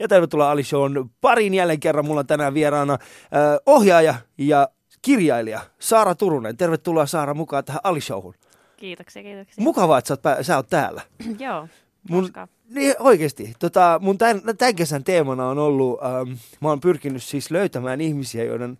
Ja 0.00 0.08
tervetuloa 0.08 0.50
Ali 0.50 0.64
Shown 0.64 1.10
parin 1.20 1.54
jälleen 1.54 1.80
kerran. 1.80 2.06
Mulla 2.06 2.20
on 2.20 2.26
tänään 2.26 2.54
vieraana 2.54 2.92
äh, 2.92 2.98
ohjaaja 3.66 4.14
ja 4.38 4.68
kirjailija 5.02 5.60
Saara 5.78 6.14
Turunen. 6.14 6.56
Tervetuloa 6.56 7.06
Saara 7.06 7.34
mukaan 7.34 7.64
tähän 7.64 7.80
Ali 7.84 8.00
Showhun. 8.00 8.34
Kiitoksia, 8.76 9.22
kiitoksia. 9.22 9.64
Mukavaa, 9.64 9.98
että 9.98 10.08
sä 10.08 10.12
oot, 10.14 10.22
pää- 10.22 10.42
sä 10.42 10.56
oot 10.56 10.70
täällä. 10.70 11.02
Joo, 11.38 11.68
Mun, 12.08 12.32
niin, 12.68 12.94
oikeasti. 12.98 13.54
Tota, 13.58 13.98
mun 14.02 14.18
tämän, 14.18 14.42
tämän 14.58 14.74
kesän 14.74 15.04
teemana 15.04 15.48
on 15.48 15.58
ollut, 15.58 16.00
ähm, 16.04 16.32
mä 16.60 16.68
oon 16.68 16.80
pyrkinyt 16.80 17.22
siis 17.22 17.50
löytämään 17.50 18.00
ihmisiä, 18.00 18.44
joiden, 18.44 18.78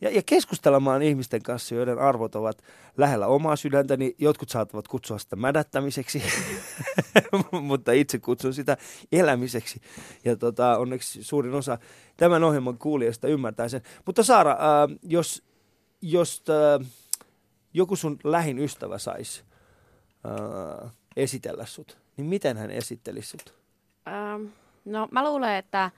ja, 0.00 0.10
ja 0.10 0.22
keskustelemaan 0.26 1.02
ihmisten 1.02 1.42
kanssa, 1.42 1.74
joiden 1.74 1.98
arvot 1.98 2.34
ovat 2.34 2.62
lähellä 2.96 3.26
omaa 3.26 3.56
sydäntäni. 3.56 4.14
Jotkut 4.18 4.48
saattavat 4.48 4.88
kutsua 4.88 5.18
sitä 5.18 5.36
mädättämiseksi, 5.36 6.22
mutta 7.60 7.92
itse 7.92 8.18
kutsun 8.18 8.54
sitä 8.54 8.76
elämiseksi. 9.12 9.80
Ja 10.24 10.36
tota, 10.36 10.78
onneksi 10.78 11.24
suurin 11.24 11.54
osa 11.54 11.78
tämän 12.16 12.44
ohjelman 12.44 12.78
kuulijasta 12.78 13.28
ymmärtää 13.28 13.68
sen. 13.68 13.82
Mutta 14.06 14.22
Saara, 14.22 14.52
äh, 14.52 14.98
jos, 15.02 15.42
jos 16.02 16.44
äh, 16.50 16.86
joku 17.74 17.96
sun 17.96 18.18
lähin 18.24 18.58
ystävä 18.58 18.98
saisi 18.98 19.44
äh, 20.26 20.92
esitellä 21.16 21.66
sut, 21.66 21.98
niin 22.16 22.26
miten 22.26 22.56
hän 22.56 22.70
esittelisi 22.70 23.28
sut? 23.28 23.54
Ähm, 24.08 24.46
no 24.84 25.08
mä 25.10 25.24
luulen, 25.24 25.54
että... 25.54 25.90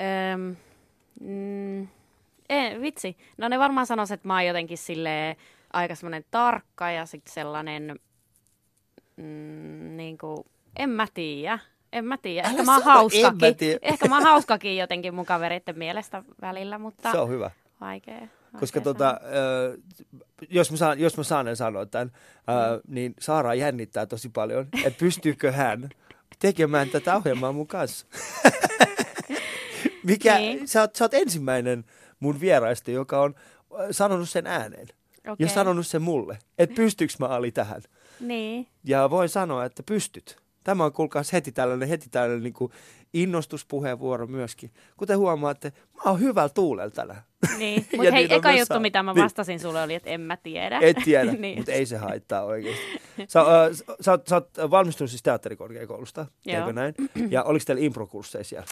Ähm, 0.00 0.52
mm, 1.20 1.88
ei, 2.52 2.80
vitsi. 2.80 3.16
No 3.38 3.48
ne 3.48 3.58
varmaan 3.58 3.86
sanois, 3.86 4.10
että 4.10 4.28
mä 4.28 4.34
oon 4.34 4.46
jotenkin 4.46 4.78
silleen 4.78 5.36
aika 5.72 5.94
semmoinen 5.94 6.24
tarkka 6.30 6.90
ja 6.90 7.06
sitten 7.06 7.32
sellainen... 7.34 7.96
Mm, 9.16 9.96
niin 9.96 10.18
kuin, 10.18 10.44
en 10.78 10.90
mä 10.90 11.06
tiedä. 11.14 11.58
En 11.92 12.04
mä 12.04 12.16
tiedä. 12.16 12.48
Ehkä 12.48 12.54
Älä 12.60 12.64
mä 12.64 12.74
oon 12.74 12.82
hauskakin. 12.84 13.78
Ehkä 13.82 14.08
mä 14.08 14.14
oon 14.16 14.24
hauskakin 14.24 14.76
jotenkin 14.76 15.14
mun 15.14 15.26
kavereiden 15.26 15.78
mielestä 15.78 16.22
välillä, 16.40 16.78
mutta 16.78 17.12
Se 17.12 17.18
on 17.18 17.28
hyvä. 17.28 17.50
vaikea. 17.80 18.28
Koska 18.60 18.80
vaikea 18.80 18.82
tota, 18.94 19.18
sanoa. 19.22 19.36
ö, 19.36 19.76
jos, 20.50 20.70
mä 20.70 20.76
saan, 20.76 21.00
jos 21.00 21.16
mä 21.16 21.22
saan 21.22 21.56
sanoa 21.56 21.86
tämän, 21.86 22.10
ö, 22.48 22.80
niin 22.88 23.14
Saara 23.20 23.54
jännittää 23.54 24.06
tosi 24.06 24.28
paljon, 24.28 24.68
että 24.84 24.98
pystyykö 24.98 25.52
hän 25.52 25.88
tekemään 26.38 26.88
tätä 26.88 27.16
ohjelmaa 27.16 27.52
mun 27.52 27.66
kanssa. 27.66 28.06
Mikä, 30.04 30.38
Niin. 30.38 30.68
sä, 30.68 30.80
oot, 30.80 30.96
sä 30.96 31.04
oot 31.04 31.14
ensimmäinen 31.14 31.84
mun 32.22 32.40
vieraista, 32.40 32.90
joka 32.90 33.20
on 33.20 33.34
ö, 33.80 33.92
sanonut 33.92 34.28
sen 34.28 34.46
ääneen. 34.46 34.88
Ja 35.24 35.32
Okei. 35.32 35.48
sanonut 35.48 35.86
sen 35.86 36.02
mulle, 36.02 36.38
että 36.58 36.74
pystyykö 36.74 37.14
mä 37.18 37.26
Ali 37.26 37.52
tähän. 37.52 37.82
Niin. 38.20 38.66
Ja 38.84 39.10
voin 39.10 39.28
sanoa, 39.28 39.64
että 39.64 39.82
pystyt. 39.82 40.36
Tämä 40.64 40.84
on 40.84 40.92
kuulkaas 40.92 41.32
heti 41.32 41.52
tällainen, 41.52 41.88
heti 41.88 42.08
tällainen 42.10 42.42
niin 42.42 42.52
kuin 42.52 42.72
innostuspuheenvuoro 43.14 44.26
myöskin. 44.26 44.70
Kuten 44.96 45.18
huomaatte, 45.18 45.72
mä 45.94 46.10
oon 46.10 46.20
hyvällä 46.20 46.48
tuulella 46.48 46.90
tänään. 46.90 47.22
Niin, 47.58 47.86
Ja 47.92 47.96
mutta 47.96 48.12
hei, 48.12 48.28
niin 48.28 48.32
eka 48.32 48.52
juttu, 48.52 48.66
saa. 48.66 48.80
mitä 48.80 49.02
mä 49.02 49.12
Niin. 49.12 49.24
vastasin 49.24 49.60
sulle 49.60 49.82
oli, 49.82 49.94
että 49.94 50.10
en 50.10 50.20
mä 50.20 50.36
tiedä. 50.36 50.78
Et 50.82 50.96
tiedä, 51.04 51.32
niin. 51.38 51.58
mutta 51.58 51.72
ei 51.72 51.86
se 51.86 51.96
haittaa 51.96 52.42
oikeasti. 52.44 52.82
Sä, 53.28 53.40
äh, 53.40 53.46
sä, 54.00 54.10
oot, 54.10 54.26
sä 54.26 54.34
oot 54.36 54.50
valmistunut 54.70 55.10
siis 55.10 55.22
teatterikorkeakoulusta, 55.22 56.26
eikö 56.46 56.72
näin? 56.72 56.94
Ja 57.30 57.42
oliko 57.42 57.64
teillä 57.66 57.82
improkursseja 57.82 58.44
siellä? 58.44 58.66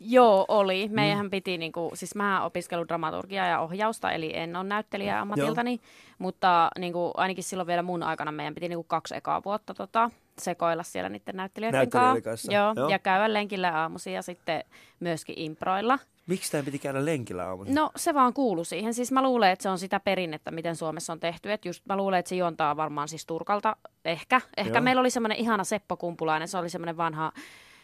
Joo, 0.00 0.44
oli. 0.48 0.88
Mm. 0.88 0.94
Meidän 0.94 1.30
piti, 1.30 1.58
niinku, 1.58 1.90
siis 1.94 2.14
mä 2.14 2.44
opiskellut 2.44 2.88
dramaturgiaa 2.88 3.46
ja 3.46 3.60
ohjausta, 3.60 4.12
eli 4.12 4.36
en 4.36 4.56
ole 4.56 4.64
näyttelijä 4.64 5.20
ammatiltani, 5.20 5.80
mutta 6.18 6.70
niinku, 6.78 7.10
ainakin 7.16 7.44
silloin 7.44 7.66
vielä 7.66 7.82
mun 7.82 8.02
aikana 8.02 8.32
meidän 8.32 8.54
piti 8.54 8.68
niinku, 8.68 8.84
kaksi 8.88 9.16
ekaa 9.16 9.42
vuotta 9.44 9.74
tota, 9.74 10.10
sekoilla 10.38 10.82
siellä 10.82 11.08
niiden 11.08 11.36
näyttelijöiden, 11.36 11.78
Näyttelijöiden 11.78 12.22
kanssa. 12.22 12.52
Joo, 12.52 12.72
joo. 12.76 12.88
ja 12.88 12.98
käydä 12.98 13.32
lenkillä 13.32 13.80
aamuisin 13.80 14.12
ja 14.12 14.22
sitten 14.22 14.64
myöskin 15.00 15.38
improilla. 15.38 15.98
Miksi 16.26 16.52
tämä 16.52 16.64
piti 16.64 16.78
käydä 16.78 17.04
lenkillä 17.04 17.48
aamulla? 17.48 17.70
No 17.74 17.90
se 17.96 18.14
vaan 18.14 18.32
kuuluu 18.32 18.64
siihen. 18.64 18.94
Siis 18.94 19.12
mä 19.12 19.22
luulen, 19.22 19.50
että 19.50 19.62
se 19.62 19.68
on 19.68 19.78
sitä 19.78 20.00
perinnettä, 20.00 20.50
miten 20.50 20.76
Suomessa 20.76 21.12
on 21.12 21.20
tehty. 21.20 21.52
Et 21.52 21.64
just 21.64 21.86
mä 21.86 21.96
luulen, 21.96 22.18
että 22.18 22.28
se 22.28 22.36
juontaa 22.36 22.76
varmaan 22.76 23.08
siis 23.08 23.26
Turkalta 23.26 23.76
ehkä. 24.04 24.40
Ehkä 24.56 24.78
Joo. 24.78 24.82
meillä 24.82 25.00
oli 25.00 25.10
semmoinen 25.10 25.38
ihana 25.38 25.64
Seppo 25.64 25.96
Kumpulainen. 25.96 26.48
Se 26.48 26.58
oli 26.58 26.68
semmoinen 26.68 26.96
vanha, 26.96 27.32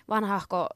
vanhahko, 0.09 0.67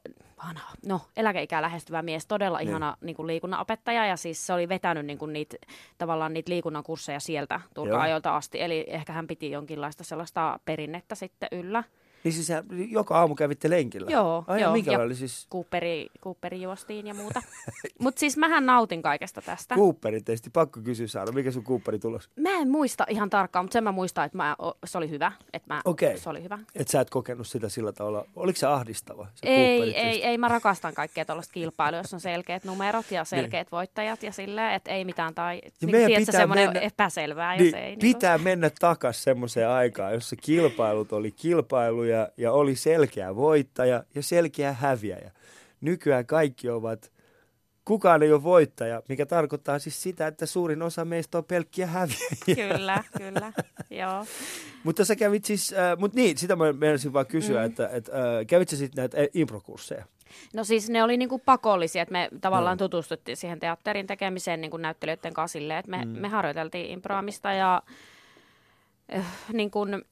vanha, 0.45 0.71
no 0.85 1.01
eläkeikää 1.17 1.61
lähestyvä 1.61 2.01
mies. 2.01 2.25
Todella 2.25 2.57
Niin. 2.57 2.69
ihana 2.69 2.97
niin 3.01 3.15
kuin 3.15 3.27
liikunnanopettaja. 3.27 4.05
Ja 4.05 4.17
siis 4.17 4.47
se 4.47 4.53
oli 4.53 4.69
vetänyt 4.69 5.05
niin 5.05 5.17
kuin 5.17 5.33
niitä, 5.33 5.57
tavallaan 5.97 6.33
niitä 6.33 6.51
liikunnan 6.51 6.83
kursseja 6.83 7.19
sieltä. 7.19 7.61
Turkan 7.73 8.01
ajoilta 8.01 8.35
asti. 8.35 8.61
Eli 8.61 8.85
ehkä 8.87 9.13
hän 9.13 9.27
piti 9.27 9.51
jonkinlaista 9.51 10.03
sellaista 10.03 10.59
perinnettä 10.65 11.15
sitten 11.15 11.49
yllä. 11.51 11.83
Niin 12.23 12.33
siis 12.33 12.47
joka 12.89 13.19
aamu 13.19 13.35
kävitte 13.35 13.69
lenkillä? 13.69 14.11
Joo, 14.11 14.43
Ai, 14.47 14.61
joo. 14.61 14.73
Minkä 14.73 14.91
Ja- 14.91 14.99
oli 14.99 15.15
siis 15.15 15.47
Cooperi, 15.51 16.07
Cooperi 16.21 16.61
juostiin 16.61 17.07
ja 17.07 17.13
muuta. 17.13 17.41
Mutta 17.99 18.19
siis 18.19 18.37
mähän 18.37 18.65
nautin 18.65 19.01
kaikesta 19.01 19.41
tästä. 19.41 19.75
Cooperin 19.75 20.23
testi? 20.23 20.49
Pakko 20.49 20.79
kysyä 20.83 21.07
Saara, 21.07 21.31
mikä 21.31 21.51
sun 21.51 21.63
Cooperi 21.63 21.99
tulos? 21.99 22.29
Mä 22.39 22.49
en 22.49 22.69
muista 22.69 23.05
ihan 23.09 23.29
tarkkaan, 23.29 23.65
mutta 23.65 23.73
sen 23.73 23.83
mä 23.83 23.91
muistan, 23.91 24.25
että 24.25 24.37
mä, 24.37 24.55
se 24.85 24.97
oli 24.97 25.09
hyvä. 25.09 25.31
Että 25.53 25.73
mä, 25.73 25.81
Okei. 25.85 26.17
Se 26.17 26.29
oli 26.29 26.43
hyvä. 26.43 26.59
Et 26.75 26.87
sä 26.87 27.01
et 27.01 27.09
kokenut 27.09 27.47
sitä 27.47 27.69
sillä 27.69 27.91
tavalla. 27.91 28.25
Oliko 28.35 28.59
se 28.59 28.67
ahdistava? 28.67 29.27
Se 29.35 29.47
Ei, 29.49 29.81
ei, 29.81 29.93
testi? 29.93 30.23
ei, 30.23 30.37
mä 30.37 30.47
rakastan 30.47 30.93
kaikkea 30.93 31.25
tuollaista 31.25 31.53
kilpailua, 31.53 31.99
jos 31.99 32.13
on 32.13 32.19
selkeät 32.19 32.63
numerot 32.63 33.11
ja 33.11 33.23
selkeät 33.25 33.71
voittajat 33.71 34.23
ja 34.23 34.31
silleen, 34.31 34.73
että 34.73 34.91
ei 34.91 35.05
mitään 35.05 35.35
tai 35.35 35.55
niin, 35.55 35.71
Niin. 35.81 35.91
tiedätkö, 35.91 36.19
pitää 36.25 36.41
semmoinen 36.41 36.65
mennä- 36.67 36.79
epäselvää, 36.81 37.55
jos 37.55 37.61
Niin, 37.61 37.75
ei. 37.75 37.89
Niin 37.89 37.99
pitää 37.99 38.37
mennä 38.37 38.69
takas 38.79 39.23
semmoiseen 39.23 39.69
aikaan, 39.69 40.13
jossa 40.13 40.35
kilpailut 40.35 41.11
oli 41.13 41.31
kilpailuja 42.09 42.29
ja 42.37 42.51
oli 42.51 42.75
selkeä 42.75 43.35
voittaja 43.35 44.03
ja 44.15 44.23
selkeä 44.23 44.73
häviäjä. 44.73 45.31
Nykyään 45.81 46.25
kaikki 46.25 46.69
ovat, 46.69 47.11
kukaan 47.85 48.23
ei 48.23 48.31
ole 48.31 48.43
voittaja, 48.43 49.01
mikä 49.09 49.25
tarkoittaa 49.25 49.79
siis 49.79 50.03
sitä, 50.03 50.27
että 50.27 50.45
suurin 50.45 50.81
osa 50.81 51.05
meistä 51.05 51.37
on 51.37 51.45
pelkkiä 51.45 51.87
häviäjiä. 51.87 52.67
Kyllä, 52.67 53.03
kyllä, 53.17 53.53
joo. 53.89 54.25
Mutta 54.83 55.05
sä 55.05 55.15
kävit 55.15 55.45
siis, 55.45 55.73
äh, 55.73 55.97
mutta 55.97 56.15
niin, 56.15 56.37
sitä 56.37 56.55
mä 56.55 56.73
menisin 56.73 57.13
vaan 57.13 57.25
kysyä, 57.25 57.59
mm. 57.59 57.65
että 57.65 57.87
et, 57.87 58.09
äh, 58.09 58.45
kävit 58.47 58.69
sä 58.69 58.77
sitten 58.77 59.01
näitä 59.01 59.17
äh, 59.17 59.27
improkursseja? 59.33 60.05
No 60.53 60.63
siis 60.63 60.89
ne 60.89 61.03
oli 61.03 61.17
niinku 61.17 61.39
pakollisia, 61.39 62.01
että 62.01 62.11
me 62.11 62.29
tavallaan 62.41 62.77
no. 62.77 62.87
tutustuttiin 62.87 63.37
siihen 63.37 63.59
teatterin 63.59 64.07
tekemiseen 64.07 64.61
niinku 64.61 64.77
näyttelijöiden 64.77 65.33
kanssa 65.33 65.53
silleen, 65.53 65.79
että 65.79 65.91
me, 65.91 66.05
mm. 66.05 66.11
me 66.11 66.27
harjoiteltiin 66.27 66.89
improamista 66.89 67.53
ja 67.53 67.81
äh, 69.15 69.25
niin 69.53 69.71
kuin, 69.71 70.05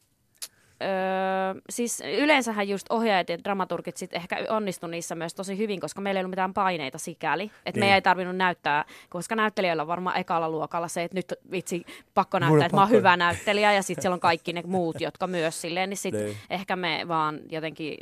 Öö, 0.83 1.61
siis 1.69 2.03
yleensähän 2.17 2.69
just 2.69 2.87
ohjaajat 2.89 3.29
ja 3.29 3.43
dramaturgit 3.43 3.97
sit 3.97 4.13
ehkä 4.13 4.37
onnistu 4.49 4.87
niissä 4.87 5.15
myös 5.15 5.33
tosi 5.35 5.57
hyvin, 5.57 5.79
koska 5.79 6.01
meillä 6.01 6.19
ei 6.19 6.21
ollut 6.21 6.29
mitään 6.29 6.53
paineita 6.53 6.97
sikäli. 6.97 7.43
Että 7.43 7.71
Niin. 7.71 7.79
meidän 7.79 7.95
ei 7.95 8.01
tarvinnut 8.01 8.35
näyttää, 8.35 8.85
koska 9.09 9.35
näyttelijöillä 9.35 9.81
on 9.81 9.87
varmaan 9.87 10.17
ekalla 10.17 10.49
luokalla 10.49 10.87
se, 10.87 11.03
että 11.03 11.17
nyt 11.17 11.33
vitsi 11.51 11.85
pakko 12.13 12.39
näyttää, 12.39 12.65
että 12.65 12.75
mä 12.77 12.81
oon 12.81 12.89
hyvä 12.89 13.17
näyttelijä 13.17 13.73
ja 13.73 13.83
sitten 13.83 14.01
siellä 14.01 14.13
on 14.13 14.19
kaikki 14.19 14.53
ne 14.53 14.63
muut, 14.65 15.01
jotka 15.01 15.27
myös 15.27 15.61
silleen, 15.61 15.89
niin 15.89 15.97
sitten 15.97 16.25
Niin. 16.25 16.37
ehkä 16.49 16.75
me 16.75 17.05
vaan 17.07 17.39
jotenkin 17.51 17.97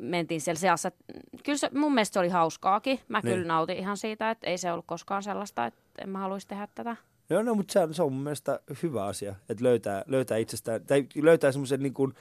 mentiin 0.00 0.40
siellä 0.40 0.58
seassa. 0.58 0.92
Kyllä 1.44 1.58
se, 1.58 1.70
mun 1.74 1.94
mielestä 1.94 2.12
se 2.12 2.18
oli 2.20 2.28
hauskaakin. 2.28 3.00
Mä 3.08 3.20
Niin. 3.24 3.34
kyllä 3.34 3.46
nautin 3.46 3.76
ihan 3.76 3.96
siitä, 3.96 4.30
että 4.30 4.46
ei 4.46 4.58
se 4.58 4.72
ollut 4.72 4.84
koskaan 4.86 5.22
sellaista, 5.22 5.66
että 5.66 5.80
en 6.02 6.08
mä 6.08 6.18
haluaisi 6.18 6.48
tehdä 6.48 6.68
tätä. 6.74 6.96
Joo, 7.30 7.42
no, 7.42 7.54
mutta 7.54 7.72
se 7.72 7.80
on, 7.80 7.94
se 7.94 8.02
on 8.02 8.12
mun 8.12 8.22
mielestä 8.22 8.60
hyvä 8.82 9.04
asia, 9.04 9.34
että 9.48 9.64
löytää, 9.64 10.04
löytää 10.06 10.38
itsestään, 10.38 10.86
tai 10.86 11.06
löytää 11.22 11.52
semmoisen 11.52 11.82
niin 11.82 11.94
kuin, 11.94 12.14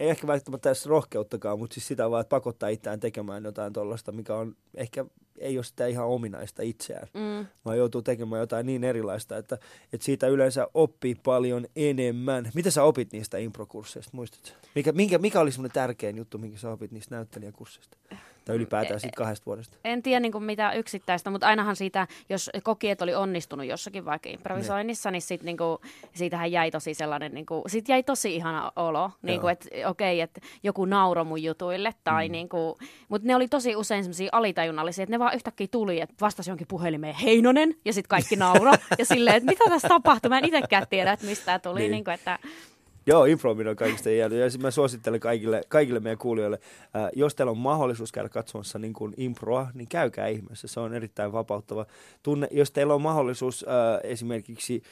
ei 0.00 0.10
ehkä 0.10 0.26
välttämättä 0.26 0.68
edes 0.68 0.86
rohkeuttakaan, 0.86 1.58
mutta 1.58 1.74
siis 1.74 1.88
sitä 1.88 2.10
vaan, 2.10 2.20
että 2.20 2.28
pakottaa 2.28 2.68
itseään 2.68 3.00
tekemään 3.00 3.44
jotain 3.44 3.72
tuollaista, 3.72 4.12
mikä 4.12 4.34
on 4.34 4.56
ehkä, 4.74 5.04
ei 5.38 5.58
ole 5.58 5.64
sitä 5.64 5.86
ihan 5.86 6.06
ominaista 6.06 6.62
itseään, 6.62 7.08
Mm. 7.14 7.46
vaan 7.64 7.78
joutuu 7.78 8.02
tekemään 8.02 8.40
jotain 8.40 8.66
niin 8.66 8.84
erilaista, 8.84 9.36
että, 9.36 9.58
että 9.92 10.04
siitä 10.04 10.26
yleensä 10.26 10.68
oppii 10.74 11.14
paljon 11.14 11.66
enemmän. 11.76 12.50
Mitä 12.54 12.70
sä 12.70 12.82
opit 12.82 13.12
niistä 13.12 13.38
improkursseista, 13.38 14.10
muistatko? 14.14 14.48
Mikä, 14.74 14.92
minkä, 14.92 15.18
mikä 15.18 15.40
oli 15.40 15.52
semmoinen 15.52 15.74
tärkein 15.74 16.16
juttu, 16.16 16.38
minkä 16.38 16.58
sä 16.58 16.70
opit 16.70 16.92
niistä 16.92 17.14
näyttelijäkursseista? 17.14 17.96
Tai 18.44 18.56
ylipäätään 18.56 19.00
siitä 19.00 19.16
kahdesta 19.16 19.46
vuodesta? 19.46 19.76
En 19.84 20.02
tiedä 20.02 20.20
niin 20.20 20.44
mitä 20.44 20.72
yksittäistä, 20.72 21.30
mutta 21.30 21.46
ainahan 21.46 21.76
siitä, 21.76 22.06
jos 22.28 22.50
koki, 22.62 22.90
että 22.90 23.04
oli 23.04 23.14
onnistunut 23.14 23.66
jossakin 23.66 24.04
vaikka 24.04 24.28
improvisoinnissa, 24.28 25.10
niin 25.10 25.22
sit, 25.22 25.42
niin 25.42 25.56
kuin, 25.56 25.78
siitähän 26.14 26.52
jäi 26.52 26.70
tosi 26.70 26.94
sellainen, 26.94 27.34
niin 27.34 27.46
kuin, 27.46 27.62
siitä 27.66 27.92
jäi 27.92 28.02
tosi 28.02 28.36
ihana 28.36 28.72
olo, 28.76 29.10
niin 29.22 29.40
kuin, 29.40 29.52
että 29.52 29.68
okei, 29.88 30.20
että 30.20 30.40
joku 30.62 30.84
nauro 30.84 31.24
mun 31.24 31.42
jutuille, 31.42 31.94
tai 32.04 32.28
mm. 32.28 32.32
niin 32.32 32.48
kuin, 32.48 32.74
mutta 33.08 33.28
ne 33.28 33.36
oli 33.36 33.48
tosi 33.48 33.76
usein 33.76 34.04
semmoisia 34.04 34.28
alitajunnallisia, 34.32 35.02
että 35.02 35.18
ne 35.18 35.18
vaan 35.26 35.36
yhtäkkiä 35.36 35.66
tuli, 35.70 36.00
että 36.00 36.14
vastasi 36.20 36.50
jonkin 36.50 36.66
puhelimeen 36.66 37.14
Heinonen, 37.14 37.74
ja 37.84 37.92
sitten 37.92 38.08
kaikki 38.08 38.36
nauro, 38.46 38.72
ja 38.98 39.04
silleen, 39.04 39.36
että 39.36 39.50
mitä 39.50 39.64
tässä 39.68 39.88
tapahtui, 39.88 40.28
mä 40.28 40.38
en 40.38 40.44
itsekään 40.44 40.86
tiedä, 40.90 41.12
että 41.12 41.26
mistä 41.26 41.44
tämä 41.44 41.58
tuli, 41.58 41.80
Niin. 41.80 41.90
niin. 41.90 42.04
Kuin, 42.04 42.14
että 42.14 42.38
Joo, 43.08 43.24
improminen 43.24 43.70
on 43.70 43.76
kaikista 43.76 44.10
jäänyt. 44.10 44.38
Ja 44.38 44.58
mä 44.58 44.70
suosittelen 44.70 45.20
kaikille, 45.20 45.60
kaikille 45.68 46.00
meidän 46.00 46.18
kuulijoille, 46.18 46.58
ää, 46.94 47.10
jos 47.14 47.34
teillä 47.34 47.50
on 47.50 47.58
mahdollisuus 47.58 48.12
käydä 48.12 48.28
katsomassa 48.28 48.78
niin 48.78 48.92
kuin 48.92 49.14
improa, 49.16 49.66
niin 49.74 49.88
käykää 49.88 50.26
ihmeessä. 50.26 50.68
Se 50.68 50.80
on 50.80 50.94
erittäin 50.94 51.32
vapauttava 51.32 51.86
tunne. 52.22 52.48
Jos 52.50 52.70
teillä 52.70 52.94
on 52.94 53.02
mahdollisuus 53.02 53.64
ää, 53.68 54.00
esimerkiksi 54.04 54.82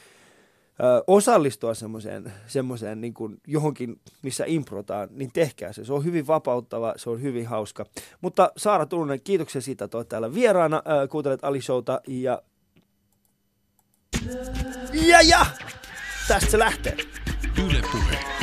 osallistua 1.07 1.73
semmoiseen, 1.73 2.33
semmoiseen 2.47 3.01
niin 3.01 3.13
kuin 3.13 3.37
johonkin, 3.47 3.99
missä 4.21 4.43
improtaan, 4.47 5.09
niin 5.11 5.31
tehkää 5.33 5.73
se. 5.73 5.85
Se 5.85 5.93
on 5.93 6.05
hyvin 6.05 6.27
vapauttava, 6.27 6.93
se 6.95 7.09
on 7.09 7.21
hyvin 7.21 7.47
hauska. 7.47 7.85
Mutta 8.21 8.51
Saara 8.57 8.85
Turunen, 8.85 9.21
kiitoksia 9.21 9.61
siitä, 9.61 9.85
että 9.85 9.97
olet 9.97 10.09
täällä 10.09 10.33
vieraana. 10.33 10.83
Kuuntelet 11.09 11.43
Ali 11.43 11.61
Showta 11.61 12.01
ja... 12.07 12.41
Ja 14.93 15.21
ja! 15.21 15.45
Tästä 16.27 16.51
se 16.51 16.59
lähtee. 16.59 16.97
Yle 17.65 17.81
puhe. 17.91 18.34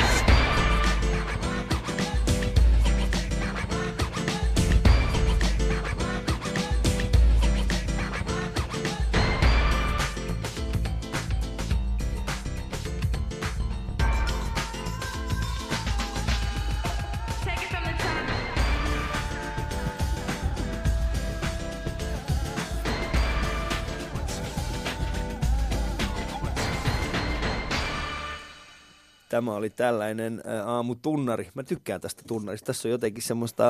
Tämä 29.33 29.55
oli 29.55 29.69
tällainen 29.69 30.41
ä, 30.45 30.65
aamutunnari. 30.65 31.49
Mä 31.53 31.63
tykkään 31.63 32.01
tästä 32.01 32.21
tunnarista. 32.27 32.65
Tässä 32.65 32.87
on 32.87 32.91
jotenkin 32.91 33.23
semmoista 33.23 33.63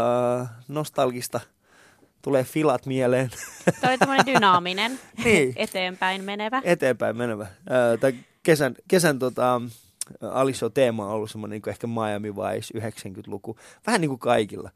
nostalgista. 0.67 1.39
Tulee 2.21 2.43
filat 2.43 2.85
mieleen. 2.85 3.29
Tämä 3.81 3.91
oli 3.91 3.97
tämmöinen 3.97 4.25
dynaaminen, 4.25 4.99
niin. 5.23 5.53
eteenpäin 5.55 6.23
menevä. 6.23 6.61
Eteenpäin 6.63 7.17
menevä. 7.17 7.47
Tämä 7.99 8.13
kesän, 8.43 8.75
kesän 8.87 9.19
tota, 9.19 9.61
Aliso-teema 10.21 11.05
on 11.05 11.11
ollut 11.11 11.31
semmoinen 11.31 11.61
niin 11.65 11.69
ehkä 11.69 11.87
Miami 11.87 12.35
Vice 12.35 12.79
90-luku. 12.79 13.57
Vähän 13.87 14.01
niin 14.01 14.09
kuin 14.09 14.19
kaikilla. 14.19 14.69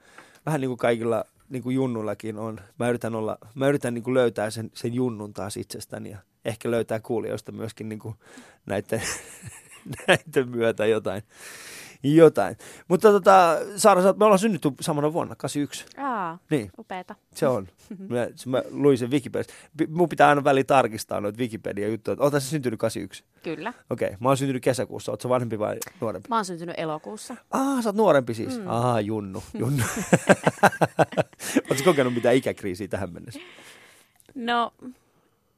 Vähän 0.45 0.62
niin 0.62 0.69
kuin 0.69 0.78
kaikilla 0.78 1.24
niin 1.50 1.63
kuin 1.63 1.75
junnullakin 1.75 2.38
on. 2.38 2.60
Mä 2.80 2.90
yritän, 2.90 3.16
olla, 3.16 3.38
mä 3.56 3.68
yritän 3.68 3.94
niin 3.94 4.04
kuin 4.04 4.13
löytää 4.13 4.50
sen, 4.50 4.72
sen 4.74 4.94
junnun 4.94 5.33
taas 5.33 5.57
itsestäni 5.57 6.10
ja 6.10 6.18
ehkä 6.45 6.72
löytää 6.72 7.00
kuulijoista 7.00 7.51
myöskin 7.51 7.90
niin 7.90 8.00
kuin 8.00 8.16
näiden 8.66 9.01
näiden 10.07 10.50
myötä 10.50 10.86
jotain. 10.86 11.24
jotain. 12.04 12.57
Mutta 12.88 13.12
tota, 13.12 13.57
Saara, 13.75 14.01
me 14.01 14.25
ollaan 14.25 14.39
synnytty 14.39 14.72
samana 14.81 15.13
vuonna, 15.13 15.36
81. 15.36 15.86
Aa, 15.98 16.39
niin. 16.50 16.72
upeeta. 16.78 17.16
Se 17.36 17.48
on. 17.48 17.68
Mä, 18.10 18.28
mä 18.45 18.63
luin 18.69 18.98
sen 18.98 19.12
Wikipedia. 19.12 19.54
Mun 19.89 20.10
pitää 20.10 20.30
aina 20.30 20.44
väliin 20.44 20.66
tarkistaa 20.66 21.22
noita 21.22 21.39
Wikipedia-juttuja. 21.39 22.18
Oletko 22.19 22.39
sä 22.39 22.50
syntynyt 22.50 22.80
81? 22.80 23.24
Kyllä. 23.44 23.74
Okei, 23.89 24.06
okay. 24.07 24.18
mä 24.19 24.28
oon 24.28 24.38
syntynyt 24.38 24.63
kesäkuussa. 24.63 25.12
Oletko 25.12 25.30
vanhempi 25.30 25.60
vai 25.60 25.78
nuorempi? 26.01 26.30
Mä 26.30 26.36
oon 26.36 26.45
syntynyt 26.45 26.75
elokuussa. 26.78 27.36
Ah, 27.51 27.83
sä 27.83 27.90
oot 27.90 27.95
nuorempi 27.95 28.33
siis. 28.33 28.60
Mm. 28.60 28.68
Ah, 28.68 29.06
junnu. 29.06 29.44
junnu. 29.60 29.83
Oletko 31.69 31.83
kokenut 31.86 32.13
mitään 32.13 32.36
ikäkriisiä 32.36 32.88
tähän 32.88 33.13
mennessä? 33.13 33.40
No, 34.36 34.74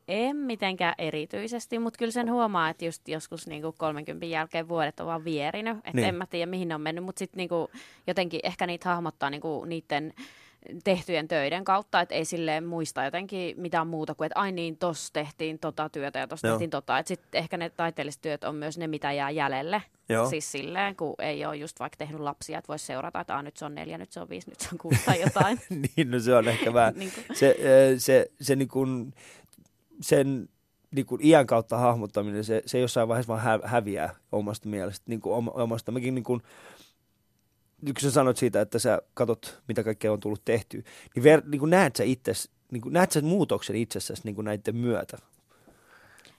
en 0.09 0.35
mitenkään 0.35 0.95
erityisesti, 0.97 1.79
mutta 1.79 1.97
kyllä 1.97 2.11
sen 2.11 2.31
huomaa, 2.31 2.69
että 2.69 2.85
just 2.85 3.07
joskus 3.07 3.47
niin 3.47 3.61
kuin 3.61 3.75
30 3.77 4.25
jälkeen 4.25 4.67
vuodet 4.67 4.99
on 4.99 5.07
vaan 5.07 5.23
vierinyt. 5.23 5.77
Että 5.77 5.91
niin. 5.93 6.07
en 6.07 6.15
mä 6.15 6.25
tiedä, 6.25 6.45
mihin 6.45 6.67
ne 6.67 6.75
on 6.75 6.81
mennyt, 6.81 7.03
mutta 7.03 7.19
sitten 7.19 7.37
niin 7.37 7.79
jotenkin 8.07 8.39
ehkä 8.43 8.67
niitä 8.67 8.89
hahmottaa 8.89 9.29
niin 9.29 9.41
kuin 9.41 9.69
niiden 9.69 10.13
tehtyjen 10.83 11.27
töiden 11.27 11.63
kautta, 11.63 12.01
että 12.01 12.15
ei 12.15 12.25
silleen 12.25 12.65
muista 12.65 13.03
jotenkin 13.03 13.61
mitään 13.61 13.87
muuta 13.87 14.15
kuin, 14.15 14.25
että 14.25 14.39
ai 14.39 14.51
niin, 14.51 14.77
tossa 14.77 15.13
tehtiin 15.13 15.59
tota 15.59 15.89
työtä 15.89 16.19
ja 16.19 16.27
tossa 16.27 16.47
Joo. 16.47 16.55
tehtiin 16.55 16.69
tota. 16.69 16.99
Että 16.99 17.07
sitten 17.07 17.39
ehkä 17.39 17.57
ne 17.57 17.69
taiteelliset 17.69 18.21
työt 18.21 18.43
on 18.43 18.55
myös 18.55 18.77
ne, 18.77 18.87
mitä 18.87 19.11
jää 19.11 19.29
jäljelle. 19.29 19.83
Joo. 20.09 20.29
Siis 20.29 20.51
silleen, 20.51 20.95
kun 20.95 21.15
ei 21.19 21.45
ole 21.45 21.55
just 21.55 21.79
vaikka 21.79 21.97
tehnyt 21.97 22.21
lapsia, 22.21 22.59
että 22.59 22.67
voisi 22.67 22.85
seurata, 22.85 23.19
että 23.19 23.41
nyt 23.41 23.57
se 23.57 23.65
on 23.65 23.75
neljä, 23.75 23.97
nyt 23.97 24.11
se 24.11 24.19
on 24.19 24.29
viisi, 24.29 24.49
nyt 24.49 24.59
se 24.59 24.69
on 24.71 24.77
kuusi 24.77 24.99
tai 25.05 25.21
jotain. 25.21 25.61
niin, 25.95 26.11
no 26.11 26.19
se 26.19 26.35
on 26.35 26.47
ehkä 26.47 26.73
vähän. 26.73 26.93
niin 26.99 27.11
kuin. 27.11 27.37
Se, 27.37 27.55
se, 27.97 28.31
se 28.41 28.55
niin 28.55 28.67
kuin, 28.67 29.13
sen 30.01 30.49
niin 30.91 31.05
kuin 31.05 31.25
iän 31.25 31.47
kautta 31.47 31.77
hahmottaminen, 31.77 32.43
se, 32.43 32.63
se 32.65 32.79
jossain 32.79 33.07
vaiheessa 33.07 33.33
vaan 33.33 33.41
hä, 33.41 33.59
häviää 33.63 34.15
omasta 34.31 34.69
mielestä, 34.69 35.03
niin 35.07 35.21
kuin 35.21 35.51
omasta. 35.53 35.91
Mäkin 35.91 36.15
niin 36.15 36.23
kuin, 36.23 36.41
kun 37.85 37.93
sä 38.01 38.11
sanoit 38.11 38.37
siitä, 38.37 38.61
että 38.61 38.79
sä 38.79 39.01
katot, 39.13 39.61
mitä 39.67 39.83
kaikkea 39.83 40.11
on 40.11 40.19
tullut 40.19 40.45
tehtyä, 40.45 40.81
niin, 41.15 41.23
ver, 41.23 41.41
niin 41.45 41.59
kuin 41.59 41.69
näet 41.69 41.95
sä 41.95 42.03
itse, 42.03 42.33
niin 42.71 42.81
kuin 42.81 42.93
näet 42.93 43.11
sä 43.11 43.21
muutoksen 43.21 43.75
itsessäsi 43.75 44.21
niin 44.25 44.35
kuin 44.35 44.45
näiden 44.45 44.75
myötä? 44.75 45.17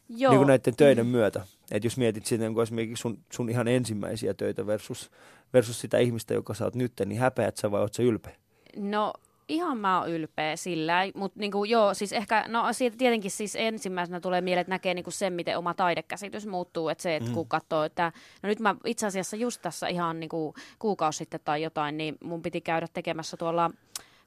Joo. 0.08 0.30
Niin 0.32 0.38
kuin 0.38 0.48
näiden 0.48 0.76
töiden 0.76 1.06
mm. 1.06 1.12
myötä. 1.12 1.46
Että 1.70 1.86
jos 1.86 1.96
mietit 1.96 2.26
sitä 2.26 2.44
niin 2.44 2.60
esimerkiksi 2.60 3.00
sun, 3.00 3.18
sun 3.32 3.50
ihan 3.50 3.68
ensimmäisiä 3.68 4.34
töitä 4.34 4.66
versus, 4.66 5.10
versus 5.52 5.80
sitä 5.80 5.98
ihmistä, 5.98 6.34
joka 6.34 6.54
sä 6.54 6.64
oot 6.64 6.74
nyt, 6.74 6.92
niin 7.06 7.20
häpeät 7.20 7.56
sä 7.56 7.70
vai 7.70 7.80
oot 7.80 7.94
sä 7.94 8.02
ylpeä? 8.02 8.36
No 8.76 9.12
ihan 9.50 9.78
mä 9.78 10.00
oon 10.00 10.10
ylpeä 10.10 10.56
sillä, 10.56 11.00
mutta 11.14 11.40
niinku, 11.40 11.64
joo, 11.64 11.94
siis 11.94 12.12
ehkä, 12.12 12.44
no 12.48 12.72
siitä 12.72 12.96
tietenkin 12.96 13.30
siis 13.30 13.56
ensimmäisenä 13.56 14.20
tulee 14.20 14.40
mieleen, 14.40 14.60
että 14.60 14.74
näkee 14.74 14.94
niinku 14.94 15.10
sen, 15.10 15.32
miten 15.32 15.58
oma 15.58 15.74
taidekäsitys 15.74 16.46
muuttuu, 16.46 16.88
että 16.88 17.02
se, 17.02 17.16
että 17.16 17.28
mm. 17.28 17.34
kun 17.34 17.48
katsoo, 17.48 17.84
että 17.84 18.12
no 18.42 18.46
nyt 18.48 18.60
mä 18.60 18.74
itse 18.84 19.06
asiassa 19.06 19.36
just 19.36 19.62
tässä 19.62 19.88
ihan 19.88 20.20
niinku 20.20 20.54
kuukausi 20.78 21.16
sitten 21.16 21.40
tai 21.44 21.62
jotain, 21.62 21.96
niin 21.96 22.16
mun 22.24 22.42
piti 22.42 22.60
käydä 22.60 22.86
tekemässä 22.92 23.36
tuolla 23.36 23.70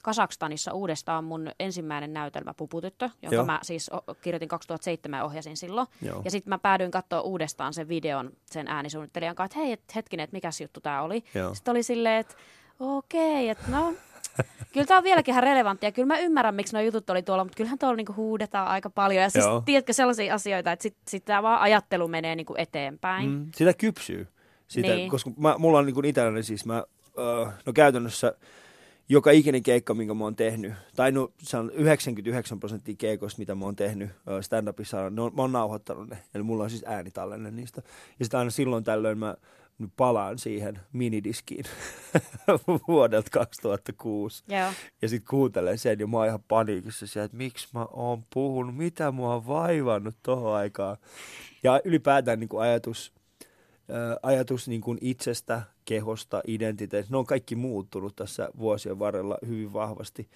Kasakstanissa 0.04 0.74
uudestaan 0.74 1.24
mun 1.24 1.52
ensimmäinen 1.60 2.14
näytelmä 2.14 2.54
Puputyttö, 2.54 3.10
jonka 3.22 3.36
Joo. 3.36 3.46
mä 3.46 3.60
siis 3.62 3.92
kirjoitin 4.22 4.50
2007 4.50 5.18
ja 5.18 5.26
ohjasin 5.26 5.58
silloin. 5.58 5.88
Joo. 6.02 6.22
Ja 6.26 6.32
sitten 6.32 6.50
mä 6.50 6.58
päädyin 6.58 6.92
katsoa 6.92 7.22
uudestaan 7.22 7.74
sen 7.74 7.88
videon 7.88 8.32
sen 8.46 8.68
äänisuunnittelijan 8.68 9.36
kanssa, 9.36 9.60
että 9.60 9.66
hei, 9.66 9.72
et, 9.72 9.96
hetkinen, 9.96 10.24
että 10.24 10.36
mikä 10.36 10.50
juttu 10.62 10.82
tämä 10.82 11.02
oli. 11.02 11.24
Joo. 11.34 11.56
Sitten 11.56 11.72
oli 11.72 11.84
silleen, 11.84 12.20
että 12.20 12.36
okei, 12.80 13.22
okay, 13.22 13.50
että 13.50 13.72
no 13.72 13.94
kyllä 14.74 14.88
tämä 14.88 14.98
on 14.98 15.04
vieläkin 15.04 15.32
ihan 15.32 15.44
relevanttia. 15.44 15.92
Kyllä 15.92 16.06
mä 16.06 16.20
ymmärrän, 16.20 16.56
miksi 16.56 16.76
nuo 16.76 16.82
jutut 16.82 17.10
oli 17.10 17.24
tuolla, 17.24 17.44
mutta 17.44 17.58
kyllähän 17.58 17.80
tuolla 17.80 17.96
niinku 17.96 18.14
huudetaan 18.16 18.68
aika 18.68 18.90
paljon. 18.90 19.24
Ja 19.24 19.30
siis 19.30 19.46
Joo. 19.46 19.62
tiedätkö 19.66 19.94
sellaisia 19.94 20.34
asioita, 20.34 20.72
että 20.72 20.84
sitten 20.84 21.02
sit 21.08 21.26
tämä 21.26 21.44
vaan 21.44 21.62
ajattelu 21.62 22.08
menee 22.08 22.36
niinku 22.36 22.56
eteenpäin. 22.58 23.30
Mm, 23.30 23.46
sitä 23.56 23.74
kypsyy. 23.74 24.28
Sitä, 24.68 24.88
niin. 24.88 25.10
Koska 25.10 25.32
mä, 25.38 25.56
mulla 25.58 25.78
on 25.80 25.86
niinku 25.86 26.02
itselläni 26.04 26.44
siis, 26.44 26.66
mä, 26.66 26.84
uh, 27.18 27.48
no 27.66 27.74
käytännössä 27.74 28.34
joka 29.10 29.32
ikinen 29.32 29.64
keikka, 29.64 29.94
minkä 29.94 30.14
mä 30.14 30.24
oon 30.24 30.36
tehnyt, 30.36 30.74
tai 30.96 31.12
no 31.12 31.32
se 31.40 31.58
on 31.58 31.72
99 31.74 32.60
prosenttia 32.60 32.96
keikoista, 32.98 33.40
mitä 33.40 33.56
mä 33.56 33.66
oon 33.66 33.76
tehnyt 33.76 34.10
stand-upissa, 34.42 35.10
ne 35.10 35.22
on, 35.22 35.32
mä 35.36 35.42
oon 35.42 35.52
nauhoittanut 35.52 36.10
ne, 36.10 36.18
eli 36.34 36.44
mulla 36.44 36.64
on 36.64 36.70
siis 36.70 36.84
äänitallenne 36.88 37.52
niistä. 37.52 37.82
Ja 38.20 38.26
sitten 38.26 38.38
aina 38.38 38.52
silloin 38.52 38.84
tällöin 38.84 39.18
mä 39.18 39.36
nyt 39.78 39.92
palaan 39.98 40.40
siihen 40.40 40.80
minidiskiin 40.94 41.66
vuodelta 42.88 43.30
2006. 43.32 44.44
Joo. 44.48 44.74
Ja 45.02 45.10
sitten 45.10 45.30
kuuntelen 45.30 45.78
sen 45.78 46.00
ja 46.00 46.08
mä 46.08 46.18
oon 46.18 46.28
ihan 46.28 46.44
paniikissa 46.48 47.08
sieltä, 47.08 47.26
että 47.26 47.38
miksi 47.38 47.68
mä 47.74 47.86
oon 47.94 48.26
puhunut, 48.34 48.78
mitä 48.78 49.12
mua 49.12 49.36
on 49.36 49.48
vaivannut 49.48 50.16
tohon 50.24 50.56
aikaan. 50.56 50.98
Ja 51.64 51.82
ylipäätään 51.84 52.40
niin 52.40 52.50
kuin 52.50 52.64
ajatus, 52.64 53.14
ää, 53.90 54.18
ajatus 54.24 54.68
niin 54.68 54.82
kuin 54.82 54.98
itsestä, 55.02 55.62
kehosta, 55.86 56.42
identiteetistä, 56.48 57.14
ne 57.14 57.18
on 57.18 57.26
kaikki 57.26 57.56
muuttunut 57.56 58.16
tässä 58.16 58.50
vuosien 58.58 59.00
varrella 59.00 59.38
hyvin 59.48 59.74
vahvasti. 59.74 60.30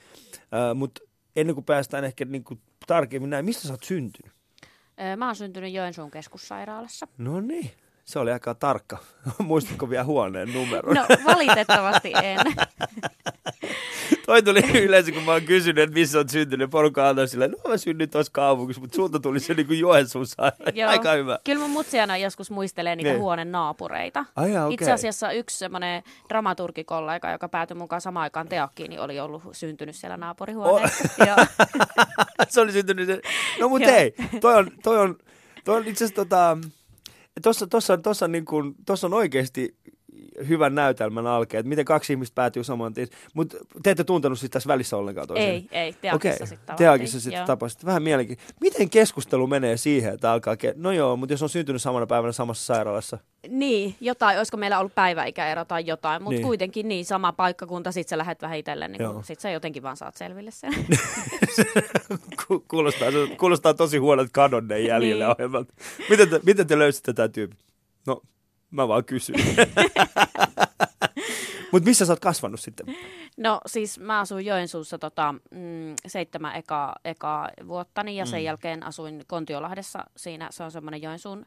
Mutta 0.75 1.01
ennen 1.35 1.55
kuin 1.55 1.65
päästään 1.65 2.03
ehkä 2.03 2.25
niin 2.25 2.43
kuin 2.43 2.61
tarkemmin 2.87 3.29
näin, 3.29 3.45
mistä 3.45 3.67
sä 3.67 3.73
oot 3.73 3.83
syntynyt? 3.83 4.31
Mä 5.17 5.25
oon 5.25 5.35
syntynyt 5.35 5.73
Joensuun 5.73 6.11
keskussairaalassa. 6.11 7.07
No 7.17 7.41
niin. 7.41 7.71
Se 8.07 8.19
oli 8.19 8.31
aika 8.31 8.55
tarkka. 8.55 8.97
Muistatko 9.39 9.89
vielä 9.89 10.03
huoneen 10.03 10.53
numero? 10.53 10.93
No 10.93 11.05
valitettavasti 11.25 12.11
en. 12.23 12.39
Toi 14.25 14.43
tuli 14.43 14.83
yleensä, 14.83 15.11
kun 15.11 15.23
mä 15.23 15.31
oon 15.31 15.41
kysynyt, 15.41 15.83
että 15.83 15.93
missä 15.93 16.19
on 16.19 16.29
syntynyt. 16.29 16.69
Porukka 16.69 17.09
antoi 17.09 17.27
silleen, 17.27 17.51
no 17.51 17.69
mä 17.69 17.77
synnyin 17.77 18.09
tuossa 18.09 18.31
kaupungissa, 18.31 18.81
mutta 18.81 18.95
sulta 18.95 19.19
tuli 19.19 19.39
se 19.39 19.53
niin 19.53 19.67
kuin 19.67 19.79
Joensuun 19.79 20.25
Aika 20.87 21.11
hyvä. 21.11 21.39
Kyllä 21.43 21.61
mun 21.61 21.69
mutsiana 21.69 22.17
joskus 22.17 22.51
muistelee 22.51 22.95
niitä 22.95 23.09
niin. 23.09 23.21
huoneen 23.21 23.51
naapureita. 23.51 24.25
Ai 24.35 24.51
okay. 24.51 24.73
Itse 24.73 24.91
asiassa 24.91 25.31
yksi 25.31 25.57
semmoinen 25.57 26.03
dramaturgikollega, 26.29 27.31
joka 27.31 27.49
päätyi 27.49 27.77
mukaan 27.77 28.01
samaan 28.01 28.23
aikaan 28.23 28.47
teakkiin, 28.47 28.89
niin 28.89 28.99
oli 28.99 29.19
ollut 29.19 29.43
syntynyt 29.51 29.95
siellä 29.95 30.17
naapurihuoneessa. 30.17 31.03
Oh. 31.21 31.47
se 32.49 32.61
oli 32.61 32.71
syntynyt. 32.71 33.09
No 33.59 33.69
mutta 33.69 33.91
hei, 33.91 34.13
toi 34.41 34.55
on, 34.55 34.71
toi 34.83 34.97
on, 34.97 35.17
toi 35.65 35.75
on 35.75 35.87
itse 35.87 36.05
asiassa 36.05 36.25
tota, 36.25 36.57
Tuossa 37.43 37.67
tossa, 37.67 37.97
tossa, 37.97 38.27
niin 38.27 38.45
kun, 38.45 38.75
tossa 38.85 39.07
on 39.07 39.13
oikeasti 39.13 39.75
hyvän 40.47 40.75
näytelmän 40.75 41.27
alkeen, 41.27 41.59
että 41.59 41.69
miten 41.69 41.85
kaksi 41.85 42.13
ihmistä 42.13 42.35
päätyy 42.35 42.63
saman 42.63 42.93
tien. 42.93 43.07
Mutta 43.33 43.57
te 43.83 43.91
ette 43.91 44.03
tuntenut 44.03 44.39
sitä 44.39 44.53
tässä 44.53 44.67
välissä 44.67 44.97
ollenkaan 44.97 45.27
toiseen? 45.27 45.49
Ei, 45.49 45.67
ei. 45.71 45.93
Teakissa 45.93 46.43
okay. 46.43 46.47
sitten 46.47 46.75
Teakissa 46.75 47.19
sitten 47.19 47.45
tapasit. 47.45 47.85
Vähän 47.85 48.03
mielenkiintoista. 48.03 48.53
Miten 48.61 48.89
keskustelu 48.89 49.47
menee 49.47 49.77
siihen, 49.77 50.13
että 50.13 50.31
alkaa, 50.31 50.55
ke- 50.55 50.73
no 50.75 50.91
joo, 50.91 51.17
mutta 51.17 51.33
jos 51.33 51.43
on 51.43 51.49
syntynyt 51.49 51.81
samana 51.81 52.07
päivänä 52.07 52.31
samassa 52.31 52.73
sairaalassa. 52.73 53.17
Niin, 53.49 53.95
jotain, 54.01 54.37
olisiko 54.37 54.57
meillä 54.57 54.79
ollut 54.79 54.95
päiväikäero 54.95 55.65
tai 55.65 55.85
jotain, 55.85 56.23
mutta 56.23 56.35
niin. 56.35 56.47
kuitenkin 56.47 56.87
niin, 56.87 57.05
sama 57.05 57.33
paikkakunta, 57.33 57.91
sit 57.91 58.07
sä 58.07 58.17
lähdet 58.17 58.41
vähän 58.41 58.57
itselle, 58.57 58.87
niin 58.87 59.01
sit 59.23 59.39
sä 59.39 59.49
jotenkin 59.49 59.83
vaan 59.83 59.97
saat 59.97 60.15
selville 60.15 60.51
sen. 60.51 60.73
kuulostaa, 62.67 63.07
kuulostaa 63.39 63.73
tosi 63.73 63.97
huonot 63.97 64.27
kadonne 64.31 64.79
jäljellä 64.79 65.25
niin. 65.25 65.31
ohjelmalta. 65.31 65.73
Miten 66.09 66.29
te, 66.29 66.39
miten 66.45 66.67
te 66.67 66.79
löysitte 66.79 67.13
tätä 67.13 67.33
tyyppi? 67.33 67.57
No, 68.07 68.21
mä 68.71 68.87
vaan 68.87 69.05
kysyn. 69.05 69.35
Mutta 71.71 71.87
missä 71.87 72.05
sä 72.05 72.13
oot 72.13 72.19
kasvanut 72.19 72.59
sitten? 72.59 72.85
No 73.37 73.61
siis 73.65 73.99
mä 73.99 74.19
asuin 74.19 74.45
Joensuussa 74.45 74.97
tota, 74.99 75.35
mm, 75.51 75.95
seitsemän 76.07 76.55
eka, 76.55 76.95
eka 77.05 77.49
vuottani 77.67 78.15
ja 78.15 78.25
sen 78.25 78.39
mm. 78.39 78.45
jälkeen 78.45 78.83
asuin 78.83 79.23
Kontiolahdessa. 79.27 80.03
Siinä 80.17 80.47
se 80.51 80.63
on 80.63 80.71
semmoinen 80.71 81.01
Joensuun 81.01 81.45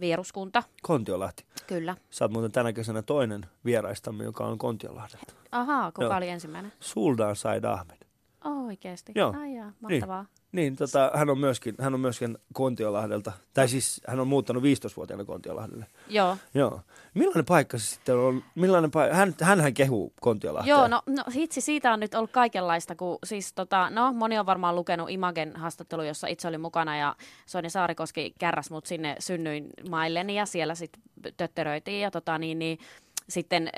vieruskunta. 0.00 0.62
Kontiolahti. 0.82 1.44
Kyllä. 1.66 1.96
Sä 2.10 2.24
oot 2.24 2.32
muuten 2.32 2.52
tänä 2.52 2.72
kesänä 2.72 3.02
toinen 3.02 3.46
vieraistamme, 3.64 4.24
joka 4.24 4.44
on 4.44 4.58
Kontiolahdelta. 4.58 5.34
Ahaa, 5.52 5.92
kuka 5.92 6.04
Joo. 6.04 6.16
oli 6.16 6.28
ensimmäinen? 6.28 6.72
Suldan 6.80 7.36
Said 7.36 7.64
Ahmed. 7.64 8.05
Oh, 8.46 8.66
oikeasti? 8.66 9.12
Joo. 9.14 9.34
Ai 9.40 9.54
jaa, 9.54 9.72
mahtavaa. 9.80 10.22
Niin. 10.22 10.36
Niin, 10.56 10.76
tota, 10.76 11.10
hän, 11.14 11.30
on 11.30 11.38
myöskin, 11.38 11.74
hän 11.80 11.94
on 11.94 12.00
myöskin 12.00 12.38
Kontiolahdelta, 12.52 13.32
tai 13.54 13.68
siis 13.68 14.00
hän 14.08 14.20
on 14.20 14.28
muuttanut 14.28 14.62
15-vuotiaana 14.62 15.24
Kontiolahdelle. 15.24 15.86
Joo. 16.08 16.36
Joo. 16.54 16.80
Millainen 17.14 17.44
paikka 17.44 17.78
se 17.78 17.86
sitten 17.86 18.16
on? 18.16 18.44
Millainen 18.54 18.90
paikka? 18.90 19.16
Hän, 19.16 19.34
hänhän 19.42 19.74
kehuu 19.74 20.12
Kontiolahtea. 20.20 20.74
Joo, 20.74 20.88
no, 20.88 21.02
no 21.06 21.22
hitsi, 21.34 21.60
siitä 21.60 21.92
on 21.92 22.00
nyt 22.00 22.14
ollut 22.14 22.30
kaikenlaista, 22.30 22.94
kun 22.94 23.18
siis 23.24 23.52
tota, 23.52 23.90
no 23.90 24.12
moni 24.12 24.38
on 24.38 24.46
varmaan 24.46 24.76
lukenut 24.76 25.10
Imagen 25.10 25.56
haastattelu, 25.56 26.02
jossa 26.02 26.26
itse 26.26 26.48
oli 26.48 26.58
mukana 26.58 26.96
ja 26.96 27.16
Soini 27.46 27.70
Saarikoski 27.70 28.34
kärräs 28.38 28.70
mut 28.70 28.86
sinne 28.86 29.16
synnyin 29.18 29.66
mailleni 29.90 30.36
ja 30.36 30.46
siellä 30.46 30.74
sitten 30.74 31.02
tötteröitiin 31.36 32.00
ja 32.00 32.10
tota 32.10 32.38
niin, 32.38 32.58
niin 32.58 32.78
sitten 33.28 33.66
äh, 33.66 33.72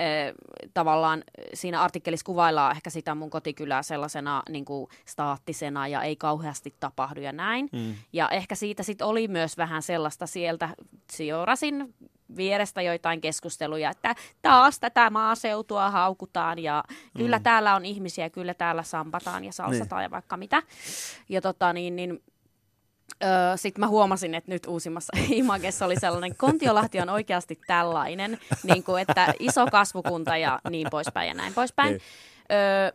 tavallaan 0.74 1.24
siinä 1.54 1.82
artikkelissa 1.82 2.24
kuvaillaan 2.24 2.76
ehkä 2.76 2.90
sitä 2.90 3.14
mun 3.14 3.30
kotikylää 3.30 3.82
sellaisena 3.82 4.42
niin 4.48 4.64
kuin 4.64 4.88
staattisena 5.04 5.88
ja 5.88 6.02
ei 6.02 6.16
kauheasti 6.16 6.74
tapahdu 6.80 7.20
ja 7.20 7.32
näin. 7.32 7.68
Mm. 7.72 7.94
Ja 8.12 8.28
ehkä 8.28 8.54
siitä 8.54 8.82
sitten 8.82 9.06
oli 9.06 9.28
myös 9.28 9.56
vähän 9.56 9.82
sellaista 9.82 10.26
sieltä, 10.26 10.68
seurasin 11.12 11.94
vierestä 12.36 12.82
joitain 12.82 13.20
keskusteluja, 13.20 13.90
että 13.90 14.14
taas 14.42 14.80
tätä 14.80 15.10
maaseutua 15.10 15.90
haukutaan 15.90 16.58
ja 16.58 16.84
kyllä 17.16 17.38
mm. 17.38 17.42
täällä 17.42 17.76
on 17.76 17.84
ihmisiä, 17.84 18.30
kyllä 18.30 18.54
täällä 18.54 18.82
sampataan 18.82 19.44
ja 19.44 19.52
salsataan 19.52 20.00
niin. 20.00 20.04
ja 20.04 20.10
vaikka 20.10 20.36
mitä. 20.36 20.62
Ja 21.28 21.40
tota 21.40 21.72
niin, 21.72 21.96
niin 21.96 22.22
Öö, 23.24 23.56
Sitten 23.56 23.80
mä 23.80 23.88
huomasin, 23.88 24.34
että 24.34 24.50
nyt 24.50 24.66
uusimmassa 24.66 25.12
Imagessa 25.30 25.86
oli 25.86 25.96
sellainen, 25.96 26.36
Kontiolahti 26.36 27.00
on 27.00 27.08
oikeasti 27.08 27.58
tällainen, 27.66 28.38
niin 28.62 28.84
kuin, 28.84 29.02
että 29.02 29.34
iso 29.38 29.66
kasvukunta 29.66 30.36
ja 30.36 30.60
niin 30.70 30.86
poispäin 30.90 31.28
ja 31.28 31.34
näin 31.34 31.54
poispäin. 31.54 31.90
Niin. 31.90 32.02
Öö, 32.52 32.92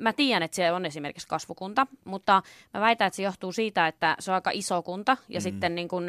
mä 0.00 0.12
tiedän, 0.12 0.42
että 0.42 0.54
se 0.54 0.72
on 0.72 0.86
esimerkiksi 0.86 1.28
kasvukunta, 1.28 1.86
mutta 2.04 2.42
mä 2.74 2.80
väitän, 2.80 3.06
että 3.06 3.16
se 3.16 3.22
johtuu 3.22 3.52
siitä, 3.52 3.86
että 3.86 4.16
se 4.18 4.30
on 4.30 4.34
aika 4.34 4.50
iso 4.54 4.82
kunta 4.82 5.16
ja 5.28 5.40
mm. 5.40 5.42
sitten 5.42 5.74
niin 5.74 5.88
kuin, 5.88 6.08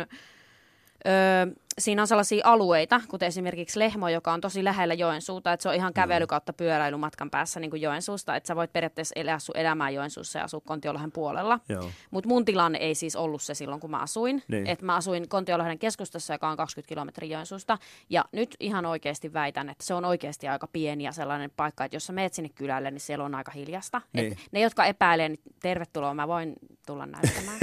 öö, 1.07 1.45
siinä 1.79 2.01
on 2.01 2.07
sellaisia 2.07 2.41
alueita, 2.45 3.01
kuten 3.07 3.27
esimerkiksi 3.27 3.79
Lehmo, 3.79 4.09
joka 4.09 4.33
on 4.33 4.41
tosi 4.41 4.63
lähellä 4.63 4.93
Joensuuta, 4.93 5.53
että 5.53 5.61
se 5.63 5.69
on 5.69 5.75
ihan 5.75 5.93
kävely 5.93 6.27
kautta 6.27 6.53
pyöräilymatkan 6.53 7.29
päässä 7.29 7.59
niin 7.59 7.69
kuin 7.69 7.81
Joensuusta, 7.81 8.35
että 8.35 8.47
sä 8.47 8.55
voit 8.55 8.73
periaatteessa 8.73 9.13
elää 9.15 9.39
sun 9.39 9.57
elämää 9.57 9.89
Joensuussa 9.89 10.39
ja 10.39 10.45
asua 10.45 10.61
Kontiolahden 10.65 11.11
puolella. 11.11 11.59
Mutta 12.11 12.27
mun 12.27 12.45
tilanne 12.45 12.77
ei 12.77 12.95
siis 12.95 13.15
ollut 13.15 13.41
se 13.41 13.53
silloin, 13.53 13.81
kun 13.81 13.91
mä 13.91 13.97
asuin. 13.97 14.43
Niin. 14.47 14.67
Että 14.67 14.85
mä 14.85 14.95
asuin 14.95 15.29
Kontiolahden 15.29 15.79
keskustassa, 15.79 16.33
joka 16.33 16.49
on 16.49 16.57
20 16.57 16.89
kilometriä 16.89 17.37
Joensuusta. 17.37 17.77
Ja 18.09 18.25
nyt 18.31 18.55
ihan 18.59 18.85
oikeasti 18.85 19.33
väitän, 19.33 19.69
että 19.69 19.83
se 19.83 19.93
on 19.93 20.05
oikeasti 20.05 20.47
aika 20.47 20.67
pieni 20.67 21.03
ja 21.03 21.11
sellainen 21.11 21.51
paikka, 21.55 21.85
että 21.85 21.95
jos 21.95 22.05
sä 22.05 22.13
meet 22.13 22.33
sinne 22.33 22.49
kylälle, 22.49 22.91
niin 22.91 23.01
siellä 23.01 23.25
on 23.25 23.35
aika 23.35 23.51
hiljasta. 23.51 24.01
Niin. 24.13 24.31
Et 24.31 24.39
ne, 24.51 24.59
jotka 24.59 24.85
epäilee, 24.85 25.29
niin 25.29 25.39
tervetuloa, 25.61 26.13
mä 26.13 26.27
voin 26.27 26.53
tulla 26.87 27.05
näyttämään. 27.05 27.57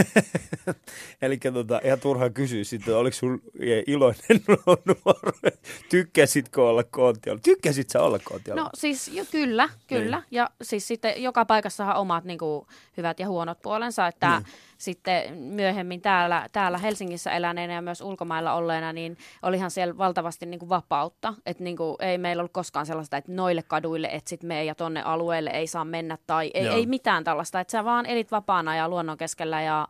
Eli 1.22 1.36
tota, 1.36 1.80
ihan 1.84 2.00
turhaa 2.00 2.30
kysyä 2.30 2.64
sitten, 2.64 2.96
oliko 2.96 3.16
sun 3.16 3.42
ilo 3.86 4.03
iloinen 4.08 4.44
nuoruuden. 5.04 5.52
Tykkäsitkö 5.90 6.68
olla 6.68 6.84
kontiolla? 6.84 7.40
Tykkäsit 7.44 7.90
sä 7.90 8.02
olla 8.02 8.18
kontiolla? 8.24 8.62
No 8.62 8.70
siis 8.74 9.08
jo, 9.08 9.24
kyllä, 9.30 9.68
kyllä. 9.86 10.16
Niin. 10.16 10.26
Ja 10.30 10.50
siis 10.62 10.88
sitten 10.88 11.22
joka 11.22 11.44
paikassa 11.44 11.86
on 11.86 12.00
omat 12.00 12.24
niin 12.24 12.38
kuin, 12.38 12.66
hyvät 12.96 13.20
ja 13.20 13.28
huonot 13.28 13.62
puolensa, 13.62 14.06
että 14.06 14.38
niin. 14.38 14.46
sitten 14.78 15.38
myöhemmin 15.38 16.00
täällä, 16.00 16.48
täällä 16.52 16.78
Helsingissä 16.78 17.30
eläneenä 17.30 17.74
ja 17.74 17.82
myös 17.82 18.00
ulkomailla 18.00 18.54
olleena, 18.54 18.92
niin 18.92 19.18
olihan 19.42 19.70
siellä 19.70 19.98
valtavasti 19.98 20.46
niin 20.46 20.60
kuin 20.60 20.68
vapautta. 20.68 21.34
Että 21.46 21.64
niin 21.64 21.76
kuin, 21.76 21.96
ei 22.00 22.18
meillä 22.18 22.40
ollut 22.40 22.52
koskaan 22.52 22.86
sellaista, 22.86 23.16
että 23.16 23.32
noille 23.32 23.62
kaduille 23.62 24.08
etsit 24.12 24.42
me 24.42 24.64
ja 24.64 24.74
tonne 24.74 25.02
alueelle 25.02 25.50
ei 25.50 25.66
saa 25.66 25.84
mennä 25.84 26.18
tai 26.26 26.50
ei, 26.54 26.66
ei 26.66 26.86
mitään 26.86 27.24
tällaista. 27.24 27.60
Että 27.60 27.72
sä 27.72 27.84
vaan 27.84 28.06
elit 28.06 28.30
vapaana 28.30 28.76
ja 28.76 28.88
luonnon 28.88 29.16
keskellä 29.16 29.62
ja 29.62 29.88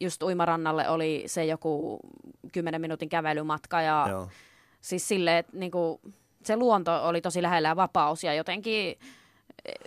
just 0.00 0.22
uimarannalle 0.22 0.88
oli 0.88 1.22
se 1.26 1.44
joku 1.44 2.00
10 2.52 2.80
minuutin 2.80 3.08
kävelymatka 3.08 3.82
ja 3.82 4.06
Joo. 4.10 4.28
siis 4.80 5.08
silleen, 5.08 5.36
että 5.36 5.56
niinku, 5.56 6.00
se 6.42 6.56
luonto 6.56 7.06
oli 7.06 7.20
tosi 7.20 7.42
lähellä 7.42 7.68
ja 7.68 7.76
vapaus 7.76 8.24
ja 8.24 8.34
jotenkin 8.34 8.98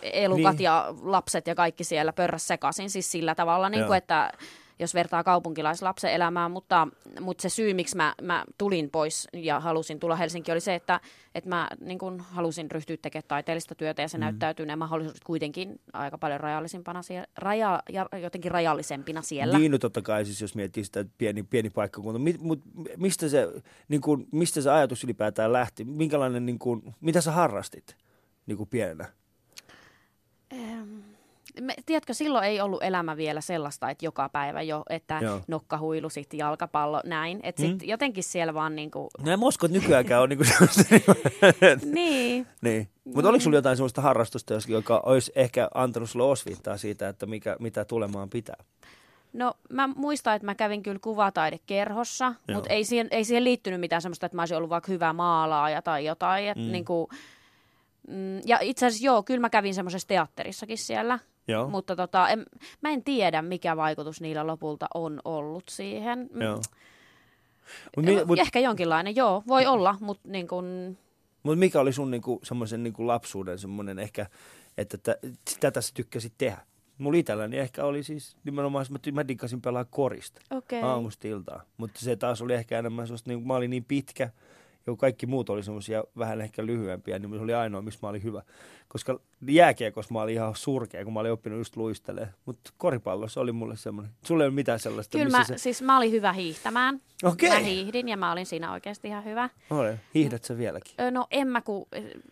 elukat 0.02 0.58
niin. 0.58 0.64
ja 0.64 0.94
lapset 1.02 1.48
ja 1.48 1.56
kaikki 1.56 1.84
siellä 1.84 2.14
pörräs 2.14 2.48
sekaisin 2.48 2.90
siis 2.90 3.12
sillä 3.12 3.36
tavalla, 3.36 3.70
niin 3.70 3.86
kuin, 3.86 3.98
että 3.98 4.32
jos 4.80 4.94
vertaa 4.94 5.24
kaupunkilaislapsen 5.24 6.12
elämään, 6.12 6.52
mutta, 6.52 6.88
mutta 7.20 7.42
se 7.42 7.50
syy, 7.50 7.74
miksi 7.74 7.98
mä, 7.98 8.16
mä 8.22 8.46
tulin 8.58 8.90
pois 8.90 9.28
ja 9.34 9.60
halusin 9.60 10.00
tulla 10.00 10.16
Helsinkiin, 10.16 10.54
oli 10.54 10.60
se, 10.60 10.76
että, 10.76 11.00
että 11.36 11.50
mä 11.50 11.68
niin 11.80 12.00
kun 12.00 12.20
halusin 12.20 12.72
ryhtyä 12.72 12.98
tekemään 13.02 13.28
taiteellista 13.28 13.76
työtä 13.76 14.02
ja 14.02 14.08
se 14.08 14.18
mm. 14.18 14.22
näyttäytyy 14.22 14.66
ne 14.66 14.76
mahdollisuudet 14.76 15.24
kuitenkin 15.24 15.80
aika 15.94 16.18
paljon 16.18 16.40
rajallisimpana 16.40 17.02
siellä, 17.02 17.28
raja, 17.38 17.84
ja 17.90 18.08
jotenkin 18.22 18.52
rajallisempina 18.52 19.22
siellä. 19.22 19.58
Niin, 19.58 19.72
no 19.72 19.78
totta 19.78 20.02
kai 20.02 20.26
siis 20.26 20.42
jos 20.42 20.56
miettii 20.56 20.84
sitä 20.84 21.06
pieni, 21.18 21.44
pieni 21.44 21.70
paikkakunta, 21.70 22.20
Mi, 22.20 22.36
mut, 22.40 22.62
mistä, 22.98 23.30
se, 23.30 23.48
niin 23.88 24.02
kun, 24.02 24.28
mistä 24.32 24.62
se 24.62 24.70
ajatus 24.70 25.04
ylipäätään 25.04 25.54
lähti? 25.54 25.86
Minkälainen, 25.86 26.46
niin 26.46 26.60
kun, 26.60 26.94
mitä 27.02 27.22
sä 27.22 27.32
harrastit 27.32 27.98
niin 28.46 28.58
kun 28.58 28.68
pienenä? 28.68 29.06
Ähm 30.54 31.09
me, 31.62 31.74
tiedätkö, 31.86 32.14
silloin 32.14 32.46
ei 32.46 32.62
ollut 32.62 32.84
elämä 32.84 33.18
vielä 33.18 33.42
sellaista, 33.42 33.90
että 33.90 34.06
joka 34.06 34.30
päivä 34.30 34.62
jo, 34.62 34.84
että 34.90 35.20
Joo. 35.22 35.42
nokkahuilu, 35.48 36.10
sitten 36.10 36.38
jalkapallo, 36.38 37.02
näin. 37.06 37.40
Että 37.44 37.64
mm. 37.64 37.78
jotenkin 37.84 38.24
siellä 38.24 38.54
vaan 38.54 38.76
niin 38.76 38.92
kuin... 38.92 39.08
No 39.24 39.32
en 39.32 39.44
usko, 39.44 39.66
että 39.66 39.78
nykyäänkään 39.78 40.22
on 40.22 40.30
niin 40.30 40.38
kuin 40.38 40.50
niin. 41.94 42.48
niin. 42.62 42.88
Mutta 43.04 43.30
oliko 43.30 43.44
sulla 43.44 43.58
jotain 43.58 43.78
sellaista 43.78 44.02
harrastusta, 44.02 44.54
joka 44.68 45.04
olisi 45.06 45.32
ehkä 45.36 45.70
antanut 45.74 46.10
sulle 46.10 46.26
osviittaa 46.26 46.78
siitä, 46.78 47.10
että 47.10 47.26
mikä, 47.26 47.56
mitä 47.60 47.86
tulemaan 47.86 48.30
pitää? 48.30 48.64
No 49.34 49.54
mä 49.70 49.88
muistan, 49.88 50.36
että 50.36 50.46
mä 50.46 50.56
kävin 50.56 50.84
kyllä 50.84 51.00
kuvataidekerhossa, 51.02 52.34
mutta 52.54 52.70
ei 52.70 52.84
siihen, 52.84 53.08
ei 53.12 53.24
siihen 53.24 53.44
liittynyt 53.44 53.80
mitään 53.80 54.02
sellaista, 54.02 54.26
että 54.26 54.36
mä 54.36 54.42
olisin 54.42 54.58
ollut 54.58 54.70
vaikka 54.70 54.92
hyvä 54.92 55.14
maalaaja 55.14 55.82
tai 55.82 56.06
jotain. 56.06 56.48
Et 56.48 56.58
mm. 56.58 56.72
niin 56.72 56.86
kuin, 56.86 57.08
mm, 58.08 58.42
ja 58.46 58.60
itse 58.62 58.86
asiassa 58.86 59.06
joo, 59.06 59.24
kyllä 59.24 59.40
mä 59.40 59.50
kävin 59.50 59.74
semmoisessa 59.74 60.08
teatterissakin 60.08 60.78
siellä. 60.78 61.20
Joo. 61.50 61.70
Mutta 61.70 61.96
tota, 61.96 62.30
en, 62.30 62.46
mä 62.82 62.90
en 62.90 63.04
tiedä, 63.04 63.42
mikä 63.42 63.78
vaikutus 63.78 64.22
niillä 64.22 64.48
lopulta 64.48 64.88
on 64.94 65.20
ollut 65.26 65.64
siihen. 65.70 66.30
Mm. 66.34 66.42
Joo. 66.42 66.62
Mut, 67.96 68.06
mi, 68.06 68.26
mut, 68.26 68.40
Ehkä 68.40 68.60
jonkinlainen, 68.60 69.16
joo, 69.16 69.44
voi 69.48 69.66
olla, 69.66 69.96
mutta 70.00 70.30
niin 70.30 70.48
kun... 70.48 70.98
Mut 71.44 71.60
mikä 71.60 71.80
oli 71.80 71.94
sun 71.94 72.12
niinku, 72.12 72.40
semmoisen 72.44 72.84
niinku 72.84 73.08
lapsuuden 73.08 73.60
semmoinen 73.60 74.00
ehkä, 74.00 74.26
että 74.78 74.98
t- 74.98 75.60
tätä 75.60 75.82
sä 75.82 75.92
tykkäsit 75.94 76.34
tehdä? 76.38 76.58
Mulla 76.98 77.18
itselläni 77.18 77.58
ehkä 77.58 77.86
oli 77.86 78.04
siis 78.04 78.38
nimenomaan, 78.44 78.86
että 78.96 79.12
mä 79.12 79.28
diggasin 79.28 79.62
pelaa 79.62 79.86
korista 79.86 80.42
okay. 80.52 80.80
aamusta 80.82 81.28
iltaan. 81.28 81.62
Mutta 81.78 82.00
se 82.00 82.16
taas 82.16 82.42
oli 82.42 82.54
ehkä 82.54 82.80
enemmän 82.80 83.08
sellaista, 83.08 83.30
niin 83.30 83.48
mä 83.48 83.54
olin 83.54 83.70
niin 83.70 83.86
pitkä, 83.86 84.30
ja 84.88 84.96
kaikki 84.96 85.26
muut 85.26 85.50
oli 85.50 85.64
semmoisia 85.64 86.04
vähän 86.18 86.42
ehkä 86.42 86.66
lyhyempiä, 86.66 87.20
niin 87.20 87.34
se 87.34 87.40
oli 87.40 87.54
ainoa, 87.54 87.82
missä 87.82 88.00
mä 88.02 88.10
olin 88.10 88.24
hyvä. 88.24 88.42
Koska 88.88 89.20
jääkiekossa 89.48 90.14
mä 90.14 90.22
olin 90.22 90.36
ihan 90.36 90.56
surkea, 90.56 91.04
kun 91.04 91.14
mä 91.14 91.20
olin 91.20 91.32
oppinut 91.32 91.60
just 91.60 91.76
luistelemaan. 91.76 92.34
Mutta 92.46 92.72
koripallossa 92.78 93.42
oli 93.42 93.52
mulle 93.52 93.78
semmoinen. 93.78 94.14
Sulla 94.26 94.44
ei 94.44 94.48
ole 94.48 94.56
mitään 94.56 94.80
sellaista. 94.80 95.18
Kyllä 95.18 95.38
mä, 95.38 95.44
se... 95.44 95.58
siis 95.58 95.82
mä 95.82 95.98
olin 95.98 96.12
hyvä 96.12 96.34
hiihtämään. 96.34 97.02
Okei. 97.24 97.50
Mä 97.50 97.60
hiihdin 97.60 98.10
ja 98.10 98.18
mä 98.18 98.32
olin 98.32 98.46
siinä 98.46 98.74
oikeasti 98.74 99.08
ihan 99.08 99.26
hyvä. 99.26 99.50
Ole. 99.70 100.00
Hiihdät 100.16 100.44
sä 100.44 100.58
vieläkin? 100.58 100.94
No 101.12 101.28
en 101.32 101.48
mä, 101.48 101.62
kun 101.62 101.88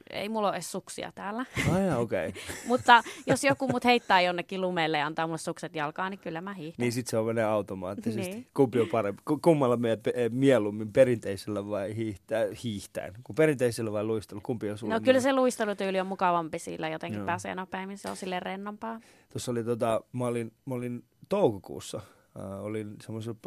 ei 0.10 0.30
mulla 0.30 0.48
ole 0.48 0.56
edes 0.56 0.72
suksia 0.72 1.12
täällä. 1.16 1.46
Ai 1.74 1.96
okei. 1.96 2.28
Okay. 2.28 2.42
Mutta 2.68 3.04
jos 3.28 3.44
joku 3.44 3.68
mut 3.68 3.86
heittää 3.86 4.22
jonnekin 4.22 4.62
lumelle 4.62 4.98
ja 4.98 5.06
antaa 5.06 5.28
mulle 5.28 5.38
sukset 5.38 5.76
jalkaan, 5.76 6.12
niin 6.12 6.20
kyllä 6.20 6.42
mä 6.42 6.54
hiihdän. 6.54 6.76
Niin 6.78 6.92
sit 6.92 7.08
se 7.08 7.18
on 7.18 7.26
menee 7.26 7.44
automaattisesti. 7.44 8.32
Niin. 8.32 8.48
Kumpi 8.54 8.80
on 8.80 8.88
parempi? 8.88 9.22
Ku- 9.26 9.40
Kummalla 9.42 9.78
meidät 9.78 10.08
eh, 10.08 10.32
mieluummin 10.32 10.94
perinteisellä 10.94 11.70
vai 11.70 11.96
hiihtää, 11.96 12.46
hiihtäen? 12.64 13.14
Kun 13.24 13.36
perinteisellä 13.36 13.92
vai 13.92 14.04
luistelu? 14.04 14.42
Kumpi 14.44 14.70
on 14.70 14.78
sulla? 14.78 14.94
No 14.94 15.00
kyllä 15.00 15.20
se 15.20 15.34
luistelutyyli 15.34 16.00
on 16.00 16.08
mukavampi 16.08 16.60
sillä, 16.60 16.90
jotenkin 16.98 17.18
Joo. 17.20 17.26
pääsee 17.26 17.56
nopeammin, 17.56 17.98
se 17.98 18.10
on 18.10 18.18
sille 18.18 18.40
rennompaa. 18.40 19.00
Tuossa 19.30 19.52
oli 19.52 19.64
tota, 19.64 20.02
mä 20.14 20.26
olin, 20.26 20.52
mä 20.66 20.76
olin 20.76 21.04
toukokuussa, 21.30 22.02
äh, 22.40 22.64
olin 22.64 22.96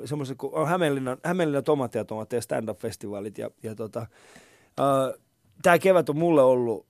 semmoisessa, 0.05 0.35
kun 0.39 0.51
on 0.53 0.69
Hämeenlinnan, 0.69 1.19
Hämeenlinnan 1.25 1.65
tomaatti 1.65 1.99
ja 1.99 2.41
stand-up-festivaalit 2.41 3.39
ja, 3.39 3.51
ja 3.63 3.75
tota, 3.75 4.01
äh, 4.81 5.21
tämä 5.63 5.79
kevät 5.79 6.09
on 6.09 6.19
mulle 6.19 6.43
ollut 6.43 6.87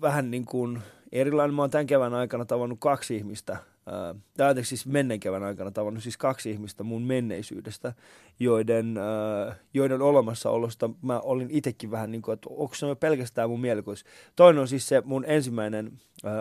vähän 0.00 0.30
niin 0.30 0.44
kuin 0.44 0.82
erilainen. 1.12 1.54
Mä 1.54 1.62
oon 1.62 1.70
tämän 1.70 1.86
kevään 1.86 2.14
aikana 2.14 2.44
tavannut 2.44 2.78
kaksi 2.80 3.16
ihmistä, 3.16 3.56
äh, 3.88 4.22
tai 4.36 4.48
anteeksi 4.48 4.68
siis 4.68 4.86
menneen 4.86 5.20
kevään 5.20 5.42
aikana 5.42 5.70
tavannut 5.70 6.02
siis 6.02 6.16
kaksi 6.16 6.50
ihmistä 6.50 6.82
mun 6.82 7.02
menneisyydestä, 7.02 7.94
joiden, 8.40 8.96
äh, 8.98 9.56
joiden 9.74 10.02
olemassaolosta 10.02 10.90
mä 11.02 11.20
olin 11.20 11.50
itsekin 11.50 11.90
vähän 11.90 12.12
niin 12.12 12.22
kuin, 12.22 12.32
että 12.32 12.48
onko 12.50 12.74
se 12.74 12.86
pelkästään 12.94 13.50
mun 13.50 13.60
mielikuvitus. 13.60 14.04
Toinen 14.36 14.60
on 14.60 14.68
siis 14.68 14.88
se 14.88 15.02
mun 15.04 15.24
ensimmäinen 15.24 15.92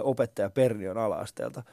opettaja 0.04 0.50
Pernion 0.50 0.98
ala-asteelta. 0.98 1.64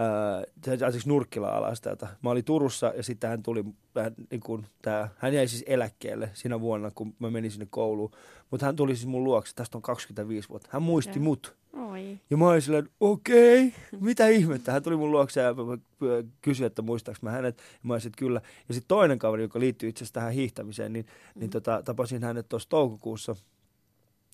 Äh, 0.00 0.90
siis 0.90 1.06
Nurkkila 1.06 1.48
alasteelta. 1.48 2.08
Mä 2.22 2.30
olin 2.30 2.44
Turussa 2.44 2.92
ja 2.96 3.02
sitten 3.02 3.30
hän 3.30 3.42
tuli, 3.42 3.64
hän, 3.96 4.14
niin 4.30 4.40
kuin, 4.40 4.66
tää, 4.82 5.08
hän 5.18 5.34
jäi 5.34 5.48
siis 5.48 5.64
eläkkeelle 5.66 6.30
siinä 6.34 6.60
vuonna, 6.60 6.90
kun 6.94 7.14
mä 7.18 7.30
menin 7.30 7.50
sinne 7.50 7.66
kouluun. 7.70 8.10
Mutta 8.50 8.66
hän 8.66 8.76
tuli 8.76 8.96
siis 8.96 9.06
mun 9.06 9.24
luokse, 9.24 9.54
tästä 9.54 9.78
on 9.78 9.82
25 9.82 10.48
vuotta. 10.48 10.68
Hän 10.72 10.82
muisti 10.82 11.18
Joo. 11.18 11.24
mut. 11.24 11.54
Oi. 11.72 12.18
Ja 12.30 12.36
mä 12.36 12.48
olin 12.48 12.62
silleen, 12.62 12.88
okei, 13.00 13.66
okay, 13.66 14.00
mitä 14.00 14.28
ihmettä. 14.28 14.72
Hän 14.72 14.82
tuli 14.82 14.96
mun 14.96 15.10
luokse 15.10 15.40
ja 15.40 15.54
mä- 15.54 15.64
mä 15.64 16.22
kysyi, 16.42 16.66
että 16.66 16.82
muistaaks 16.82 17.22
mä 17.22 17.30
hänet. 17.30 17.58
Ja 17.58 17.64
mä 17.82 17.92
olisin, 17.92 18.12
kyllä. 18.18 18.40
Ja 18.68 18.74
sitten 18.74 18.88
toinen 18.88 19.18
kaveri, 19.18 19.42
joka 19.42 19.60
liittyy 19.60 19.88
itse 19.88 20.04
asiassa 20.04 20.14
tähän 20.14 20.32
hiihtämiseen, 20.32 20.92
niin, 20.92 21.06
mm. 21.06 21.40
niin 21.40 21.50
tota, 21.50 21.82
tapasin 21.84 22.24
hänet 22.24 22.48
tuossa 22.48 22.68
toukokuussa. 22.68 23.36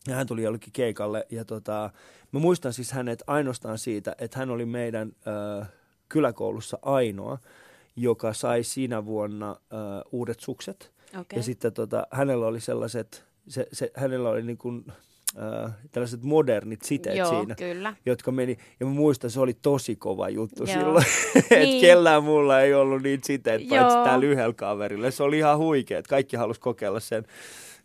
Ja 0.08 0.14
hän 0.14 0.26
tuli 0.26 0.42
jollekin 0.42 0.72
keikalle 0.72 1.26
ja 1.30 1.44
tota, 1.44 1.90
mä 2.32 2.40
muistan 2.40 2.72
siis 2.72 2.92
hänet 2.92 3.22
ainoastaan 3.26 3.78
siitä, 3.78 4.14
että 4.18 4.38
hän 4.38 4.50
oli 4.50 4.66
meidän 4.66 5.12
ö, 5.62 5.64
kyläkoulussa 6.08 6.78
ainoa, 6.82 7.38
joka 7.96 8.32
sai 8.32 8.62
siinä 8.62 9.04
vuonna 9.04 9.50
ö, 9.50 9.76
uudet 10.12 10.40
sukset. 10.40 10.92
Okay. 11.08 11.36
Ja 11.36 11.42
sitten 11.42 11.72
tota, 11.72 12.06
hänellä 12.10 12.46
oli 12.46 12.60
sellaiset, 12.60 13.24
se, 13.48 13.66
se, 13.72 13.90
hänellä 13.94 14.28
oli 14.28 14.42
niin 14.42 14.58
kuin, 14.58 14.84
ö, 15.36 15.70
tällaiset 15.92 16.22
modernit 16.22 16.82
siteet 16.82 17.16
Joo, 17.16 17.30
siinä 17.30 17.54
kyllä. 17.54 17.94
jotka 18.06 18.32
meni, 18.32 18.58
ja 18.80 18.86
mä 18.86 18.92
muistan, 18.92 19.30
se 19.30 19.40
oli 19.40 19.54
tosi 19.62 19.96
kova 19.96 20.28
juttu 20.28 20.64
Joo. 20.64 20.74
silloin, 20.78 21.04
että 21.36 21.54
Niin. 21.56 21.80
kellään 21.80 22.24
mulla 22.24 22.60
ei 22.60 22.74
ollut 22.74 23.02
niitä 23.02 23.26
siteet, 23.26 23.68
paitsi 23.68 23.94
Joo. 23.96 24.04
täällä 24.04 24.26
yhdellä 24.26 24.52
kaverilla. 24.54 25.10
Se 25.10 25.22
oli 25.22 25.38
ihan 25.38 25.58
huikea, 25.58 25.98
että 25.98 26.08
kaikki 26.10 26.36
halusi 26.36 26.60
kokeilla 26.60 27.00
sen, 27.00 27.24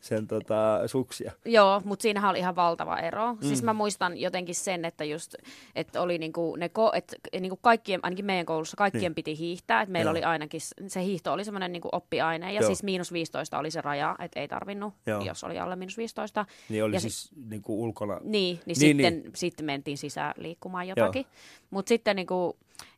sen 0.04 0.28
tota, 0.28 0.82
suksia. 0.88 1.32
Joo, 1.46 1.82
mutta 1.86 2.04
siinähän 2.04 2.30
oli 2.30 2.40
ihan 2.40 2.56
valtava 2.56 3.00
ero. 3.00 3.34
Mm. 3.34 3.40
Siis 3.42 3.64
mä 3.64 3.74
muistan 3.74 4.18
jotenkin 4.18 4.56
sen, 4.56 4.86
että 4.86 5.04
just, 5.04 5.36
että 5.76 6.02
oli 6.02 6.18
niinku 6.18 6.56
ne, 6.56 6.68
ko- 6.68 6.98
et, 6.98 7.16
niinku 7.40 7.58
kaikkien, 7.62 8.00
ainakin 8.04 8.26
meidän 8.26 8.46
koulussa 8.46 8.78
kaikkien 8.78 9.02
Niin. 9.04 9.16
piti 9.16 9.38
hiihtää. 9.38 9.82
Että 9.82 9.92
meillä 9.92 10.10
Joo. 10.10 10.12
oli 10.12 10.24
ainakin, 10.24 10.62
se 10.88 11.04
hiihto 11.04 11.34
oli 11.34 11.46
semmoinen 11.46 11.72
niinku 11.72 11.90
oppiaine. 11.92 12.54
Ja 12.54 12.62
Joo. 12.62 12.68
siis 12.68 12.84
miinus 12.84 13.14
15 13.14 13.60
oli 13.60 13.72
se 13.72 13.82
raja, 13.82 14.16
että 14.20 14.40
ei 14.40 14.48
tarvinnut, 14.48 14.94
Joo. 15.06 15.22
jos 15.26 15.44
oli 15.44 15.60
alle 15.60 15.76
miinus 15.76 15.98
15. 15.98 16.46
Niin 16.70 16.84
oli 16.84 16.94
Ja 16.96 17.00
siis 17.00 17.32
niin 17.50 17.62
kuin 17.62 17.80
ulkona. 17.80 18.14
Niin, 18.14 18.30
niin, 18.56 18.62
Niin, 18.66 18.76
sitten, 18.76 19.14
niin. 19.22 19.32
sitten 19.36 19.66
mentiin 19.66 19.98
sisään 19.98 20.34
liikkumaan 20.38 20.88
jotakin. 20.88 21.26
Mutta 21.70 21.90
sitten 21.90 22.16
niinku, 22.16 22.58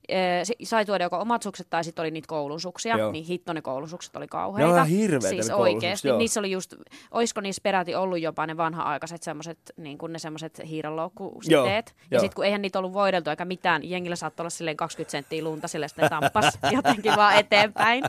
eh, 0.09 0.43
si- 0.43 0.55
sai 0.65 0.85
tuoda 0.85 1.03
joko 1.03 1.17
omat 1.17 1.43
sukset 1.43 1.67
tai 1.69 1.83
sitten 1.83 2.03
oli 2.03 2.11
niitä 2.11 2.27
koulusuksia, 2.27 2.97
Joo. 2.97 3.11
niin 3.11 3.25
hitto 3.25 3.53
ne 3.53 3.61
koulusukset 3.61 4.15
oli 4.15 4.23
Ne 4.23 4.27
kauheita. 4.27 4.69
on 4.69 4.75
ihan 4.75 4.87
hirveitä 4.87 5.27
Siis 5.29 5.47
ne 5.47 5.53
oikeasti. 5.55 6.07
joo. 6.07 6.17
Niissä 6.17 6.39
oli 6.39 6.51
just, 6.51 6.73
oisko 7.11 7.41
niissä 7.41 7.59
peräti 7.63 7.95
ollut 7.95 8.19
jopa 8.19 8.47
ne 8.47 8.57
vanha-aikaiset 8.57 9.23
semmoiset, 9.23 9.57
niin 9.77 9.97
kuin 9.97 10.13
ne 10.13 10.19
semmoiset 10.19 10.61
hiirenloukkusiteet. 10.67 11.95
Ja 12.11 12.19
sitten 12.19 12.35
kun 12.35 12.45
eihän 12.45 12.61
niitä 12.61 12.79
ollut 12.79 12.93
voideltu 12.93 13.29
eikä 13.29 13.45
mitään, 13.45 13.89
jengillä 13.89 14.15
saattoi 14.15 14.43
olla 14.43 14.49
silleen 14.49 14.77
20 14.77 15.11
senttiä 15.11 15.43
lunta, 15.43 15.67
sille 15.67 15.87
sitten 15.87 16.09
tampas 16.09 16.57
jotenkin 16.71 17.15
vaan 17.15 17.35
eteenpäin. 17.35 18.03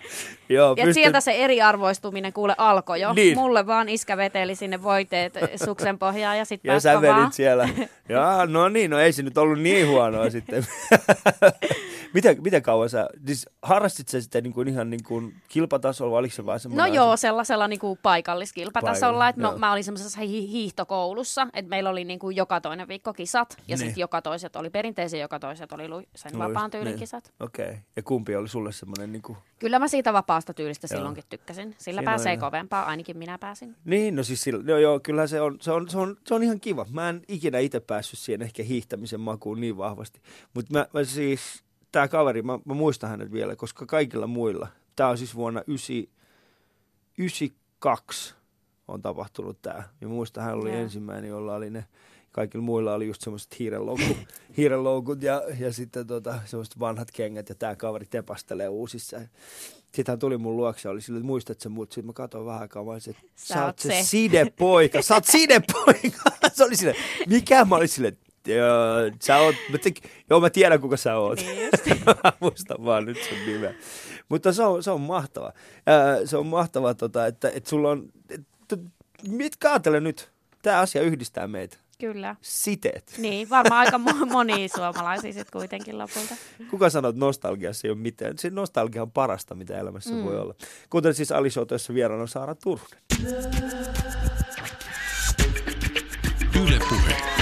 Joo, 0.48 0.74
Ja 0.78 0.94
sieltä 0.94 1.20
se 1.20 1.32
eriarvoistuminen 1.32 2.32
kuule 2.32 2.54
alkoi 2.58 3.00
jo. 3.00 3.12
Niin. 3.12 3.38
Mulle 3.38 3.66
vaan 3.66 3.88
iskä 3.88 4.16
veteli 4.16 4.54
sinne 4.54 4.82
voiteet 4.82 5.34
suksen 5.64 5.98
pohjaan 5.98 6.38
ja 6.38 6.44
sitten 6.44 6.72
ja 6.72 6.80
sä 6.80 7.00
vedit 7.02 7.32
siellä. 7.32 7.68
Jaa, 8.08 8.46
no 8.46 8.68
niin, 8.68 8.90
no 8.90 8.98
ei 8.98 9.12
se 9.12 9.22
nyt 9.22 9.38
ollut 9.38 9.58
niin 9.58 9.88
huonoa 9.88 10.30
sitten. 10.30 10.66
miten, 12.14 12.42
miten 12.42 12.62
kauan 12.62 12.90
sä, 12.90 13.08
siis 13.26 13.46
harrastit 13.62 14.08
sä 14.08 14.20
sitä 14.20 14.40
niin 14.40 14.52
kuin 14.52 14.68
ihan 14.68 14.90
niin 14.90 15.04
kuin 15.04 15.34
kilpatasolla, 15.48 16.10
vai 16.12 16.18
oliko 16.18 16.34
se 16.34 16.46
vaan 16.46 16.54
No 16.54 16.58
semmoinen 16.58 16.94
joo, 16.94 17.16
sellaisella 17.16 17.68
niin 17.68 17.78
kuin 17.78 17.98
paikalliskilpatasolla. 18.02 19.00
Paikalla, 19.00 19.28
että 19.28 19.40
mä, 19.40 19.48
joo. 19.48 19.58
mä 19.58 19.72
olin 19.72 19.84
semmoisessa 19.84 20.20
hi- 20.20 20.48
hiihtokoulussa, 20.50 21.46
että 21.52 21.68
meillä 21.68 21.90
oli 21.90 22.04
niin 22.04 22.18
kuin 22.18 22.36
joka 22.36 22.60
toinen 22.60 22.88
viikko 22.88 23.12
kisat. 23.12 23.56
Ja 23.58 23.62
Niin. 23.68 23.78
sitten 23.78 24.00
joka 24.00 24.22
toiset 24.22 24.56
oli 24.56 24.70
perinteisiä, 24.70 25.20
joka 25.20 25.38
toiset 25.38 25.72
oli 25.72 25.88
lu- 25.88 26.02
sen 26.14 26.32
Luis- 26.32 26.38
vapaan 26.38 26.70
tyylin 26.70 26.86
niin. 26.86 26.98
kisat. 26.98 27.32
Okei, 27.40 27.64
okay. 27.66 27.76
ja 27.96 28.02
kumpi 28.02 28.36
oli 28.36 28.48
sulle 28.48 28.72
semmoinen 28.72 29.12
niin 29.12 29.22
kuin... 29.22 29.38
Kyllä 29.58 29.78
mä 29.78 29.88
siitä 29.88 30.12
vapaasta 30.12 30.54
tyylistä 30.54 30.86
Joo. 30.90 30.96
silloinkin 30.98 31.24
tykkäsin. 31.28 31.68
Sillä 31.68 31.78
Siinä 31.78 32.00
on 32.00 32.04
pääsee 32.04 32.36
kovempaa, 32.36 32.84
ainakin 32.84 33.18
minä 33.18 33.38
pääsin. 33.38 33.76
Niin, 33.84 34.16
no 34.16 34.22
siis 34.22 34.42
sillä, 34.42 34.62
joo, 34.66 34.78
joo, 34.78 35.00
kyllä 35.00 35.26
se 35.26 35.40
on, 35.40 35.56
se, 35.60 35.72
on, 35.72 35.88
se, 35.90 35.98
on, 35.98 36.16
se 36.26 36.34
on 36.34 36.42
ihan 36.42 36.60
kiva. 36.60 36.86
Mä 36.90 37.08
en 37.08 37.22
ikinä 37.28 37.58
itse 37.58 37.80
päässyt 37.80 38.18
siihen 38.18 38.42
ehkä 38.42 38.62
hiihtämisen 38.62 39.20
makuun 39.20 39.60
niin 39.60 39.76
vahvasti. 39.76 40.20
Mutta 40.54 40.72
mä, 40.72 40.86
mä 40.92 41.04
siis, 41.04 41.64
tämä 41.96 42.08
kaveri, 42.08 42.42
mä, 42.42 42.58
mä 42.64 42.74
muistan 42.74 43.10
hänet 43.10 43.32
vielä, 43.32 43.56
koska 43.56 43.86
kaikilla 43.86 44.26
muilla, 44.26 44.68
tämä 44.96 45.08
on 45.08 45.18
siis 45.18 45.34
vuonna 45.34 45.60
1992 45.60 48.34
on 48.88 49.02
tapahtunut 49.02 49.62
tämä. 49.62 49.82
Ja 50.00 50.08
muistan, 50.08 50.44
hän 50.44 50.54
oli 50.54 50.70
Joo. 50.70 50.78
ensimmäinen, 50.78 51.30
jolla 51.30 51.54
oli 51.54 51.70
ne, 51.70 51.84
kaikilla 52.32 52.64
muilla 52.64 52.94
oli 52.94 53.06
just 53.06 53.22
semmoiset 53.22 53.58
hiirenloukut, 53.58 54.16
hiirenloukut 54.56 55.22
ja, 55.22 55.42
ja 55.58 55.72
sitten 55.72 56.06
tota, 56.06 56.34
semmoiset 56.44 56.80
vanhat 56.80 57.10
kengät 57.10 57.48
ja 57.48 57.54
tämä 57.54 57.76
kaveri 57.76 58.06
tepastelee 58.10 58.68
uusissa. 58.68 59.20
Sitten 59.92 60.12
hän 60.12 60.18
tuli 60.18 60.38
mun 60.38 60.56
luokse 60.56 60.88
ja 60.88 60.92
oli 60.92 61.00
silleen, 61.00 61.20
että 61.20 61.26
muistat 61.26 61.60
sä 61.60 61.68
mut? 61.68 61.92
Sitten 61.92 62.06
mä 62.06 62.12
katsoin 62.12 62.46
vähän 62.46 62.60
aikaa, 62.60 62.84
mä 62.84 62.90
olisin, 62.90 63.16
että 63.16 63.26
Sä 63.36 63.54
sä, 63.54 63.60
oot 63.60 63.66
oot 63.66 63.78
se, 63.78 63.88
se. 63.88 64.02
sidepoika, 64.02 65.02
sä 65.02 65.14
oot 65.14 65.24
sidepoika. 65.24 66.30
se 66.54 66.64
oli 66.64 66.76
silleen, 66.76 67.02
mikä? 67.26 67.64
Mä 67.64 67.76
olin 67.76 67.88
silleen, 67.88 68.18
Joo, 68.46 69.16
sä 69.22 69.36
oot, 69.36 69.54
mä 69.72 69.78
tek, 69.78 69.96
joo, 70.30 70.40
mä 70.40 70.50
tiedän 70.50 70.80
kuka 70.80 70.96
sä 70.96 71.16
oot. 71.16 71.38
Niin 71.38 71.70
mä 72.06 72.32
muistan 72.40 72.84
vaan 72.84 73.04
nyt 73.04 73.18
sun 73.28 73.38
nimeä. 73.46 73.74
Mutta 74.28 74.52
se 74.52 74.62
on, 74.62 74.82
se 74.82 74.90
on 74.90 75.00
mahtava. 75.00 75.52
Ää, 75.86 76.26
se 76.26 76.36
on 76.36 76.46
mahtava, 76.46 76.94
tota, 76.94 77.26
että, 77.26 77.50
että 77.54 77.70
sulla 77.70 77.90
on, 77.90 78.08
että, 78.30 78.76
mitkä 79.28 79.70
ajattele 79.70 80.00
nyt, 80.00 80.30
tämä 80.62 80.80
asia 80.80 81.02
yhdistää 81.02 81.46
meitä. 81.46 81.76
Kyllä. 82.00 82.36
Siteet. 82.40 83.14
Niin, 83.18 83.50
varmaan 83.50 83.86
aika 83.86 83.98
mo- 83.98 84.32
moni 84.32 84.68
suomalaisia 84.68 85.32
sitten 85.32 85.52
kuitenkin 85.52 85.98
lopulta. 85.98 86.34
Kuka 86.70 86.90
sanoo, 86.90 87.08
että 87.08 87.20
nostalgiassa 87.20 87.86
ei 87.86 87.90
ole 87.90 87.98
mitään? 87.98 88.38
Se 88.38 88.50
nostalgia 88.50 89.02
on 89.02 89.10
parasta, 89.10 89.54
mitä 89.54 89.78
elämässä 89.78 90.14
mm. 90.14 90.24
voi 90.24 90.38
olla. 90.38 90.54
Kuten 90.90 91.14
siis 91.14 91.32
Ali 91.32 91.50
Show, 91.50 91.66
jossa 91.70 91.94
vieraana 91.94 92.22
on 92.22 92.28
Saara 92.28 92.54
Turunen. 92.54 92.98
Yle 96.62 96.78
Puhe. 96.88 97.35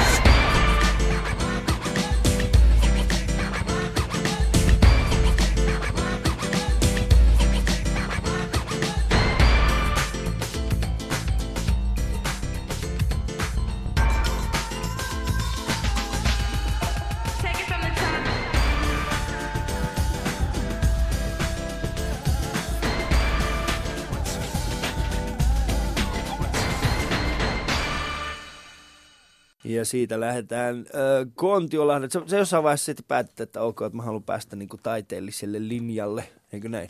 Ja 29.84 29.88
siitä 29.88 30.20
lähdetään 30.20 30.78
äh. 30.78 32.08
Se, 32.08 32.20
se 32.26 32.38
jossain 32.38 32.64
vaiheessa 32.64 32.84
sitten 32.84 33.04
päätettiin, 33.08 33.44
että 33.44 33.62
ok, 33.62 33.82
että 33.82 33.96
mä 33.96 34.02
haluan 34.02 34.22
päästä 34.22 34.56
niin 34.56 34.68
kuin 34.68 34.80
taiteelliselle 34.82 35.68
linjalle, 35.68 36.24
eikö 36.52 36.68
näin? 36.68 36.88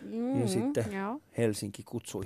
Mm, 0.00 0.40
Ja 0.40 0.48
sitten 0.48 0.92
Joo. 0.92 1.20
Helsinki 1.38 1.82
kutsui. 1.82 2.24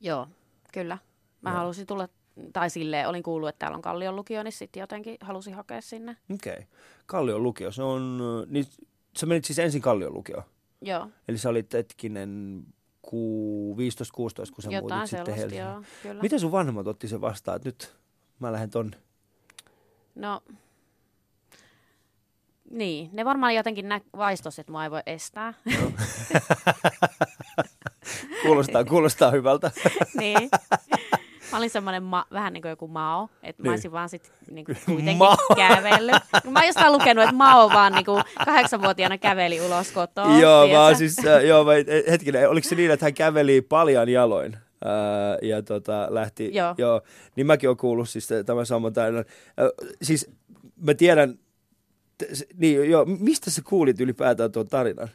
Joo, 0.00 0.26
kyllä. 0.72 0.98
Mä 1.40 1.50
Joo. 1.50 1.58
halusin 1.58 1.86
tulla 1.86 2.08
tai 2.52 2.70
silleen, 2.70 3.08
olin 3.08 3.22
kuullut, 3.22 3.48
että 3.48 3.58
täällä 3.58 3.76
on 3.76 3.82
Kallion 3.82 4.16
lukio, 4.16 4.42
niin 4.42 4.52
sitten 4.52 4.80
jotenkin 4.80 5.16
halusin 5.20 5.54
hakea 5.54 5.80
sinne. 5.80 6.16
Okei. 6.34 6.52
Okay. 6.52 6.64
Kallion 7.06 7.42
lukio, 7.42 7.72
se 7.72 7.82
on, 7.82 8.18
niin 8.48 8.66
sä 9.16 9.26
menit 9.26 9.44
siis 9.44 9.58
ensin 9.58 9.82
Kallion 9.82 10.14
lukioon. 10.14 10.44
Joo, 10.82 11.08
Eli 11.28 11.38
sä 11.38 11.48
olit 11.48 11.72
hetkinen 11.72 12.62
ku 13.02 13.76
15-16, 13.76 13.78
kun 14.54 14.62
sä 14.62 14.70
jotain 14.70 14.98
muutit 14.98 15.10
sitten 15.10 15.34
Helsinkiin. 15.34 15.62
joo, 15.62 15.82
kyllä. 16.02 16.22
Miten 16.22 16.40
sun 16.40 16.52
vanhemmat 16.52 16.86
otti 16.86 17.08
sen 17.08 17.20
vastaan, 17.20 17.56
että 17.56 17.68
nyt 17.68 17.94
mä 18.40 18.52
lähden 18.52 18.70
tonne? 18.70 18.96
No, 20.14 20.40
niin, 22.70 23.10
ne 23.12 23.24
varmaan 23.24 23.54
jotenkin 23.54 23.88
nä- 23.88 24.00
vaistos, 24.16 24.58
että 24.58 24.72
mua 24.72 24.84
ei 24.84 24.90
voi 24.90 25.02
estää. 25.06 25.54
Kuulostaa, 28.42 28.84
kuulostaa 28.84 29.30
hyvältä. 29.30 29.70
niin. 30.20 30.48
Mä 31.52 31.58
olin 31.58 31.70
semmoinen 31.70 32.02
ma- 32.02 32.26
vähän 32.32 32.52
niin 32.52 32.62
kuin 32.62 32.70
joku 32.70 32.88
Mao, 32.88 33.28
että 33.42 33.62
Niin. 33.62 33.68
mä 33.70 33.72
olisin 33.72 33.92
vaan 33.92 34.08
sit 34.08 34.32
niinku 34.50 34.72
kuitenkin 34.86 35.16
Mao. 35.16 35.36
kävellyt. 35.56 36.22
Mä 36.50 36.58
oon 36.58 36.66
jostain 36.66 36.92
lukenut, 36.92 37.24
että 37.24 37.36
Mao 37.36 37.68
vaan 37.70 37.92
niinku 37.92 38.20
kahdeksanvuotiaana 38.44 39.18
käveli 39.18 39.60
ulos 39.60 39.92
kotoa. 39.92 40.38
joo, 40.38 40.68
vaan 40.70 40.96
siis, 40.96 41.18
äh, 41.26 41.44
joo, 41.44 41.64
mä, 41.64 41.72
hetkinen, 42.10 42.50
oliko 42.50 42.68
se 42.68 42.74
niin, 42.74 42.90
että 42.90 43.06
hän 43.06 43.14
käveli 43.14 43.60
paljon 43.60 44.08
jaloin? 44.08 44.56
Ja 45.42 45.62
tota, 45.62 46.06
lähti, 46.10 46.50
Joo. 46.54 46.74
joo, 46.78 47.02
niin 47.36 47.46
mäkin 47.46 47.68
olen 47.68 47.76
kuullut 47.76 48.08
siis 48.08 48.28
tämän 48.46 48.66
saman 48.66 48.92
tarinan. 48.92 49.24
Siis 50.02 50.30
mä 50.82 50.94
tiedän, 50.94 51.38
t- 52.18 52.48
niin 52.56 52.90
joo, 52.90 53.04
mistä 53.04 53.50
sä 53.50 53.62
kuulit 53.64 54.00
ylipäätään 54.00 54.52
tuon 54.52 54.68
tarinan? 54.68 55.08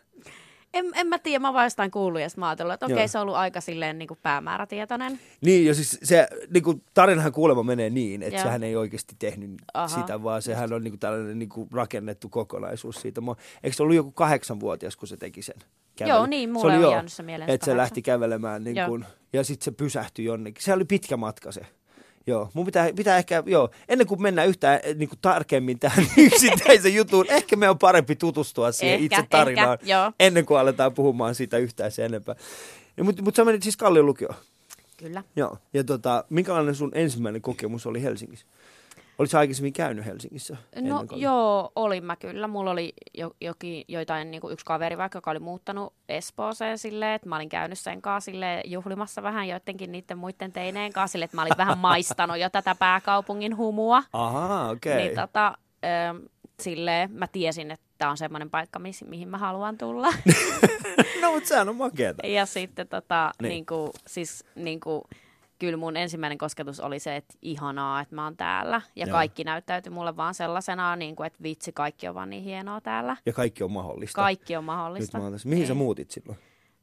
En, 0.74 0.86
en 0.96 1.08
mä 1.08 1.20
tiedä, 1.20 1.40
mä 1.40 1.54
vaan 1.54 1.66
jostain 1.66 1.92
kuullut 1.92 2.22
ja 2.22 2.28
mä 2.38 2.50
ajatellut, 2.50 2.74
että 2.74 2.86
okei, 2.86 2.98
Joo. 2.98 3.08
se 3.08 3.18
on 3.18 3.22
ollut 3.22 3.36
aika 3.36 3.62
silleen 3.62 3.98
niin 3.98 4.08
kuin 4.08 4.20
päämäärätietoinen. 4.24 5.20
Niin, 5.42 5.66
ja 5.66 5.76
siis 5.76 6.00
se 6.04 6.28
niin 6.54 6.64
kuin, 6.64 6.84
tarinahan 6.94 7.32
kuulemma 7.32 7.64
menee 7.64 7.90
niin, 7.90 8.24
että 8.24 8.36
Joo. 8.36 8.44
sehän 8.44 8.64
ei 8.64 8.76
oikeasti 8.76 9.16
tehnyt 9.20 9.52
Aha. 9.74 9.88
sitä, 9.88 10.24
vaan 10.24 10.42
sehän 10.42 10.74
on 10.74 10.84
niin 10.84 10.92
kuin, 10.92 11.00
tällainen 11.00 11.40
niin 11.40 11.50
kuin, 11.50 11.70
rakennettu 11.72 12.30
kokonaisuus 12.30 12.96
siitä. 12.96 13.22
Mä, 13.22 13.36
eikö 13.64 13.78
se 13.78 13.84
ollut 13.84 13.96
joku 13.96 14.12
kahdeksanvuotias, 14.12 14.96
kun 14.96 15.08
se 15.08 15.18
teki 15.18 15.42
sen? 15.42 15.56
Joo, 16.00 16.26
niin, 16.26 16.50
Se 16.50 16.54
mulle 16.54 16.68
oli 16.68 16.76
on 16.76 16.82
joo, 16.82 16.92
jäänyt 16.92 17.14
se 17.14 17.24
mieleen, 17.24 17.50
Että 17.50 17.66
se 17.66 17.78
lähti 17.78 18.02
kävelemään 18.02 18.64
niin 18.64 18.76
Joo. 18.76 18.88
kuin, 18.88 19.06
ja 19.34 19.44
sitten 19.44 19.66
se 19.66 19.72
pysähtyi 19.72 20.26
jonnekin. 20.26 20.64
Se 20.64 20.74
oli 20.74 20.86
pitkä 20.86 21.18
matka 21.18 21.52
se. 21.52 21.62
Joo, 22.28 22.50
mun 22.54 22.66
pitää, 22.66 22.90
pitää 22.96 23.18
ehkä, 23.18 23.44
joo, 23.46 23.70
ennen 23.90 24.08
kuin 24.08 24.22
mennään 24.22 24.48
yhtään 24.48 24.80
eh, 24.84 24.96
niin 24.96 25.10
kuin 25.10 25.20
tarkemmin 25.22 25.80
tähän 25.80 26.06
yksittäisen 26.18 26.96
jutuun, 26.96 27.26
ehkä 27.30 27.56
me 27.56 27.70
on 27.70 27.80
parempi 27.80 28.16
tutustua 28.16 28.72
siihen 28.72 29.00
Ehkä, 29.00 29.06
itse 29.06 29.28
tarinaan, 29.30 29.74
ehkä, 29.74 29.86
joo. 29.94 30.12
ennen 30.20 30.46
kuin 30.46 30.60
aletaan 30.60 30.94
puhumaan 30.94 31.36
siitä 31.36 31.58
yhtään 31.58 31.92
sen 31.92 32.06
enempää. 32.06 32.36
Mutta, 33.04 33.22
mutta 33.22 33.38
sä 33.38 33.46
menit 33.46 33.64
siis 33.64 33.78
Kallion 33.78 34.06
lukioon. 34.06 34.36
Kyllä. 34.98 35.24
Joo. 35.36 35.58
Ja 35.74 35.84
tota, 35.84 36.24
minkälainen 36.30 36.76
sun 36.76 36.92
ensimmäinen 36.94 37.42
kokemus 37.42 37.86
oli 37.86 38.04
Helsingissä? 38.04 38.46
Oletko 39.20 39.38
aikaisemmin 39.38 39.74
käynyt 39.74 40.06
Helsingissä? 40.06 40.58
No 40.82 41.06
joo, 41.16 41.72
olin 41.76 42.06
mä 42.06 42.16
kyllä. 42.16 42.48
Mulla 42.48 42.72
oli 42.72 42.94
jo, 43.14 43.32
jokin, 43.42 43.86
joitain 43.88 44.32
niin 44.32 44.42
yksi 44.52 44.66
kaveri 44.66 44.98
vaikka, 44.98 45.18
joka 45.18 45.32
oli 45.32 45.40
muuttanut 45.40 45.94
Espooseen 46.10 46.78
silleen, 46.78 47.14
että 47.16 47.30
mä 47.30 47.36
olin 47.36 47.50
käynyt 47.50 47.80
sen 47.80 48.02
kanssa 48.02 48.32
silleen, 48.32 48.72
juhlimassa 48.72 49.24
vähän 49.24 49.48
joidenkin 49.48 49.92
niiden 49.92 50.18
muiden 50.18 50.52
teineen 50.52 50.94
kanssa 50.94 51.12
silleen, 51.12 51.26
että 51.26 51.38
mä 51.38 51.42
olin 51.42 51.58
vähän 51.58 51.78
maistanut 51.90 52.38
jo 52.40 52.50
tätä 52.50 52.76
pääkaupungin 52.76 53.58
humua. 53.58 54.04
Ahaa, 54.14 54.70
okei. 54.70 54.96
Niin 54.96 55.16
tota, 55.16 55.58
ö, 55.84 56.30
silleen 56.62 57.12
mä 57.12 57.28
tiesin, 57.28 57.72
että 57.72 57.86
tämä 57.98 58.12
on 58.12 58.18
semmoinen 58.18 58.50
paikka, 58.50 58.80
miss, 58.80 59.04
mihin 59.04 59.28
mä 59.30 59.38
haluan 59.38 59.78
tulla. 59.78 60.08
No, 61.22 61.32
mutta 61.32 61.50
sehän 61.50 61.70
on 61.70 61.76
makeeta. 61.76 62.28
ja 62.28 62.46
sitten 62.46 62.88
tota, 62.88 63.32
Niin. 63.42 63.50
niin. 63.50 63.66
kuin, 63.66 63.92
siis 64.08 64.46
niin 64.56 64.80
kuin, 64.80 65.02
kyllä 65.64 65.78
mun 65.78 65.98
ensimmäinen 65.98 66.38
kosketus 66.38 66.80
oli 66.80 67.00
se, 67.00 67.16
että 67.16 67.34
ihanaa, 67.42 68.02
että 68.02 68.16
mä 68.16 68.24
oon 68.24 68.38
täällä. 68.38 68.82
Ja 68.96 69.06
Joo. 69.08 69.12
kaikki 69.14 69.44
näyttäytyi 69.44 69.92
mulle 69.94 70.18
vaan 70.18 70.34
sellaisena, 70.34 70.96
niin 70.96 71.16
kuin, 71.16 71.28
että 71.28 71.44
vitsi, 71.44 71.72
kaikki 71.72 72.08
on 72.08 72.16
vaan 72.16 72.30
niin 72.30 72.44
hienoa 72.44 72.82
täällä. 72.82 73.18
Ja 73.26 73.34
kaikki 73.34 73.64
on 73.64 73.72
mahdollista. 73.72 74.16
Kaikki 74.16 74.56
on 74.56 74.64
Nyt 74.64 74.66
mahdollista. 74.66 75.18
mä 75.18 75.24
oon 75.24 75.34
tässä. 75.34 75.50
Mihin 75.50 75.68
sä 75.68 75.74
Niin. 75.74 75.78
muutit 75.78 76.12
silloin? 76.12 76.38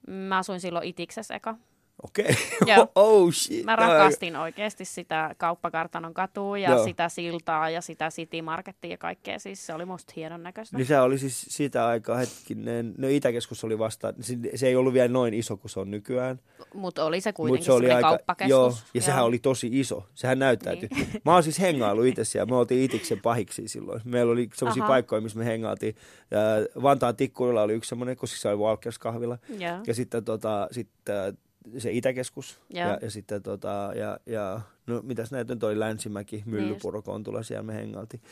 Mä 0.08 0.38
asuin 0.38 0.60
silloin 0.60 0.86
Itiksessä 0.86 1.34
eka. 1.34 1.56
Okei. 2.02 2.36
Joo. 2.66 2.86
oh 2.94 3.32
shit. 3.32 3.64
Mä 3.64 3.76
rakastin 3.76 4.36
oikeasti 4.36 4.84
sitä 4.84 5.34
kauppakartanon 5.38 6.14
katua 6.14 6.58
ja 6.58 6.70
Joo. 6.70 6.84
sitä 6.84 7.08
siltaa 7.08 7.70
ja 7.70 7.80
sitä 7.80 8.08
City 8.08 8.42
Markettia 8.42 8.90
ja 8.90 8.98
kaikkea. 8.98 9.38
Siis 9.38 9.66
se 9.66 9.74
oli 9.74 9.84
musta 9.84 10.12
hienon 10.16 10.42
näköistä. 10.42 10.76
Niin 10.76 10.86
se 10.86 11.00
oli 11.00 11.18
siis 11.18 11.46
sitä 11.48 11.86
aikaa 11.86 12.16
hetkinen, 12.16 12.94
no 12.98 13.08
Itäkeskus 13.08 13.64
oli 13.64 13.78
vasta, 13.78 14.14
se, 14.54 14.66
ei 14.66 14.76
ollut 14.76 14.94
vielä 14.94 15.08
noin 15.08 15.34
iso 15.34 15.56
kuin 15.56 15.70
se 15.70 15.80
on 15.80 15.90
nykyään. 15.90 16.40
Mutta 16.74 17.04
oli 17.04 17.20
se 17.20 17.30
Mut 17.30 17.36
kuitenkin 17.36 17.64
se 17.64 17.72
oli 17.72 17.90
aika, 17.90 18.08
kauppakeskus. 18.08 18.50
joo, 18.50 18.74
ja 18.94 19.02
sehän 19.02 19.24
oli 19.24 19.38
tosi 19.38 19.68
iso. 19.72 20.06
Sehän 20.14 20.38
näyttäytyi. 20.38 20.88
Niin. 20.94 21.08
Mä 21.24 21.32
oon 21.34 21.42
siis 21.42 21.60
hengailu 21.60 22.02
itse 22.02 22.24
siellä. 22.24 22.50
Me 22.50 22.56
oltiin 22.56 22.82
Itiksen 22.84 23.20
pahiksi 23.20 23.68
silloin. 23.68 24.00
Meillä 24.04 24.32
oli 24.32 24.48
sellaisia 24.54 24.82
Aha. 24.82 24.88
paikkoja, 24.92 25.20
missä 25.20 25.38
me 25.38 25.44
hengailtiin. 25.44 25.94
Ja 26.30 26.38
Vantaan 26.82 27.16
tikkurilla 27.16 27.62
oli 27.62 27.72
yksi 27.72 27.88
semmoinen, 27.88 28.16
koska 28.16 28.36
se 28.38 28.48
oli 28.48 28.56
Walkers 28.56 28.98
kahvila. 28.98 29.38
Joo. 29.58 29.78
Ja 29.86 29.94
sitten 29.94 30.24
tota, 30.24 30.68
sitten 30.70 31.38
se 31.78 31.90
Itäkeskus. 31.92 32.60
Joo. 32.70 32.88
Ja, 32.88 32.98
ja 33.02 33.10
sitten 33.10 33.42
tota, 33.42 33.92
ja, 33.94 34.18
ja 34.26 34.60
no 34.90 35.00
mitäs 35.02 35.30
näitä 35.30 35.54
nyt 35.54 35.64
oli 35.64 35.80
Länsimäki, 35.80 36.36
Niin 36.36 36.44
Myllypuro, 36.46 37.02
Kontula, 37.02 37.42
siellä 37.42 37.62
me 37.62 37.74
hengailtiin. 37.74 38.22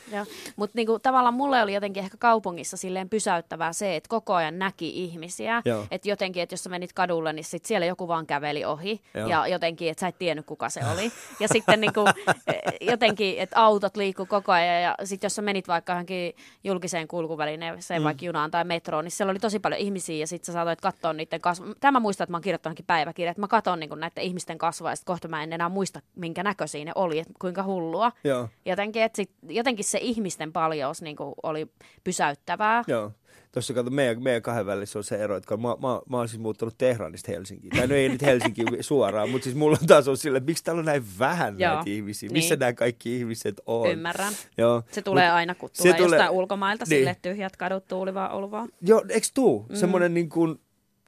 Mutta 0.55 0.75
niinku, 0.75 0.99
tavallaan 0.99 1.33
mulle 1.33 1.61
oli 1.61 1.73
jotenkin 1.73 2.03
ehkä 2.03 2.17
kaupungissa 2.17 2.77
silleen 2.77 3.09
pysäyttävää 3.09 3.73
se, 3.73 3.95
että 3.95 4.09
koko 4.09 4.33
ajan 4.33 4.59
näki 4.59 5.03
ihmisiä. 5.03 5.61
Että 5.91 6.09
jotenkin, 6.09 6.43
että 6.43 6.53
jos 6.53 6.63
sä 6.63 6.69
menit 6.69 6.93
kadulle, 6.93 7.33
niin 7.33 7.43
sit 7.43 7.65
siellä 7.65 7.85
joku 7.85 8.07
vaan 8.07 8.25
käveli 8.25 8.65
ohi. 8.65 9.01
Joo. 9.13 9.27
Ja 9.27 9.47
jotenkin, 9.47 9.89
että 9.89 10.01
sä 10.01 10.07
et 10.07 10.19
tiennyt 10.19 10.45
kuka 10.45 10.69
se 10.69 10.81
oli. 10.93 11.11
Ja 11.39 11.47
sitten 11.47 11.81
niinku, 11.81 11.99
jotenkin, 12.91 13.39
että 13.39 13.59
autot 13.63 13.97
liikkuu 13.97 14.25
koko 14.25 14.51
ajan. 14.51 14.81
Ja 14.81 14.95
sitten 15.03 15.25
jos 15.25 15.35
sä 15.35 15.41
menit 15.41 15.67
vaikka 15.67 15.93
johonkin 15.93 16.33
julkiseen 16.63 17.07
kulkuvälineeseen, 17.07 18.01
mm. 18.01 18.03
vaikka 18.03 18.25
junaan 18.25 18.51
tai 18.51 18.63
metroon, 18.63 19.03
niin 19.03 19.11
siellä 19.11 19.31
oli 19.31 19.39
tosi 19.39 19.59
paljon 19.59 19.81
ihmisiä. 19.81 20.17
Ja 20.17 20.27
sitten 20.27 20.45
sä 20.45 20.53
saatoit 20.53 20.81
katsoa 20.81 21.13
niiden 21.13 21.41
kasvoja. 21.41 21.75
Tämä 21.79 21.99
muistan, 21.99 22.25
että 22.25 22.31
mä 22.31 22.35
oon 22.35 22.41
kirjoittanut 22.41 22.71
johonkin 22.71 22.85
päiväkirjaan, 22.85 23.31
että 23.31 23.41
mä 23.41 23.47
katson 23.47 23.79
niinku 23.79 23.95
näiden 23.95 24.23
ihmisten 24.23 24.57
kasvoja. 24.57 24.91
Ja 24.91 24.95
kohta 25.05 25.27
mä 25.27 25.43
en 25.43 25.53
enää 25.53 25.69
muista, 25.69 26.01
minkä 26.15 26.43
näköisiä 26.49 26.85
ne 26.85 26.91
oli, 26.95 27.19
että 27.19 27.33
kuinka 27.41 27.63
hullua. 27.63 28.11
Joo. 28.23 28.49
Jotenkin, 28.65 29.01
että 29.03 29.15
sit, 29.15 29.31
jotenkin 29.49 29.85
se 29.85 29.99
ihmisten 30.01 30.53
paljous 30.53 31.01
niin 31.01 31.15
kuin, 31.15 31.33
oli 31.43 31.67
pysäyttävää. 32.03 32.83
Joo. 32.87 33.11
Tuossa 33.51 33.73
kato, 33.73 33.89
meidän, 33.89 34.23
meidän 34.23 34.41
kahden 34.41 34.65
välissä 34.65 34.99
on 34.99 35.03
se 35.03 35.15
ero, 35.15 35.37
että 35.37 35.57
mä, 35.57 35.67
mä, 35.67 36.01
mä 36.09 36.17
oon 36.17 36.29
siis 36.29 36.41
muuttanut 36.41 36.75
Tehranista 36.77 37.31
Helsinkiin. 37.31 37.71
Tai 37.77 37.87
no 37.87 37.95
ei 37.95 38.09
nyt 38.09 38.21
Helsinkiin 38.21 38.67
suoraan, 38.83 39.29
mutta 39.29 39.43
siis 39.43 39.55
mulla 39.55 39.77
on 39.81 39.87
taas 39.87 40.07
on 40.07 40.17
sille, 40.17 40.37
että 40.37 40.45
miksi 40.49 40.63
täällä 40.63 40.79
on 40.79 40.85
näin 40.85 41.03
vähän 41.19 41.59
Joo. 41.59 41.75
näitä 41.75 41.89
ihmisiä? 41.89 42.29
Missä 42.29 42.55
Niin. 42.55 42.59
nämä 42.59 42.73
kaikki 42.73 43.17
ihmiset 43.17 43.61
on? 43.65 43.89
Ymmärrän. 43.91 44.33
Joo. 44.57 44.83
Se 44.91 45.01
tulee 45.01 45.27
Mut- 45.29 45.33
aina, 45.33 45.55
kun 45.55 45.69
tulee 45.77 45.93
tulee- 45.93 46.17
jostain 46.19 46.31
ulkomailta 46.39 46.85
niin. 46.85 46.99
sille 46.99 47.15
tyhjät 47.21 47.55
kadut 47.57 47.87
tuulivaa 47.87 48.29
oluvaa. 48.29 48.67
Joo, 48.81 49.03
eikö 49.09 49.27
tuu? 49.33 49.65
Mm. 49.69 49.75
Semmoinen 49.75 50.13
niin 50.13 50.29
kuin, 50.29 50.59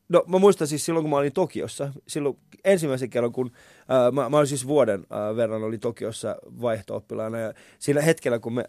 no 0.10 0.24
mä 0.28 0.40
muistan 0.40 0.68
siis 0.68 0.86
silloin, 0.86 1.04
kun 1.04 1.10
mä 1.10 1.18
olin 1.18 1.34
Tokiossa, 1.34 1.94
silloin 2.08 2.38
ensimmäisen 2.66 3.10
kerran, 3.10 3.32
kun 3.32 3.52
äh, 3.92 4.12
mä, 4.12 4.30
mä 4.30 4.38
olin 4.38 4.48
siis 4.48 4.68
vuoden 4.68 5.00
äh, 5.12 5.36
verran 5.36 5.64
oli 5.64 5.78
Tokiossa 5.78 6.36
vaihto-oppilaana 6.62 7.40
ja 7.40 7.54
sillä 7.80 8.02
hetkellä, 8.02 8.40
kun 8.40 8.54
me 8.54 8.64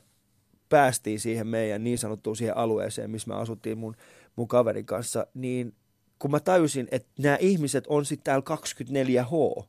päästiin 0.69 1.21
siihen 1.21 1.47
meidän 1.47 1.85
niin 1.85 1.99
sanottuun 1.99 2.37
siihen 2.37 2.57
alueeseen, 2.57 3.11
missä 3.11 3.29
me 3.29 3.35
asuttiin 3.35 3.79
mun, 3.79 3.97
mun 4.37 4.49
kaverin 4.49 4.87
kanssa, 4.87 5.27
niin 5.35 5.75
kun 6.19 6.31
mä 6.31 6.41
tajusin, 6.41 6.89
että 6.91 7.09
nämä 7.19 7.37
ihmiset 7.41 7.87
on 7.87 8.05
sitten 8.05 8.25
täällä 8.25 8.45
24H, 8.45 9.65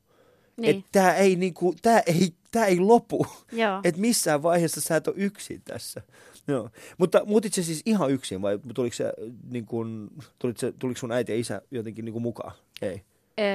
Niin. 0.58 0.78
että 0.78 0.90
tämä 0.92 1.14
ei, 1.16 1.36
niinku, 1.36 1.76
tää 1.82 2.04
ei, 2.06 2.34
tää 2.52 2.66
ei 2.66 2.80
lopu. 2.80 3.28
Että 3.84 4.02
missään 4.02 4.44
vaiheessa 4.44 4.82
sä 4.82 4.96
et 4.96 5.08
ole 5.08 5.16
yksin 5.18 5.62
tässä. 5.66 6.02
Joo. 6.48 6.70
Mutta 6.98 7.26
muutit 7.26 7.54
se 7.54 7.64
siis 7.64 7.82
ihan 7.86 8.12
yksin 8.12 8.42
vai 8.42 8.60
tuliko, 8.76 8.96
se, 8.96 9.14
niin 9.50 9.66
kun, 9.66 10.10
tuliko, 10.40 10.60
se, 10.60 10.74
tuliko 10.80 11.00
sun 11.00 11.12
äiti 11.12 11.32
ja 11.32 11.40
isä 11.40 11.62
jotenkin 11.72 12.06
niin 12.06 12.22
mukaan? 12.22 12.52
Ei. 12.82 13.02
Öö, 13.40 13.46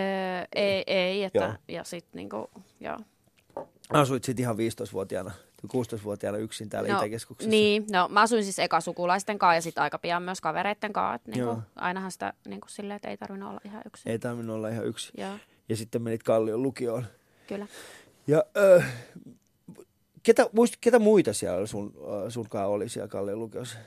ei, 0.55 0.83
ei, 0.87 1.25
että, 1.25 1.39
Joo. 1.39 1.53
ja 1.69 1.85
sitten 1.85 2.11
niinku, 2.19 2.51
joo. 2.81 2.97
Asuit 3.91 4.25
sitten 4.25 4.43
ihan 4.43 4.57
15-vuotiaana, 4.57 5.31
16-vuotiaana 5.67 6.39
yksin 6.39 6.69
täällä 6.69 6.93
No, 6.93 6.99
Itäkeskuksessa. 6.99 7.51
niin, 7.51 7.85
no 7.93 8.09
mä 8.09 8.21
asuin 8.21 8.45
siis 8.45 8.59
eka 8.59 8.81
sukulaisten 8.81 9.39
kanssa 9.39 9.55
ja 9.55 9.63
sitten 9.63 9.83
aika 9.83 9.99
pian 9.99 10.23
myös 10.23 10.41
kavereitten 10.41 10.93
kanssa. 10.93 11.15
Että 11.15 11.39
Joo. 11.39 11.53
niinku, 11.55 11.69
ainahan 11.77 12.11
sitä 12.13 12.33
niinku 12.49 12.69
silleen, 12.69 12.97
että 12.97 13.09
ei 13.09 13.17
tarvinnut 13.17 13.51
olla 13.51 13.61
ihan 13.65 13.83
yksin. 13.87 14.13
Ei 14.13 14.19
tarvinnut 14.19 14.57
olla 14.57 14.69
ihan 14.69 14.87
yksin. 14.87 15.13
Joo, 15.21 15.39
Ja 15.69 15.77
sitten 15.77 16.03
menit 16.03 16.23
Kallion 16.23 16.63
lukioon. 16.63 17.05
kyllä. 17.47 17.67
Ja 18.27 18.45
ö, 18.57 18.83
ketä, 20.23 20.47
muist, 20.53 20.75
ketä 20.81 20.99
muita 20.99 21.33
siellä 21.33 21.67
sun, 21.67 21.95
sunkaan 22.29 22.69
oli 22.69 22.89
siellä 22.89 23.09
Kallion 23.09 23.39
lukiossa? 23.39 23.79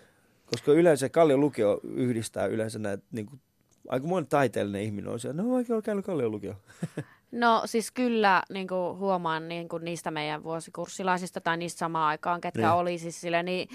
Koska 0.46 0.72
yleensä 0.72 1.10
Kallion 1.10 1.40
lukio 1.40 1.80
yhdistää 1.84 2.46
yleensä 2.46 2.80
näitä, 2.80 3.04
niin 3.12 3.26
kuin, 3.26 3.42
aika 3.90 4.08
moni 4.08 4.26
taiteellinen 4.26 4.82
ihminen 4.82 5.12
on 5.12 5.20
siellä. 5.20 5.44
No 5.44 5.54
oikein 5.56 5.78
on 5.78 5.84
käynyt 5.84 6.06
Kallion 6.06 6.32
lukio. 6.32 6.54
No 7.32 7.62
siis 7.66 7.92
kyllä 7.92 8.44
niin 8.54 8.68
kuin 8.68 8.98
huomaan 8.98 9.48
niin 9.48 9.70
kuin 9.70 9.86
niistä 9.86 10.12
meidän 10.12 10.44
vuosikurssilaisista 10.44 11.42
tai 11.42 11.58
niistä 11.58 11.80
samaan 11.80 12.08
aikaan, 12.08 12.42
ketkä 12.42 12.62
Niin. 12.62 12.72
oli 12.72 12.98
siis 12.98 13.22
sille, 13.22 13.44
niin 13.44 13.68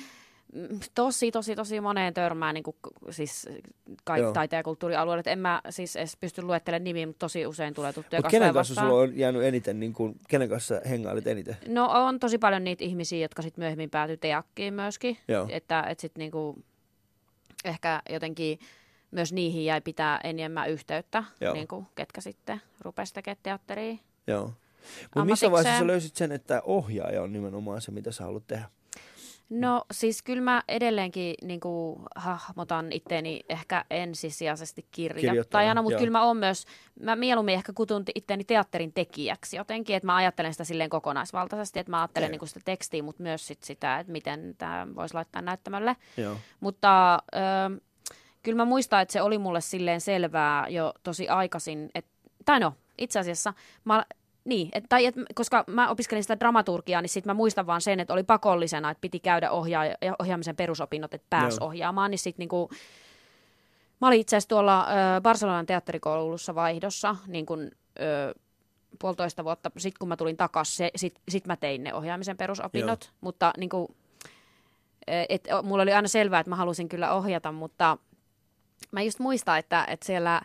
mm, 0.52 0.68
tosi, 0.94 1.30
tosi, 1.30 1.56
tosi 1.56 1.80
moneen 1.80 2.14
törmään 2.14 2.54
niin 2.54 2.62
kuin, 2.64 2.76
siis 3.10 3.46
Joo. 3.50 3.56
kaikki 4.04 4.32
taiteen 4.32 4.58
ja 4.58 4.64
kulttuurialueet. 4.64 5.26
En 5.26 5.38
mä 5.38 5.60
siis 5.70 5.96
edes 5.96 6.16
pysty 6.16 6.42
luettelemaan 6.42 6.84
nimiä, 6.84 7.06
mutta 7.06 7.18
tosi 7.24 7.46
usein 7.46 7.74
tulee 7.74 7.92
tuttuja 7.92 8.18
Mutta 8.20 8.30
kenen 8.30 8.54
kanssa 8.54 8.72
vastaan. 8.74 8.90
sulla 8.90 9.02
on 9.02 9.18
jäänyt 9.18 9.42
eniten, 9.42 9.80
niin 9.80 9.92
kuin, 9.92 10.14
kenen 10.28 10.48
kanssa 10.48 10.80
hengailit 10.88 11.26
eniten? 11.26 11.56
No 11.68 11.86
on 11.90 12.20
tosi 12.20 12.38
paljon 12.38 12.64
niitä 12.64 12.84
ihmisiä, 12.84 13.18
jotka 13.18 13.42
sitten 13.42 13.62
myöhemmin 13.62 13.90
päätyy 13.90 14.16
teakkiin 14.16 14.74
myöskin. 14.74 15.18
Joo. 15.28 15.46
Että 15.50 15.82
et 15.88 16.00
sitten 16.00 16.20
niinku, 16.20 16.62
ehkä 17.64 18.02
jotenkin 18.10 18.58
myös 19.16 19.32
niihin 19.32 19.64
jäi 19.64 19.80
pitää 19.80 20.20
enemmän 20.24 20.70
yhteyttä, 20.70 21.24
Joo. 21.40 21.54
niinku, 21.54 21.86
ketkä 21.94 22.20
sitten 22.20 22.62
rupesi 22.80 23.14
tekemään 23.14 23.38
teatteria. 23.42 23.96
Joo. 24.26 24.52
Mutta 25.02 25.24
missä 25.24 25.50
vaiheessa 25.50 25.78
sä 25.78 25.86
löysit 25.86 26.16
sen, 26.16 26.32
että 26.32 26.62
ohjaaja 26.64 27.22
on 27.22 27.32
nimenomaan 27.32 27.80
se, 27.80 27.90
mitä 27.90 28.12
sä 28.12 28.24
haluat 28.24 28.46
tehdä? 28.46 28.70
No 29.50 29.84
siis 29.92 30.22
kyllä 30.22 30.42
mä 30.42 30.62
edelleenkin 30.68 31.34
niin 31.42 31.60
kuin, 31.60 32.02
hahmotan 32.16 32.92
itteeni 32.92 33.44
ehkä 33.48 33.84
ensisijaisesti 33.90 34.86
kirjoittajana, 34.90 35.82
mutta 35.82 35.98
kyllä 35.98 36.10
mä 36.10 36.24
oon 36.24 36.36
myös, 36.36 36.64
mä 37.00 37.16
mieluummin 37.16 37.54
ehkä 37.54 37.72
kutun 37.72 38.02
itteeni 38.14 38.44
teatterin 38.44 38.92
tekijäksi 38.92 39.56
jotenkin, 39.56 39.96
että 39.96 40.06
mä 40.06 40.16
ajattelen 40.16 40.54
sitä 40.54 40.64
silleen 40.64 40.90
kokonaisvaltaisesti, 40.90 41.78
että 41.78 41.90
mä 41.90 42.00
ajattelen 42.00 42.30
niin 42.30 42.38
kuin 42.38 42.48
sitä 42.48 42.60
tekstiä, 42.64 43.02
mutta 43.02 43.22
myös 43.22 43.46
sit 43.46 43.62
sitä, 43.62 43.98
että 43.98 44.12
miten 44.12 44.54
tämä 44.58 44.86
voisi 44.94 45.14
laittaa 45.14 45.42
näyttämölle. 45.42 45.96
Joo. 46.16 46.36
Mutta 46.60 47.14
ö, 47.14 47.80
kyllä 48.46 48.56
mä 48.56 48.64
muistan, 48.64 49.02
että 49.02 49.12
se 49.12 49.22
oli 49.22 49.38
mulle 49.38 49.60
silleen 49.60 50.00
selvää 50.00 50.68
jo 50.68 50.92
tosi 51.02 51.28
aikaisin, 51.28 51.90
että, 51.94 52.10
tai 52.44 52.60
no, 52.60 52.72
itse 52.98 53.18
asiassa 53.18 53.54
mä, 53.84 54.04
niin, 54.44 54.68
et, 54.72 54.84
tai 54.88 55.06
et, 55.06 55.14
koska 55.34 55.64
mä 55.66 55.90
opiskelin 55.90 56.24
sitä 56.24 56.40
dramaturgiaa, 56.40 57.02
niin 57.02 57.10
sitten 57.10 57.30
mä 57.30 57.34
muistan 57.34 57.66
vaan 57.66 57.80
sen, 57.80 58.00
että 58.00 58.12
oli 58.12 58.22
pakollisena, 58.22 58.90
että 58.90 59.00
piti 59.00 59.20
käydä 59.20 59.50
ohjaa, 59.50 59.84
ohjaamisen 60.18 60.56
perusopinnot, 60.56 61.14
että 61.14 61.26
pääsi 61.30 61.56
Joo. 61.60 61.66
ohjaamaan, 61.66 62.10
niin 62.10 62.18
sitten 62.18 62.38
niinku, 62.38 62.70
mä 64.00 64.06
olin 64.08 64.20
itse 64.20 64.36
asiassa 64.36 64.48
tuolla 64.48 64.86
ö, 64.86 65.20
Barcelonan 65.20 65.66
teatterikoulussa 65.66 66.54
vaihdossa, 66.54 67.16
niin 67.26 67.46
kun, 67.46 67.70
ö, 68.00 68.34
puolitoista 68.98 69.44
vuotta 69.44 69.70
sitten, 69.76 69.98
kun 69.98 70.08
mä 70.08 70.16
tulin 70.16 70.36
takaisin, 70.36 70.90
sitten 70.96 71.22
sit 71.28 71.46
mä 71.46 71.56
tein 71.56 71.84
ne 71.84 71.94
ohjaamisen 71.94 72.36
perusopinnot, 72.36 73.04
Joo. 73.04 73.18
mutta 73.20 73.52
niin 73.56 73.70
kuin, 73.70 73.88
et, 75.06 75.48
mulla 75.62 75.82
oli 75.82 75.92
aina 75.92 76.08
selvää, 76.08 76.40
että 76.40 76.50
mä 76.50 76.56
halusin 76.56 76.88
kyllä 76.88 77.12
ohjata, 77.12 77.52
mutta 77.52 77.98
mä 78.92 79.02
just 79.02 79.18
muistan, 79.18 79.58
että, 79.58 79.84
että 79.88 80.06
siellä, 80.06 80.40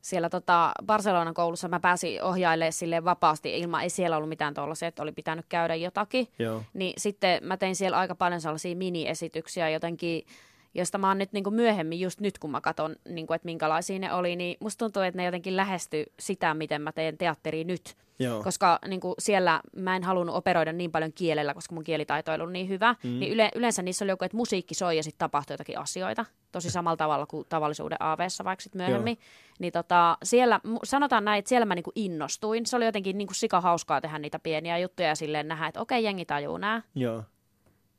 siellä 0.00 0.30
tota 0.30 0.72
Barcelonan 0.86 1.34
koulussa 1.34 1.68
mä 1.68 1.80
pääsin 1.80 2.22
ohjailemaan 2.22 2.72
sille 2.72 3.04
vapaasti 3.04 3.58
ilman, 3.58 3.82
ei 3.82 3.90
siellä 3.90 4.16
ollut 4.16 4.28
mitään 4.28 4.54
tuollaisia, 4.54 4.88
että 4.88 5.02
oli 5.02 5.12
pitänyt 5.12 5.46
käydä 5.48 5.74
jotakin. 5.74 6.28
Joo. 6.38 6.62
Niin 6.74 6.92
sitten 6.96 7.44
mä 7.44 7.56
tein 7.56 7.76
siellä 7.76 7.98
aika 7.98 8.14
paljon 8.14 8.40
sellaisia 8.40 8.76
miniesityksiä 8.76 9.68
jotenkin, 9.70 10.26
josta 10.74 10.98
mä 10.98 11.08
oon 11.08 11.18
nyt 11.18 11.32
niin 11.32 11.44
kuin 11.44 11.54
myöhemmin, 11.54 12.00
just 12.00 12.20
nyt 12.20 12.38
kun 12.38 12.50
mä 12.50 12.60
katson, 12.60 12.96
niin 13.08 13.26
kuin, 13.26 13.34
että 13.34 13.46
minkälaisia 13.46 13.98
ne 13.98 14.12
oli, 14.12 14.36
niin 14.36 14.56
musta 14.60 14.78
tuntuu, 14.78 15.02
että 15.02 15.16
ne 15.16 15.24
jotenkin 15.24 15.56
lähesty 15.56 16.04
sitä, 16.18 16.54
miten 16.54 16.82
mä 16.82 16.92
teen 16.92 17.18
teatteria 17.18 17.64
nyt. 17.64 17.96
Joo. 18.18 18.42
Koska 18.42 18.78
niin 18.88 19.00
kuin 19.00 19.14
siellä 19.18 19.60
mä 19.76 19.96
en 19.96 20.02
halunnut 20.02 20.36
operoida 20.36 20.72
niin 20.72 20.92
paljon 20.92 21.12
kielellä, 21.12 21.54
koska 21.54 21.74
mun 21.74 21.84
kielitaito 21.84 22.32
ei 22.32 22.38
ollut 22.38 22.52
niin 22.52 22.68
hyvä. 22.68 22.94
Mm. 23.04 23.20
Niin 23.20 23.32
yle, 23.32 23.50
yleensä 23.54 23.82
niissä 23.82 24.04
oli 24.04 24.12
joku, 24.12 24.24
että 24.24 24.36
musiikki 24.36 24.74
soi 24.74 24.96
ja 24.96 25.02
sitten 25.02 25.18
tapahtui 25.18 25.54
jotakin 25.54 25.78
asioita. 25.78 26.24
Tosi 26.52 26.70
samalla 26.70 26.96
tavalla 26.96 27.26
kuin 27.26 27.46
tavallisuuden 27.48 28.02
AV-ssa 28.02 28.44
vaikka 28.44 28.62
sit 28.62 28.74
myöhemmin. 28.74 29.18
Niin 29.58 29.72
tota, 29.72 30.18
siellä, 30.22 30.60
sanotaan 30.84 31.24
näin, 31.24 31.38
että 31.38 31.48
siellä 31.48 31.66
mä 31.66 31.74
niin 31.74 31.82
kuin 31.82 31.94
innostuin. 31.94 32.66
Se 32.66 32.76
oli 32.76 32.84
jotenkin 32.84 33.18
niin 33.18 33.28
kuin 33.28 33.36
sika 33.36 33.60
hauskaa 33.60 34.00
tehdä 34.00 34.18
niitä 34.18 34.38
pieniä 34.38 34.78
juttuja 34.78 35.08
ja 35.08 35.14
silleen 35.14 35.48
nähdä, 35.48 35.66
että 35.66 35.80
okei, 35.80 36.04
jengi 36.04 36.24
tajuu 36.24 36.58
nää. 36.58 36.82
Joo. 36.94 37.22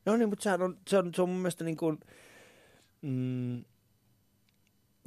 No 0.05 0.17
niin, 0.17 0.29
mutta 0.29 0.43
sehän 0.43 0.61
on, 0.61 0.77
se 0.87 0.97
on, 0.97 1.11
se 1.15 1.21
on 1.21 1.29
mun 1.29 1.37
mielestä 1.37 1.63
niin 1.63 1.77
kuin, 1.77 1.99
mm, 3.05 3.63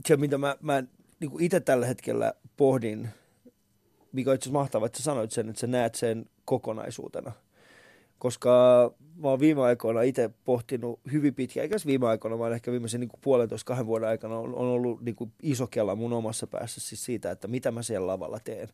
se, 0.06 0.16
mitä 0.16 0.38
mä, 0.38 0.56
mä 0.60 0.82
niin 1.20 1.30
kuin 1.30 1.44
itse 1.44 1.60
tällä 1.60 1.86
hetkellä 1.86 2.32
pohdin, 2.56 3.08
mikä 4.12 4.30
on 4.30 4.34
itse 4.34 4.44
asiassa 4.44 4.58
mahtavaa, 4.58 4.86
että 4.86 4.98
sä 4.98 5.04
sanoit 5.04 5.30
sen, 5.30 5.48
että 5.48 5.60
sä 5.60 5.66
näet 5.66 5.94
sen 5.94 6.26
kokonaisuutena. 6.44 7.32
Koska 8.18 8.50
mä 9.16 9.28
oon 9.28 9.40
viime 9.40 9.62
aikoina 9.62 10.02
itse 10.02 10.30
pohtinut 10.44 11.00
hyvin 11.12 11.34
pitkään, 11.34 11.62
eikä 11.62 11.76
viime 11.86 12.06
aikoina, 12.06 12.38
vaan 12.38 12.52
ehkä 12.52 12.70
viimeisen 12.70 13.00
niin 13.00 13.08
kuin 13.08 13.20
puolentoista 13.20 13.68
kahden 13.68 13.86
vuoden 13.86 14.08
aikana 14.08 14.38
on, 14.38 14.54
on 14.54 14.66
ollut 14.66 15.00
niin 15.00 15.16
kuin 15.16 15.32
iso 15.42 15.66
kela 15.66 15.96
mun 15.96 16.12
omassa 16.12 16.46
päässä 16.46 16.80
siis 16.80 17.04
siitä, 17.04 17.30
että 17.30 17.48
mitä 17.48 17.70
mä 17.70 17.82
siellä 17.82 18.06
lavalla 18.06 18.40
teen. 18.44 18.68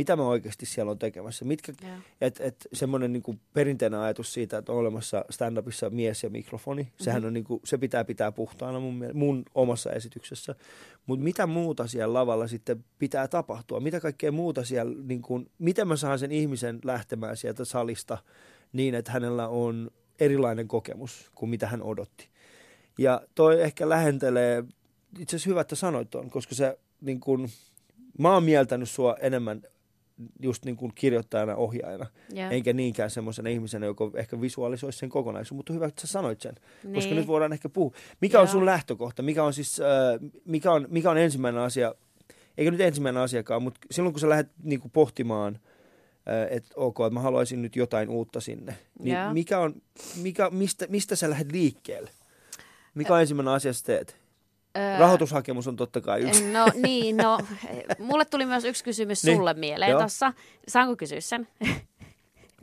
Mitä 0.00 0.16
mä 0.16 0.22
oikeasti 0.22 0.66
siellä 0.66 0.90
on 0.90 0.98
tekemässä. 0.98 1.44
Mitkä, 1.44 1.72
Joo. 1.82 1.92
et, 2.20 2.40
et 2.40 2.68
semmoinen 2.72 3.12
niinku 3.12 3.36
perinteinen 3.52 4.00
ajatus 4.00 4.32
siitä, 4.32 4.58
että 4.58 4.72
on 4.72 4.78
olemassa 4.78 5.24
stand-upissa 5.30 5.90
mies 5.90 6.22
ja 6.22 6.30
mikrofoni, 6.30 6.82
mm-hmm. 6.82 7.04
sehän 7.04 7.24
on 7.24 7.32
niinku, 7.32 7.60
se 7.64 7.78
pitää 7.78 8.04
pitää 8.04 8.32
puhtaana 8.32 8.80
mun, 8.80 9.04
mun 9.14 9.42
omassa 9.54 9.92
esityksessä. 9.92 10.54
Mutta 11.06 11.24
mitä 11.24 11.46
muuta 11.46 11.86
siellä 11.86 12.14
lavalla 12.14 12.46
sitten 12.46 12.84
pitää 12.98 13.28
tapahtua? 13.28 13.80
Mitä 13.80 14.00
kaikkea 14.00 14.32
muuta 14.32 14.64
siellä, 14.64 14.94
niinku, 15.02 15.44
miten 15.58 15.88
mä 15.88 15.96
saan 15.96 16.18
sen 16.18 16.32
ihmisen 16.32 16.78
lähtemään 16.84 17.36
sieltä 17.36 17.64
salista 17.64 18.18
niin, 18.72 18.94
että 18.94 19.12
hänellä 19.12 19.48
on 19.48 19.90
erilainen 20.20 20.68
kokemus 20.68 21.30
kuin 21.34 21.50
mitä 21.50 21.66
hän 21.66 21.82
odotti. 21.82 22.28
Ja 22.98 23.20
toi 23.34 23.62
ehkä 23.62 23.88
lähentelee, 23.88 24.64
itse 25.18 25.36
asiassa 25.36 25.50
hyvä, 25.50 25.60
että 25.60 25.76
sanoit 25.76 26.10
tuon, 26.10 26.30
koska 26.30 26.54
se 26.54 26.78
niin 27.00 27.20
kun, 27.20 27.48
mä 28.18 28.34
oon 28.34 28.44
mieltänyt 28.44 28.90
sua 28.90 29.16
enemmän 29.20 29.62
just 30.42 30.64
niin 30.64 30.76
kuin 30.76 30.92
kirjoittajana, 30.94 31.56
ohjaajana, 31.56 32.06
Joo. 32.32 32.50
enkä 32.50 32.72
niinkään 32.72 33.10
semmoisena 33.10 33.48
ihmisenä, 33.48 33.86
joka 33.86 34.10
ehkä 34.14 34.40
visualisoisi 34.40 34.98
sen 34.98 35.08
kokonaisuuden. 35.08 35.58
Mutta 35.58 35.72
hyvä, 35.72 35.86
että 35.86 36.00
sä 36.00 36.06
sanoit 36.06 36.40
sen, 36.40 36.54
niin. 36.84 36.94
koska 36.94 37.14
nyt 37.14 37.26
voidaan 37.26 37.52
ehkä 37.52 37.68
puhua. 37.68 37.92
Mikä 38.20 38.40
on 38.40 38.46
Joo. 38.46 38.52
sun 38.52 38.66
lähtökohta? 38.66 39.22
Mikä 39.22 39.44
on 39.44 39.52
siis, 39.52 39.80
äh, 39.80 40.30
mikä, 40.44 40.72
on, 40.72 40.86
mikä 40.90 41.10
on 41.10 41.18
ensimmäinen 41.18 41.62
asia, 41.62 41.94
eikä 42.58 42.70
nyt 42.70 42.80
ensimmäinen 42.80 43.22
asiakaan, 43.22 43.62
mutta 43.62 43.80
silloin 43.90 44.12
kun 44.12 44.20
sä 44.20 44.28
lähdet 44.28 44.50
niin 44.62 44.80
kuin 44.80 44.92
pohtimaan, 44.92 45.58
äh, 46.28 46.56
että 46.56 46.70
ok, 46.76 47.00
että 47.00 47.14
mä 47.14 47.20
haluaisin 47.20 47.62
nyt 47.62 47.76
jotain 47.76 48.08
uutta 48.08 48.40
sinne, 48.40 48.76
niin 48.98 49.16
Joo. 49.16 49.32
mikä 49.32 49.58
on, 49.58 49.82
mikä, 50.22 50.50
mistä, 50.50 50.86
mistä 50.88 51.16
sä 51.16 51.30
lähdet 51.30 51.52
liikkeelle? 51.52 52.10
Mikä 52.94 53.14
on 53.14 53.20
ensimmäinen 53.20 53.54
asia, 53.54 53.72
sä 53.72 53.84
teet? 53.84 54.19
Öö, 54.78 54.98
Rahoitushakemus 54.98 55.68
on 55.68 55.76
totta 55.76 56.00
kai 56.00 56.20
yksi. 56.20 56.52
No 56.52 56.66
niin, 56.86 57.16
no 57.16 57.38
mulle 57.98 58.24
tuli 58.24 58.46
myös 58.46 58.64
yksi 58.64 58.84
kysymys 58.84 59.24
Niin, 59.24 59.36
sulle 59.36 59.54
mieleen 59.54 59.96
tuossa. 59.98 60.32
Saanko 60.68 60.96
kysyä 60.96 61.20
sen? 61.20 61.48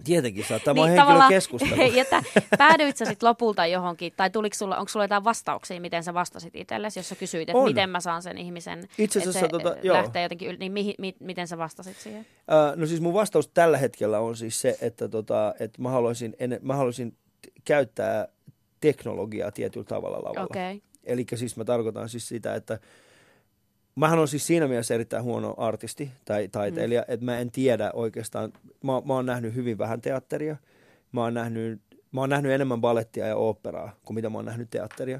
Tietenkin 0.03 0.45
saa. 0.45 0.59
Tämä 0.59 0.81
on 0.81 0.89
Niin, 0.89 0.99
henkilökeskustelu. 0.99 1.81
että 1.95 2.23
päädyit 2.57 2.97
sä 2.97 3.05
sitten 3.05 3.29
lopulta 3.29 3.65
johonkin, 3.65 4.13
tai 4.17 4.29
tuliko 4.29 4.53
sulla, 4.53 4.77
onko 4.77 4.89
sulla 4.89 5.03
jotain 5.03 5.23
vastauksia, 5.23 5.81
miten 5.81 6.03
sä 6.03 6.13
vastasit 6.13 6.55
itsellesi, 6.55 6.99
jos 6.99 7.09
sä 7.09 7.15
kysyit, 7.15 7.49
että 7.49 7.57
On. 7.57 7.65
miten 7.65 7.89
mä 7.89 7.99
saan 7.99 8.21
sen 8.21 8.37
ihmisen, 8.37 8.87
Itse 8.97 9.19
että 9.19 9.29
asiassa 9.29 9.39
se 9.39 9.47
tota, 9.47 9.75
joo. 9.83 9.97
lähtee 9.97 10.23
jotenkin 10.23 10.49
yli, 10.49 10.57
niin 10.57 10.71
mihin, 10.71 10.95
mi, 10.99 11.15
miten 11.19 11.47
sä 11.47 11.57
vastasit 11.57 11.97
siihen? 11.97 12.25
Äh, 12.51 12.75
no 12.75 12.85
siis 12.85 13.01
mun 13.01 13.13
vastaus 13.13 13.47
tällä 13.47 13.77
hetkellä 13.77 14.19
on 14.19 14.35
siis 14.35 14.61
se, 14.61 14.77
että, 14.81 15.07
tota, 15.07 15.53
että 15.59 15.81
mä, 15.81 15.89
haluaisin, 15.89 16.35
en, 16.39 16.59
mä 16.61 16.75
haluaisin 16.75 17.17
käyttää 17.65 18.27
teknologiaa 18.81 19.51
tietyllä 19.51 19.85
tavalla 19.85 20.17
lavalla. 20.17 20.43
Okei, 20.43 20.75
okay. 20.75 20.86
Eli 21.07 21.25
siis 21.35 21.57
mä 21.57 21.65
tarkoitan 21.65 22.09
siis 22.09 22.27
sitä, 22.27 22.55
että 22.55 22.79
mähän 23.95 24.19
on 24.19 24.27
siis 24.27 24.47
siinä 24.47 24.67
mielessä 24.67 24.93
erittäin 24.95 25.23
huono 25.23 25.53
artisti 25.57 26.11
tai 26.25 26.47
taiteilija, 26.47 27.01
mm. 27.01 27.13
että 27.13 27.25
mä 27.25 27.39
en 27.39 27.51
tiedä 27.51 27.91
oikeastaan, 27.93 28.53
mä, 28.83 29.01
mä 29.05 29.13
oon 29.13 29.25
nähnyt 29.25 29.55
hyvin 29.55 29.77
vähän 29.77 30.01
teatteria, 30.01 30.55
mä 31.11 31.21
oon 31.21 31.33
nähnyt, 31.33 31.81
mä 32.11 32.21
oon 32.21 32.29
nähnyt 32.29 32.51
enemmän 32.51 32.81
balettia 32.81 33.27
ja 33.27 33.35
oopperaa 33.35 33.95
kuin 34.05 34.15
mitä 34.15 34.29
mä 34.29 34.37
oon 34.37 34.45
nähnyt 34.45 34.69
teatteria. 34.69 35.19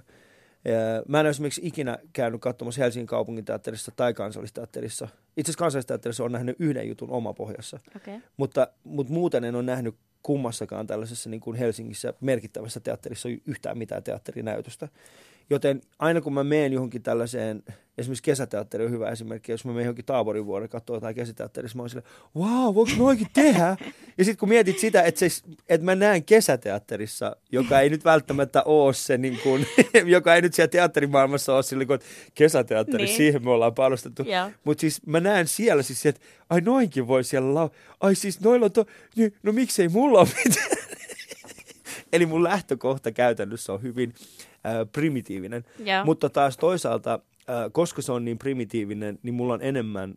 Mä 1.08 1.20
en 1.20 1.24
ole 1.24 1.30
esimerkiksi 1.30 1.62
ikinä 1.64 1.98
käynyt 2.14 2.42
katsomassa 2.42 2.82
Helsingin 2.82 3.08
kaupunginteatterissa 3.08 3.92
tai 3.96 4.14
kansallisteatterissa. 4.14 5.06
Itse 5.38 5.50
asiassa 5.52 5.60
kansallisteatterissa 5.60 6.24
on 6.24 6.32
nähnyt 6.32 6.56
yhden 6.60 6.88
jutun 6.88 7.12
omapohjassa. 7.12 7.80
Okay. 7.96 8.20
Mutta, 8.38 8.68
mutta 8.84 9.14
muuten 9.14 9.44
en 9.44 9.56
ole 9.56 9.64
nähnyt 9.64 9.96
kummassakaan 10.24 10.88
tällaisessa 10.88 11.30
niin 11.30 11.42
kuin 11.42 11.58
Helsingissä 11.58 12.14
merkittävässä 12.22 12.80
teatterissa 12.80 13.30
yhtään 13.46 13.78
mitään 13.78 14.04
teatterinäytöstä. 14.04 14.88
Joten 15.50 15.82
aina 16.00 16.22
kun 16.22 16.34
mä 16.34 16.44
menen 16.44 16.74
johonkin 16.74 17.04
tällaiseen, 17.04 17.64
esimerkiksi 17.98 18.24
kesäteatteri 18.24 18.86
on 18.86 18.92
hyvä 18.92 19.10
esimerkki, 19.10 19.52
jos 19.52 19.66
mä 19.66 19.72
menen 19.72 19.84
johonkin 19.86 20.06
Taaborin 20.06 20.46
vuoden 20.46 20.70
katsoa 20.70 20.96
jotain 20.96 21.16
kesäteatterissa, 21.16 21.76
mä 21.78 21.82
oon 21.84 21.90
silleen, 21.90 22.12
wow, 22.36 22.76
voiko 22.76 22.92
noikin 22.98 23.28
tehdä? 23.34 23.78
Ja 24.18 24.24
sitten 24.26 24.38
kun 24.40 24.50
mietit 24.50 24.80
sitä, 24.80 25.02
että, 25.02 25.20
se, 25.30 25.42
että 25.70 25.86
mä 25.86 25.96
näen 25.96 26.24
kesäteatterissa, 26.24 27.36
joka 27.52 27.80
ei 27.80 27.90
nyt 27.90 28.06
välttämättä 28.06 28.64
ole 28.64 28.94
se, 28.94 29.18
niin 29.18 29.40
kuin, 29.44 29.68
joka 30.06 30.36
ei 30.36 30.42
nyt 30.42 30.54
siellä 30.54 30.68
teatterimaailmassa 30.72 31.56
ole 31.56 31.64
sille, 31.64 31.86
kun 31.86 32.00
kesäteatteri, 32.34 33.06
Niin. 33.06 33.18
siihen 33.18 33.44
me 33.44 33.50
ollaan 33.50 33.74
panostettu. 33.76 34.24
Mutta 34.64 34.82
siis 34.82 35.06
mä 35.06 35.20
näen 35.20 35.48
siellä 35.48 35.84
siis 35.84 36.06
että 36.06 36.22
ai 36.50 36.62
noinkin 36.62 37.08
voi 37.08 37.24
siellä 37.24 37.54
lau... 37.54 37.70
Ai 38.00 38.16
siis 38.16 38.42
noilla 38.42 38.66
on 38.66 38.72
to... 38.72 38.86
niin, 39.16 39.34
No 39.44 39.52
miksei 39.52 39.88
mulla 39.88 40.20
ole 40.20 40.28
mitään? 40.46 40.68
Eli 42.14 42.26
mun 42.26 42.44
lähtökohta 42.44 43.12
käytännössä 43.12 43.74
on 43.74 43.82
hyvin 43.82 44.14
primitiivinen. 44.92 45.66
Joo. 45.80 46.06
Mutta 46.06 46.30
taas 46.30 46.58
toisaalta, 46.58 47.20
äh, 47.50 47.56
koska 47.72 48.02
se 48.02 48.12
on 48.12 48.26
niin 48.26 48.38
primitiivinen, 48.38 49.20
niin 49.24 49.34
mulla 49.34 49.54
on 49.54 49.62
enemmän 49.62 50.16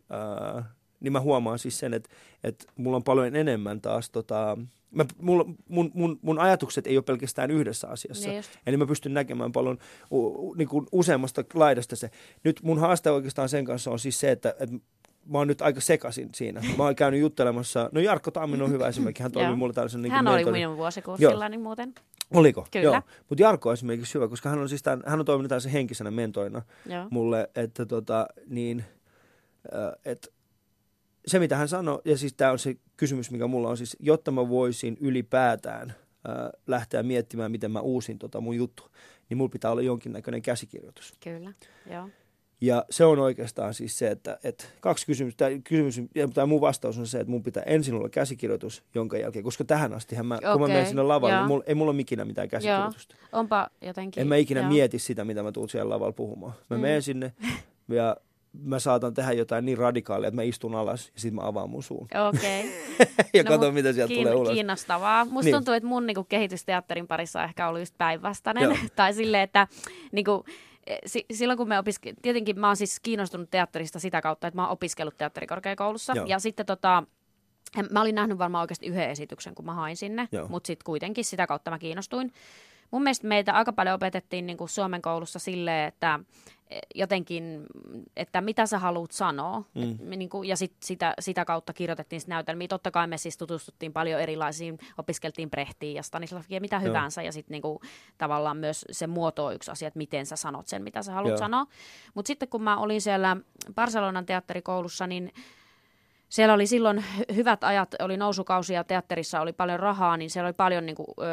äh, 0.57 0.65
niin 1.01 1.13
mä 1.13 1.19
huomaan 1.19 1.59
siis 1.59 1.79
sen, 1.79 1.93
että, 1.93 2.09
että 2.43 2.65
mulla 2.75 2.97
on 2.97 3.03
paljon 3.03 3.35
enemmän 3.35 3.81
taas 3.81 4.09
tota, 4.09 4.57
mä, 4.91 5.05
mulla, 5.21 5.45
mun, 5.69 5.91
mun, 5.93 6.19
mun 6.21 6.39
ajatukset 6.39 6.87
ei 6.87 6.97
ole 6.97 7.03
pelkästään 7.03 7.51
yhdessä 7.51 7.87
asiassa. 7.87 8.27
Niin 8.27 8.37
just. 8.37 8.51
Eli 8.67 8.77
mä 8.77 8.85
pystyn 8.85 9.13
näkemään 9.13 9.51
paljon 9.51 9.77
u, 10.11 10.25
u, 10.49 10.53
niin 10.53 10.67
kuin 10.67 10.87
useammasta 10.91 11.43
laidasta 11.53 11.95
se. 11.95 12.09
Nyt 12.43 12.59
mun 12.63 12.79
haaste 12.79 13.11
oikeastaan 13.11 13.49
sen 13.49 13.65
kanssa 13.65 13.91
on 13.91 13.99
siis 13.99 14.19
se, 14.19 14.31
että, 14.31 14.49
että 14.59 14.75
mä 15.25 15.37
oon 15.37 15.47
nyt 15.47 15.61
aika 15.61 15.81
sekasin 15.81 16.29
siinä. 16.35 16.61
Mä 16.77 16.83
oon 16.83 16.95
käynyt 16.95 17.19
juttelemassa, 17.19 17.89
no 17.91 18.01
Jarkko 18.01 18.31
Tamminen 18.31 18.63
on 18.65 18.71
hyvä 18.71 18.87
esimerkki, 18.87 19.23
hän 19.23 19.31
Joo. 19.35 19.43
toimi 19.43 19.55
mulle 19.55 19.73
tällaisen 19.73 20.01
niin 20.01 20.11
Hän 20.11 20.27
oli 20.27 20.35
mentori. 20.35 20.59
minun 20.59 20.77
vuosikurssillani 20.77 21.57
muuten. 21.57 21.93
Oliko? 22.33 22.67
Kyllä. 22.71 22.83
Joo. 22.83 23.01
Mutta 23.29 23.43
Jarkko 23.43 23.69
on 23.69 23.73
esimerkiksi 23.73 24.13
hyvä, 24.13 24.27
koska 24.27 24.49
hän 24.49 24.59
on, 24.59 24.69
siis 24.69 24.83
tämän, 24.83 25.03
hän 25.05 25.19
on 25.19 25.25
toiminut 25.25 25.49
tällaisen 25.49 25.71
henkisenä 25.71 26.11
mentorina 26.11 26.61
Joo. 26.85 27.07
mulle, 27.09 27.49
että 27.55 27.85
tota, 27.85 28.27
niin, 28.47 28.83
äh, 29.75 29.91
että 30.05 30.27
se 31.27 31.39
mitä 31.39 31.55
hän 31.55 31.67
sanoi, 31.67 32.01
ja 32.05 32.17
siis 32.17 32.33
tämä 32.33 32.51
on 32.51 32.59
se 32.59 32.75
kysymys, 32.97 33.31
mikä 33.31 33.47
mulla 33.47 33.69
on 33.69 33.77
siis, 33.77 33.97
jotta 33.99 34.31
mä 34.31 34.49
voisin 34.49 34.97
ylipäätään 35.01 35.89
äh, 35.89 36.49
lähteä 36.67 37.03
miettimään, 37.03 37.51
miten 37.51 37.71
mä 37.71 37.79
uusin 37.79 38.19
tota 38.19 38.41
mun 38.41 38.55
juttu, 38.55 38.83
niin 39.29 39.37
mulla 39.37 39.49
pitää 39.49 39.71
olla 39.71 39.81
jonkinnäköinen 39.81 40.41
käsikirjoitus. 40.41 41.13
Kyllä, 41.23 41.53
joo. 41.91 42.09
Ja 42.61 42.85
se 42.89 43.05
on 43.05 43.19
oikeastaan 43.19 43.73
siis 43.73 43.97
se, 43.99 44.07
että, 44.07 44.39
että 44.43 44.65
kaksi 44.79 45.05
kysymystä, 45.05 45.49
tämä 45.49 45.61
kysymys, 45.63 46.01
ja 46.15 46.27
tämä 46.27 46.45
mun 46.45 46.61
vastaus 46.61 46.97
on 46.97 47.07
se, 47.07 47.19
että 47.19 47.31
mun 47.31 47.43
pitää 47.43 47.63
ensin 47.65 47.95
olla 47.95 48.09
käsikirjoitus, 48.09 48.83
jonka 48.95 49.17
jälkeen, 49.17 49.43
koska 49.43 49.63
tähän 49.63 49.93
asti 49.93 50.15
mä, 50.23 50.39
kun 50.51 50.61
mä 50.61 50.67
menen 50.67 50.85
sinne 50.85 51.03
lavalle, 51.03 51.33
joo. 51.33 51.41
niin 51.41 51.47
mulla, 51.47 51.63
ei 51.67 51.75
mulla 51.75 51.91
ole 51.91 52.01
ikinä 52.01 52.25
mitään 52.25 52.47
käsikirjoitusta. 52.49 53.15
Onpa 53.31 53.67
jotenkin... 53.81 54.21
En 54.21 54.27
mä 54.27 54.35
ikinä 54.35 54.59
joo. 54.61 54.69
mieti 54.69 54.99
sitä, 54.99 55.25
mitä 55.25 55.43
mä 55.43 55.51
tuun 55.51 55.69
siellä 55.69 55.89
lavalla 55.93 56.11
puhumaan. 56.13 56.53
Mä 56.69 56.75
Mm. 56.77 56.81
menen 56.81 57.01
sinne 57.01 57.33
ja 57.89 58.17
mä 58.63 58.79
saatan 58.79 59.13
tehdä 59.13 59.31
jotain 59.31 59.65
niin 59.65 59.77
radikaalia, 59.77 60.27
että 60.27 60.35
mä 60.35 60.43
istun 60.43 60.75
alas 60.75 61.05
ja 61.13 61.19
sitten 61.21 61.35
mä 61.35 61.47
avaan 61.47 61.69
mun 61.69 61.83
suun. 61.83 62.07
Okei. 62.29 62.71
ja 63.33 63.43
No, 63.43 63.49
katson, 63.51 63.73
mitä 63.73 63.93
sieltä 63.93 64.13
kiin- 64.13 64.23
tulee 64.23 64.35
ulos. 64.35 64.53
Kiinnostavaa. 64.53 65.25
Musta 65.25 65.41
Niin. 65.45 65.55
tuntuu, 65.55 65.73
että 65.73 65.87
mun 65.89 66.05
niinku, 66.05 66.23
kehitysteatterin 66.23 67.07
parissa 67.07 67.39
on 67.39 67.45
ehkä 67.45 67.67
ollut 67.67 67.81
just 67.81 67.97
päinvastainen. 67.97 68.63
Joo. 68.63 68.75
tai 68.95 69.13
silleen, 69.13 69.43
että 69.43 69.67
niinku, 70.11 70.45
silloin 71.33 71.57
kun 71.57 71.67
me 71.67 71.79
opiske... 71.79 72.13
Tietenkin 72.21 72.59
mä 72.59 72.67
oon 72.67 72.77
siis 72.77 72.99
kiinnostunut 72.99 73.49
teatterista 73.49 73.99
sitä 73.99 74.21
kautta, 74.21 74.47
että 74.47 74.55
mä 74.55 74.63
oon 74.63 74.71
opiskellut 74.71 75.17
teatterikorkeakoulussa. 75.17 76.13
Joo. 76.15 76.25
Ja 76.25 76.39
sitten 76.39 76.65
tota, 76.65 77.03
Mä 77.91 78.01
olin 78.01 78.15
nähnyt 78.15 78.37
varmaan 78.37 78.61
oikeasti 78.61 78.85
yhden 78.87 79.09
esityksen, 79.09 79.55
kun 79.55 79.65
mä 79.65 79.73
hain 79.73 79.97
sinne, 79.97 80.27
Joo. 80.31 80.47
mutta 80.47 80.67
sitten 80.67 80.85
kuitenkin 80.85 81.25
sitä 81.25 81.47
kautta 81.47 81.71
mä 81.71 81.79
kiinnostuin. 81.79 82.33
Mun 82.91 83.03
mielestä 83.03 83.27
meitä 83.27 83.53
aika 83.53 83.73
paljon 83.73 83.95
opetettiin 83.95 84.45
niin 84.45 84.57
kuin 84.57 84.69
Suomen 84.69 85.01
koulussa 85.01 85.39
silleen, 85.39 85.87
että 85.87 86.19
eh, 86.19 86.60
jotenkin, 86.95 87.65
että 88.17 88.41
mitä 88.41 88.65
sä 88.65 88.79
haluat 88.79 89.11
sanoa. 89.11 89.63
Mm. 89.73 89.91
Et, 89.91 90.01
niin 90.01 90.29
kuin, 90.29 90.47
ja 90.47 90.57
sit 90.57 90.73
sitä, 90.83 91.13
sitä 91.19 91.45
kautta 91.45 91.73
kirjoitettiin 91.73 92.19
sit 92.19 92.29
näytelmiä. 92.29 92.67
Totta 92.67 92.91
kai 92.91 93.07
me 93.07 93.17
siis 93.17 93.37
tutustuttiin 93.37 93.93
paljon 93.93 94.21
erilaisiin, 94.21 94.79
opiskeltiin 94.97 95.49
Brehtiin 95.49 95.95
ja 95.95 96.03
Stanislavskia, 96.03 96.61
mitä 96.61 96.75
Joo. 96.75 96.83
hyvänsä. 96.83 97.21
Ja 97.21 97.31
sitten 97.31 97.51
niin 97.51 97.61
kuin, 97.61 97.79
tavallaan 98.17 98.57
myös 98.57 98.85
se 98.91 99.07
muoto 99.07 99.45
on 99.45 99.55
yksi 99.55 99.71
asia, 99.71 99.87
että 99.87 99.97
miten 99.97 100.25
sä 100.25 100.35
sanot 100.35 100.67
sen, 100.67 100.83
mitä 100.83 101.03
sä 101.03 101.13
haluat 101.13 101.29
Joo. 101.29 101.37
sanoa. 101.37 101.65
Mutta 102.13 102.27
sitten 102.27 102.49
kun 102.49 102.63
mä 102.63 102.77
olin 102.77 103.01
siellä 103.01 103.37
Barcelonan 103.75 104.25
teatterikoulussa, 104.25 105.07
niin 105.07 105.33
siellä 106.31 106.53
oli 106.53 106.67
silloin 106.67 106.97
hy- 106.97 107.35
hyvät 107.35 107.63
ajat, 107.63 107.95
oli 107.99 108.17
nousukausi 108.17 108.73
ja 108.73 108.83
teatterissa 108.83 109.41
oli 109.41 109.53
paljon 109.53 109.79
rahaa, 109.79 110.17
niin 110.17 110.29
siellä 110.29 110.47
oli 110.47 110.53
paljon 110.53 110.85
niin 110.85 110.95
kuin, 110.95 111.07
ö, 111.19 111.23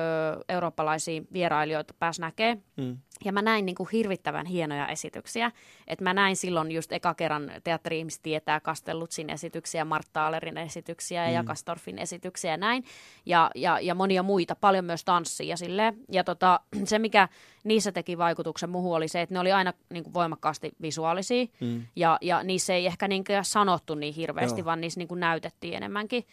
eurooppalaisia 0.48 1.22
vierailijoita 1.32 1.94
pääsi 1.98 2.20
näkee. 2.20 2.58
Mm. 2.76 2.96
Ja 3.24 3.32
mä 3.32 3.42
näin 3.42 3.66
niin 3.66 3.76
kuin 3.76 3.88
hirvittävän 3.92 4.46
hienoja 4.46 4.88
esityksiä. 4.88 5.52
Et 5.87 6.00
mä 6.00 6.14
näin 6.14 6.37
silloin 6.37 6.72
just 6.72 6.92
eka 6.92 7.14
kerran 7.14 7.52
teatteri-ihmiset 7.64 8.22
tietää 8.22 8.61
Kastellutsin 8.61 9.30
esityksiä, 9.30 9.84
Martta 9.84 10.26
Allerin 10.26 10.58
esityksiä 10.58 11.24
ja 11.24 11.28
Mm. 11.30 11.34
Jakastorfin 11.34 11.98
esityksiä 11.98 12.50
ja 12.50 12.56
näin. 12.56 12.84
Ja, 13.26 13.50
ja, 13.54 13.80
ja 13.80 13.94
monia 13.94 14.22
muita, 14.22 14.56
paljon 14.56 14.84
myös 14.84 15.04
tanssia 15.04 15.46
ja 15.46 15.56
silleen. 15.56 15.94
Ja 16.12 16.24
tota, 16.24 16.61
se, 16.84 16.98
mikä 16.98 17.28
niissä 17.64 17.92
teki 17.92 18.18
vaikutuksen 18.18 18.71
muuhun 18.71 18.97
oli 18.97 19.09
se, 19.09 19.23
että 19.23 19.35
ne 19.35 19.38
oli 19.38 19.53
aina 19.53 19.73
niin 19.90 20.05
kuin 20.05 20.14
voimakkaasti 20.14 20.73
visuaalisia. 20.83 21.47
Mm. 21.61 21.87
Ja, 21.97 22.18
ja 22.21 22.42
niissä 22.42 22.75
ei 22.75 22.87
ehkä 22.87 23.09
niin 23.09 23.25
sanottu 23.42 23.94
niin 23.94 24.14
hirveästi, 24.14 24.61
Joo. 24.61 24.64
vaan 24.64 24.81
niissä 24.81 25.01
niin 25.01 25.09
kuin 25.09 25.21
näytettiin 25.21 25.75
enemmänkin. 25.75 26.25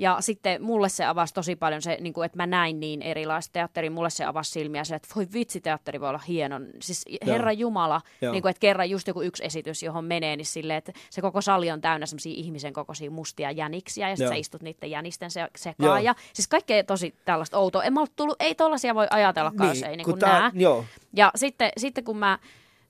Ja 0.00 0.16
sitten 0.20 0.62
mulle 0.62 0.88
se 0.88 1.04
avasi 1.04 1.34
tosi 1.34 1.56
paljon 1.56 1.82
se, 1.82 1.98
niin 2.00 2.12
kuin, 2.12 2.26
että 2.26 2.36
mä 2.36 2.46
näin 2.46 2.80
niin 2.80 3.02
erilaista 3.02 3.52
teatteria. 3.52 3.90
Mulle 3.90 4.10
se 4.10 4.24
avasi 4.24 4.50
silmiä 4.50 4.84
se, 4.84 4.94
että 4.94 5.08
voi 5.16 5.26
vitsi, 5.32 5.60
teatteri 5.60 6.00
voi 6.00 6.08
olla 6.08 6.20
hieno. 6.28 6.60
Siis 6.82 7.04
Herra 7.26 7.52
Jumala, 7.52 8.00
Joo. 8.20 8.32
niin 8.32 8.42
kuin, 8.42 8.50
että 8.50 8.60
kerran 8.60 8.90
just 8.90 9.08
joku 9.08 9.22
yksi 9.22 9.44
esitys, 9.44 9.82
johon 9.82 10.04
menee, 10.04 10.36
niin 10.36 10.46
silleen, 10.46 10.76
että 10.76 10.92
se 11.10 11.20
koko 11.20 11.40
sali 11.40 11.70
on 11.70 11.80
täynnä 11.80 12.06
semmoisia 12.06 12.32
ihmisen 12.36 12.72
kokoisia 12.72 13.10
mustia 13.10 13.50
jäniksiä. 13.50 14.10
Ja 14.10 14.16
sitten 14.16 14.32
sä 14.36 14.40
istut 14.40 14.62
niiden 14.62 14.90
jänisten 14.90 15.30
se, 15.30 15.48
sekaan. 15.56 15.86
Joo. 15.88 15.96
Ja 15.98 16.14
siis 16.32 16.48
kaikkea 16.48 16.84
tosi 16.84 17.14
tällaista 17.24 17.58
outoa. 17.58 17.82
En 17.82 17.92
mä 17.92 18.00
ollut 18.00 18.16
tullut, 18.16 18.36
ei 18.40 18.54
tollaisia 18.54 18.94
voi 18.94 19.06
ajatellakaan, 19.10 19.68
jos 19.68 19.82
ei 19.82 19.96
niin 19.96 20.04
kuin 20.04 20.18
tää- 20.18 20.40
näe. 20.40 20.50
Joo, 20.54 20.84
Ja 21.16 21.32
sitten, 21.34 21.70
sitten 21.76 22.04
kun 22.04 22.16
mä 22.16 22.38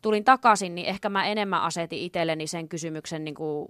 tulin 0.03 0.25
takaisin, 0.25 0.75
niin 0.75 0.87
ehkä 0.87 1.09
mä 1.09 1.27
enemmän 1.27 1.63
asetin 1.63 1.99
itselleni 1.99 2.47
sen 2.47 2.69
kysymyksen 2.69 3.25
niin 3.25 3.35
kuin 3.35 3.69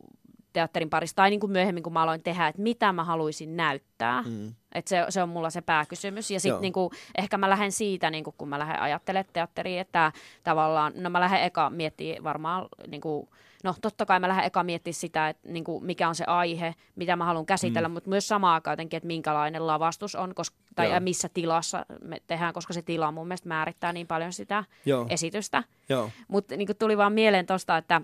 teatterin 0.53 0.91
parissa, 0.91 1.17
tai 1.17 1.31
niin 1.31 1.41
kuin 1.41 1.53
myöhemmin 1.53 1.83
kun 1.83 1.93
mä 1.93 2.03
aloin 2.03 2.23
tehdä, 2.23 2.49
että 2.49 2.63
mitä 2.63 2.93
mä 2.93 3.05
haluaisin 3.05 3.57
näyttää. 3.57 4.23
Mm. 4.23 4.55
Et 4.75 4.87
se, 4.87 5.07
se 5.09 5.23
on 5.23 5.29
mulla 5.29 5.51
se 5.51 5.61
pääkysymys. 5.61 6.31
Ja 6.31 6.41
sitten 6.41 6.61
niinku, 6.61 6.91
ehkä 7.19 7.39
mä 7.39 7.51
lähden 7.51 7.73
siitä, 7.73 8.11
niinku, 8.11 8.35
kun 8.39 8.49
mä 8.49 8.59
lähden 8.59 8.81
ajattelemaan 8.81 9.33
teatteriin, 9.33 9.81
että 9.81 10.13
tavallaan, 10.45 10.93
no 10.97 11.11
mä 11.11 11.21
lähden 11.21 11.43
eka 11.43 11.71
miettimään 11.71 12.25
varmaan, 12.25 12.67
niinku, 12.87 13.29
no 13.65 13.75
totta 13.83 14.07
kai 14.07 14.21
mä 14.21 14.29
lähden 14.29 14.45
eka 14.45 14.63
miettimään 14.63 14.95
sitä, 14.95 15.29
että 15.29 15.49
niinku, 15.49 15.81
mikä 15.81 16.09
on 16.09 16.15
se 16.15 16.25
aihe, 16.27 16.75
mitä 16.97 17.17
mä 17.17 17.25
haluan 17.25 17.47
käsitellä, 17.47 17.89
mm. 17.89 17.93
mutta 17.93 18.11
myös 18.11 18.29
samaan 18.29 18.55
aikaan 18.55 18.73
jotenkin, 18.73 18.97
että 18.97 19.07
minkälainen 19.07 19.67
lavastus 19.67 20.15
on, 20.15 20.35
koska, 20.35 20.57
tai 20.75 20.91
Joo. 20.91 21.01
missä 21.01 21.29
tilassa 21.35 21.87
me 22.03 22.23
tehdään, 22.27 22.55
koska 22.55 22.73
se 22.73 22.83
tila 22.83 23.13
mun 23.13 23.27
mielestä 23.29 23.49
määrittää 23.49 23.93
niin 23.93 24.07
paljon 24.07 24.33
sitä 24.33 24.65
joo, 24.87 25.07
esitystä. 25.09 25.65
joo. 25.89 26.11
Mutta 26.29 26.57
niinku 26.57 26.75
tuli 26.75 26.97
vaan 26.97 27.13
mieleen 27.13 27.47
tosta, 27.47 27.77
että 27.77 28.01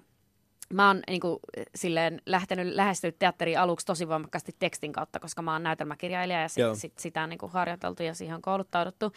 mä 0.73 0.87
oon 0.87 1.03
niinku, 1.09 1.41
silleen 1.75 2.23
lähtenyt 2.27 2.75
lähestyä 2.75 3.13
teatteriin 3.13 3.61
aluksi 3.61 3.87
tosi 3.87 4.09
voimakkaasti 4.09 4.53
tekstin 4.59 4.93
kautta, 4.93 5.21
koska 5.21 5.43
mä 5.43 5.53
oon 5.53 5.63
näytelmäkirjailija 5.63 6.41
ja 6.41 6.49
Joo. 6.57 6.75
sit, 6.75 6.81
sit 6.83 6.99
sitä 6.99 7.23
on 7.23 7.29
niinku 7.29 7.49
harjoiteltu 7.49 8.03
ja 8.03 8.15
siihen 8.15 8.35
on 8.37 8.43
kouluttauduttu. 8.43 9.13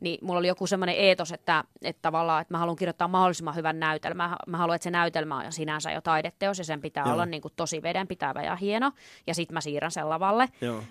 Niin 0.00 0.18
mulla 0.22 0.38
oli 0.38 0.48
joku 0.48 0.66
semmoinen 0.66 0.94
eetos, 0.96 1.32
että, 1.32 1.64
että 1.82 2.02
tavallaan, 2.02 2.42
että 2.42 2.54
mä 2.54 2.58
haluan 2.58 2.76
kirjoittaa 2.76 3.08
mahdollisimman 3.08 3.54
hyvän 3.54 3.80
näytelmän. 3.80 4.36
Mä 4.46 4.58
haluan, 4.58 4.76
että 4.76 4.84
se 4.84 4.90
näytelmä 4.90 5.36
on 5.36 5.52
sinänsä 5.52 5.92
jo 5.92 6.00
taideteos 6.00 6.58
ja 6.58 6.64
sen 6.64 6.80
pitää 6.80 7.04
Joo. 7.04 7.12
olla 7.12 7.26
niinku 7.26 7.50
tosi 7.50 7.82
vedenpitävä 7.82 8.42
ja 8.42 8.56
hieno. 8.56 8.92
Ja 9.26 9.34
sit 9.34 9.52
mä 9.52 9.60
siirrän 9.60 9.90
sen 9.90 10.08
lavalle. 10.08 10.48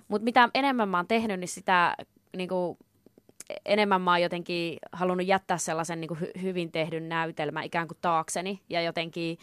Mutta 0.08 0.24
mitä 0.24 0.50
enemmän 0.54 0.90
mä 0.90 0.98
oon 0.98 1.08
tehnyt, 1.08 1.40
niin 1.40 1.48
sitä 1.48 1.96
niinku, 2.38 2.78
enemmän 3.66 4.02
mä 4.02 4.12
oon 4.12 4.22
jotenkin 4.22 4.78
halunnut 4.92 5.28
jättää 5.28 5.58
sellaisen 5.58 6.02
niinku 6.02 6.16
hy- 6.16 6.42
hyvin 6.42 6.72
tehdyn 6.72 7.10
näytelmän 7.10 7.64
ikään 7.64 7.88
kuin 7.88 7.98
taakseni 8.02 8.62
ja 8.70 8.82
jotenkin 8.82 9.38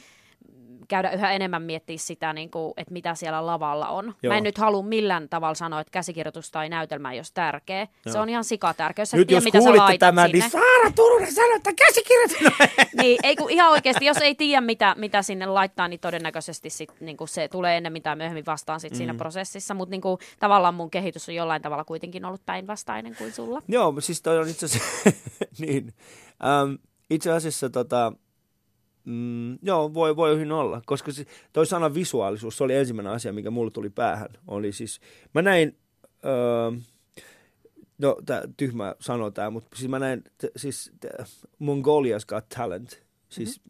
käydä 0.88 1.10
yhä 1.10 1.32
enemmän 1.32 1.62
miettiä 1.62 1.96
sitä, 1.98 2.32
niin 2.32 2.50
kuin, 2.50 2.74
että 2.76 2.92
mitä 2.92 3.14
siellä 3.14 3.46
lavalla 3.46 3.88
on. 3.88 4.14
Joo. 4.22 4.32
Mä 4.32 4.36
en 4.38 4.42
nyt 4.44 4.58
halua 4.58 4.82
millään 4.82 5.28
tavalla 5.28 5.54
sanoa, 5.54 5.80
että 5.80 5.90
käsikirjoitus 5.90 6.50
tai 6.50 6.68
näytelmä 6.68 7.12
ei 7.12 7.18
olisi 7.18 7.34
tärkeä. 7.34 7.86
Se 7.86 8.10
Joo. 8.10 8.22
on 8.22 8.28
ihan 8.28 8.44
sikatärkeä. 8.44 9.02
Jos 9.02 9.10
sä 9.10 9.16
Nyt 9.16 9.26
tiedä, 9.28 9.36
jos 9.38 9.44
mitä 9.44 9.58
sä 9.58 9.62
kuulitte 9.62 9.82
laitat 9.82 9.98
tämän, 9.98 10.30
sinne. 10.30 10.40
niin 10.40 10.50
Saara 10.50 10.90
Turunen 10.96 11.32
sanoi, 11.34 11.56
että 11.56 11.72
käsikirjoitus... 11.72 12.36
niin, 13.02 13.18
ei 13.22 13.36
kun 13.36 13.50
ihan 13.50 13.70
oikeasti, 13.70 14.04
jos 14.04 14.16
ei 14.16 14.34
tiedä, 14.34 14.60
mitä, 14.60 14.94
mitä 14.98 15.22
sinne 15.22 15.46
laittaa, 15.46 15.88
niin 15.88 16.00
todennäköisesti 16.00 16.70
sit, 16.70 16.90
niin 17.00 17.16
kuin 17.16 17.28
se 17.28 17.48
tulee 17.48 17.76
ennen 17.76 17.92
mitä 17.92 18.16
myöhemmin 18.16 18.46
vastaan 18.46 18.80
sit 18.80 18.94
siinä 18.94 19.12
Mm. 19.12 19.16
prosessissa. 19.16 19.74
Mutta 19.74 19.90
niin 19.90 20.00
kuin, 20.00 20.18
tavallaan 20.40 20.74
mun 20.74 20.90
kehitys 20.90 21.28
on 21.28 21.34
jollain 21.34 21.62
tavalla 21.62 21.84
kuitenkin 21.84 22.24
ollut 22.24 22.46
päinvastainen 22.46 23.16
kuin 23.16 23.32
sulla. 23.32 23.62
Joo, 23.68 23.94
siis 24.00 24.22
toi 24.22 24.38
on 24.38 24.48
itse 24.48 24.66
asiassa, 24.66 25.10
niin. 25.66 25.94
Ähm, 26.44 26.74
itse 27.10 27.32
asiassa 27.32 27.70
tota, 27.70 28.12
mm, 29.08 29.58
joo, 29.62 29.94
voi, 29.94 30.16
voi 30.16 30.34
hyvin 30.34 30.52
olla, 30.52 30.82
koska 30.86 31.12
se, 31.12 31.26
toi 31.52 31.66
sana 31.66 31.94
visuaalisuus, 31.94 32.56
se 32.56 32.64
oli 32.64 32.74
ensimmäinen 32.74 33.12
asia, 33.12 33.32
mikä 33.32 33.50
mulle 33.50 33.70
tuli 33.70 33.90
päähän. 33.90 34.28
Oli 34.46 34.72
siis, 34.72 35.00
mä 35.34 35.42
näin, 35.42 35.76
öö, 36.24 36.80
no 37.98 38.16
tää, 38.26 38.42
tyhmä 38.56 38.94
sanoa 39.00 39.30
tää, 39.30 39.50
mutta 39.50 39.76
siis 39.76 39.90
mä 39.90 39.98
näin, 39.98 40.22
t- 40.22 40.52
siis 40.56 40.92
t- 41.00 41.06
Mongolia's 41.62 42.26
Got 42.28 42.48
Talent, 42.48 43.02
siis 43.28 43.60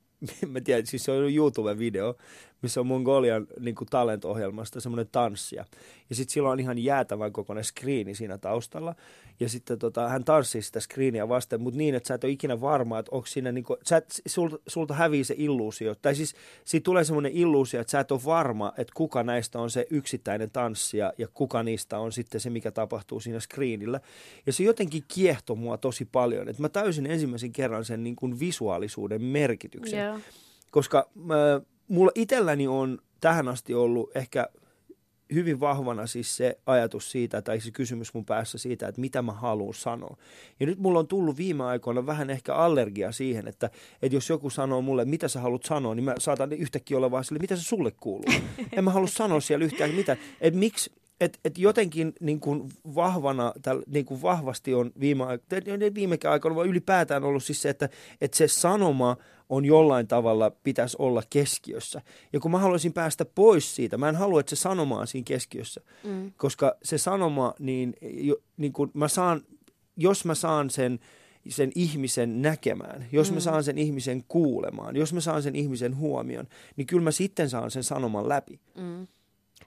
mä 0.52 0.60
tiedän, 0.60 0.86
siis 0.86 1.04
se 1.04 1.12
on 1.12 1.28
YouTube-video, 1.28 2.22
missä 2.62 2.80
on 2.80 2.86
Mongolian 2.86 3.46
niin 3.60 3.74
kuin 3.74 3.88
talent-ohjelmasta 3.90 4.80
semmoinen 4.80 5.08
tanssia. 5.12 5.64
Ja 6.10 6.16
sitten 6.16 6.32
sillä 6.32 6.50
on 6.50 6.60
ihan 6.60 6.78
jäätävän 6.78 7.32
kokoinen 7.32 7.64
screeni 7.64 8.14
siinä 8.14 8.38
taustalla. 8.38 8.94
Ja 9.40 9.48
sitten 9.48 9.78
tota, 9.78 10.08
hän 10.08 10.24
tanssii 10.24 10.62
sitä 10.62 10.80
screeniä 10.80 11.28
vasten, 11.28 11.60
mutta 11.60 11.78
niin, 11.78 11.94
että 11.94 12.06
sä 12.08 12.14
et 12.14 12.24
ole 12.24 12.32
ikinä 12.32 12.60
varma, 12.60 12.98
että 12.98 13.10
onko 13.14 13.26
siinä, 13.26 13.52
niin 13.52 13.64
kuin, 13.64 13.78
sä 13.84 13.96
et, 13.96 14.22
sulta, 14.26 14.56
sulta 14.66 14.94
hävii 14.94 15.24
se 15.24 15.34
illuusio. 15.38 15.94
Tai 15.94 16.14
siis 16.14 16.34
siitä 16.64 16.84
tulee 16.84 17.04
semmoinen 17.04 17.32
illuusio, 17.32 17.80
että 17.80 17.90
sä 17.90 18.00
et 18.00 18.12
ole 18.12 18.20
varma, 18.24 18.72
että 18.78 18.92
kuka 18.96 19.22
näistä 19.22 19.58
on 19.58 19.70
se 19.70 19.86
yksittäinen 19.90 20.50
tanssija 20.50 21.12
ja 21.18 21.28
kuka 21.28 21.62
niistä 21.62 21.98
on 21.98 22.12
sitten 22.12 22.40
se, 22.40 22.50
mikä 22.50 22.70
tapahtuu 22.70 23.20
siinä 23.20 23.40
screenillä. 23.40 24.00
Ja 24.46 24.52
se 24.52 24.62
jotenkin 24.62 25.04
kiehtoi 25.08 25.56
mua 25.56 25.76
tosi 25.76 26.04
paljon, 26.04 26.48
että 26.48 26.62
mä 26.62 26.68
täysin 26.68 27.06
ensimmäisen 27.06 27.52
kerran 27.52 27.84
sen 27.84 28.04
niin 28.04 28.16
kuin 28.16 28.40
visuaalisuuden 28.40 29.22
merkityksen 29.22 30.06
Joo. 30.06 30.18
koska 30.70 31.08
äh, 31.18 31.71
mulla 31.92 32.12
itselläni 32.14 32.68
on 32.68 32.98
tähän 33.20 33.48
asti 33.48 33.74
ollut 33.74 34.16
ehkä 34.16 34.48
hyvin 35.34 35.60
vahvana 35.60 36.06
siis 36.06 36.36
se 36.36 36.58
ajatus 36.66 37.10
siitä, 37.10 37.42
tai 37.42 37.60
se 37.60 37.70
kysymys 37.70 38.14
mun 38.14 38.24
päässä 38.24 38.58
siitä, 38.58 38.88
että 38.88 39.00
mitä 39.00 39.22
mä 39.22 39.32
haluan 39.32 39.74
sanoa. 39.74 40.16
Ja 40.60 40.66
nyt 40.66 40.78
mulla 40.78 40.98
on 40.98 41.06
tullut 41.06 41.36
viime 41.36 41.64
aikoina 41.64 42.06
vähän 42.06 42.30
ehkä 42.30 42.54
allergia 42.54 43.12
siihen, 43.12 43.48
että, 43.48 43.70
että 44.02 44.16
jos 44.16 44.28
joku 44.28 44.50
sanoo 44.50 44.82
mulle, 44.82 45.04
mitä 45.04 45.28
sä 45.28 45.40
haluat 45.40 45.62
sanoa, 45.62 45.94
niin 45.94 46.04
mä 46.04 46.14
saatan 46.18 46.52
yhtäkkiä 46.52 46.96
olla 46.96 47.10
vaan 47.10 47.24
sille, 47.24 47.38
mitä 47.38 47.56
se 47.56 47.62
sulle 47.62 47.92
kuuluu. 48.00 48.32
En 48.76 48.84
mä 48.84 48.90
halua 48.90 49.08
sanoa 49.08 49.40
siellä 49.40 49.64
yhtään 49.64 49.94
mitään. 49.94 50.18
Että 50.40 50.58
miksi, 50.58 50.92
et, 51.24 51.38
et 51.44 51.58
jotenkin 51.58 52.12
niin 52.20 52.40
kuin 52.40 52.68
vahvana, 52.94 53.52
täl, 53.62 53.82
niin 53.86 54.04
kuin 54.04 54.22
vahvasti 54.22 54.74
on 54.74 54.92
viime, 55.00 55.24
viime 55.94 56.18
aikoina 56.30 56.54
vaan 56.56 56.68
ylipäätään 56.68 57.24
ollut 57.24 57.44
siis 57.44 57.62
se, 57.62 57.68
että, 57.68 57.88
että 58.20 58.36
se 58.36 58.48
sanoma 58.48 59.16
on 59.48 59.64
jollain 59.64 60.06
tavalla 60.08 60.50
pitäisi 60.50 60.96
olla 61.00 61.22
keskiössä. 61.30 62.00
Ja 62.32 62.40
kun 62.40 62.50
mä 62.50 62.58
haluaisin 62.58 62.92
päästä 62.92 63.24
pois 63.24 63.74
siitä, 63.74 63.98
mä 63.98 64.08
en 64.08 64.16
halua, 64.16 64.40
että 64.40 64.50
se 64.56 64.60
sanoma 64.60 64.98
on 64.98 65.06
siinä 65.06 65.24
keskiössä, 65.24 65.80
Mm. 66.04 66.32
koska 66.36 66.74
se 66.82 66.98
sanoma, 66.98 67.54
niin, 67.58 67.94
jo, 68.02 68.36
niin 68.56 68.72
kuin 68.72 68.90
mä 68.94 69.08
saan, 69.08 69.42
jos 69.96 70.24
mä 70.24 70.34
saan 70.34 70.70
sen, 70.70 70.98
sen 71.48 71.72
ihmisen 71.74 72.42
näkemään, 72.42 73.06
jos 73.12 73.30
mä 73.30 73.36
Mm. 73.36 73.40
saan 73.40 73.64
sen 73.64 73.78
ihmisen 73.78 74.24
kuulemaan, 74.28 74.96
jos 74.96 75.12
mä 75.12 75.20
saan 75.20 75.42
sen 75.42 75.56
ihmisen 75.56 75.96
huomion, 75.96 76.46
niin 76.76 76.86
kyllä 76.86 77.02
mä 77.04 77.10
sitten 77.10 77.50
saan 77.50 77.70
sen 77.70 77.82
sanoman 77.84 78.28
läpi. 78.28 78.60
Mm. 78.74 79.06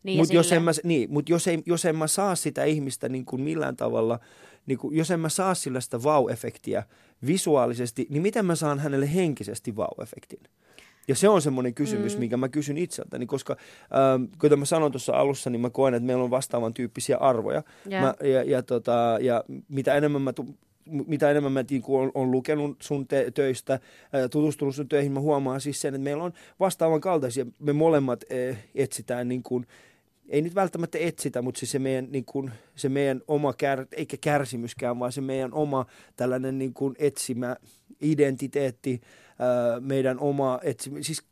Niin, 0.06 0.18
Mutta 0.20 0.34
jos, 0.36 0.46
sille- 0.50 0.58
en 0.58 0.64
mä, 0.64 0.72
niin, 0.84 1.12
mut 1.14 1.30
jos, 1.30 1.48
ei, 1.48 1.64
jos 1.66 1.86
en 1.86 1.96
mä 1.96 2.08
saa 2.08 2.36
sitä 2.36 2.64
ihmistä 2.64 3.10
niin 3.10 3.26
kuin 3.26 3.42
millään 3.42 3.76
tavalla, 3.76 4.20
niin 4.66 4.78
kuin, 4.78 4.96
jos 4.98 5.12
en 5.12 5.20
mä 5.20 5.30
saa 5.30 5.54
sillä 5.56 5.82
sitä 5.82 5.98
vau-efektiä 5.98 6.84
visuaalisesti, 7.28 8.08
niin 8.10 8.22
miten 8.22 8.46
mä 8.46 8.56
saan 8.56 8.80
hänelle 8.80 9.14
henkisesti 9.16 9.74
vau-efektin? 9.76 10.50
Ja 11.08 11.16
se 11.16 11.30
on 11.30 11.42
semmoinen 11.42 11.74
kysymys, 11.74 12.14
Mm. 12.16 12.20
minkä 12.20 12.38
mä 12.38 12.50
kysyn 12.50 12.78
itseltäni, 12.78 13.26
koska 13.26 13.56
ähm, 14.16 14.24
kuten 14.40 14.60
mä 14.60 14.66
sanoin 14.66 14.92
tuossa 14.92 15.14
alussa, 15.14 15.50
niin 15.50 15.62
mä 15.62 15.70
koen, 15.70 15.94
että 15.94 16.06
meillä 16.08 16.24
on 16.24 16.30
vastaavan 16.32 16.74
tyyppisiä 16.74 17.18
arvoja. 17.18 17.64
Jaa. 17.90 18.02
Mä, 18.02 18.14
ja, 18.28 18.44
ja, 18.44 18.64
tota, 18.64 19.18
ja 19.22 19.44
mitä 19.68 19.94
enemmän 19.96 20.22
mä, 20.22 20.34
tu, 20.34 20.46
mitä 21.08 21.32
enemmän 21.32 21.52
mä 21.52 21.64
niin 21.70 21.84
on, 21.88 22.12
on 22.14 22.32
lukenut 22.32 22.78
sun 22.82 23.08
te, 23.08 23.32
töistä, 23.34 23.80
ää, 24.14 24.28
tutustunut 24.30 24.76
sun 24.76 24.88
töihin, 24.88 25.12
mä 25.12 25.20
huomaan 25.20 25.62
siis 25.62 25.82
sen, 25.82 25.96
että 25.96 26.04
meillä 26.04 26.24
on 26.24 26.34
vastaavan 26.60 27.02
kaltaisia. 27.02 27.46
Me 27.60 27.74
molemmat 27.74 28.24
eh, 28.30 28.58
etsitään 28.76 29.28
niin 29.28 29.44
kuin, 29.44 29.66
ei 30.30 30.42
nyt 30.42 30.56
välttämättä 30.56 30.98
etsitä, 30.98 31.42
mutta 31.42 31.60
siis 31.60 31.72
se 31.72 31.80
meidän, 31.80 32.08
niin 32.12 32.26
kuin, 32.26 32.52
se 32.76 32.90
meidän 32.90 33.22
oma, 33.28 33.54
kär, 33.54 33.86
eikä 33.92 34.18
kärsimyskään, 34.22 35.00
vaan 35.00 35.12
se 35.12 35.22
meidän 35.22 35.54
oma 35.54 35.86
tällainen 36.16 36.58
niin 36.58 36.74
kuin 36.74 36.96
etsimä 37.00 37.56
identiteetti, 38.02 39.02
meidän 39.80 40.20
oma 40.20 40.60
etsimä, 40.64 40.98
siis 41.02 41.24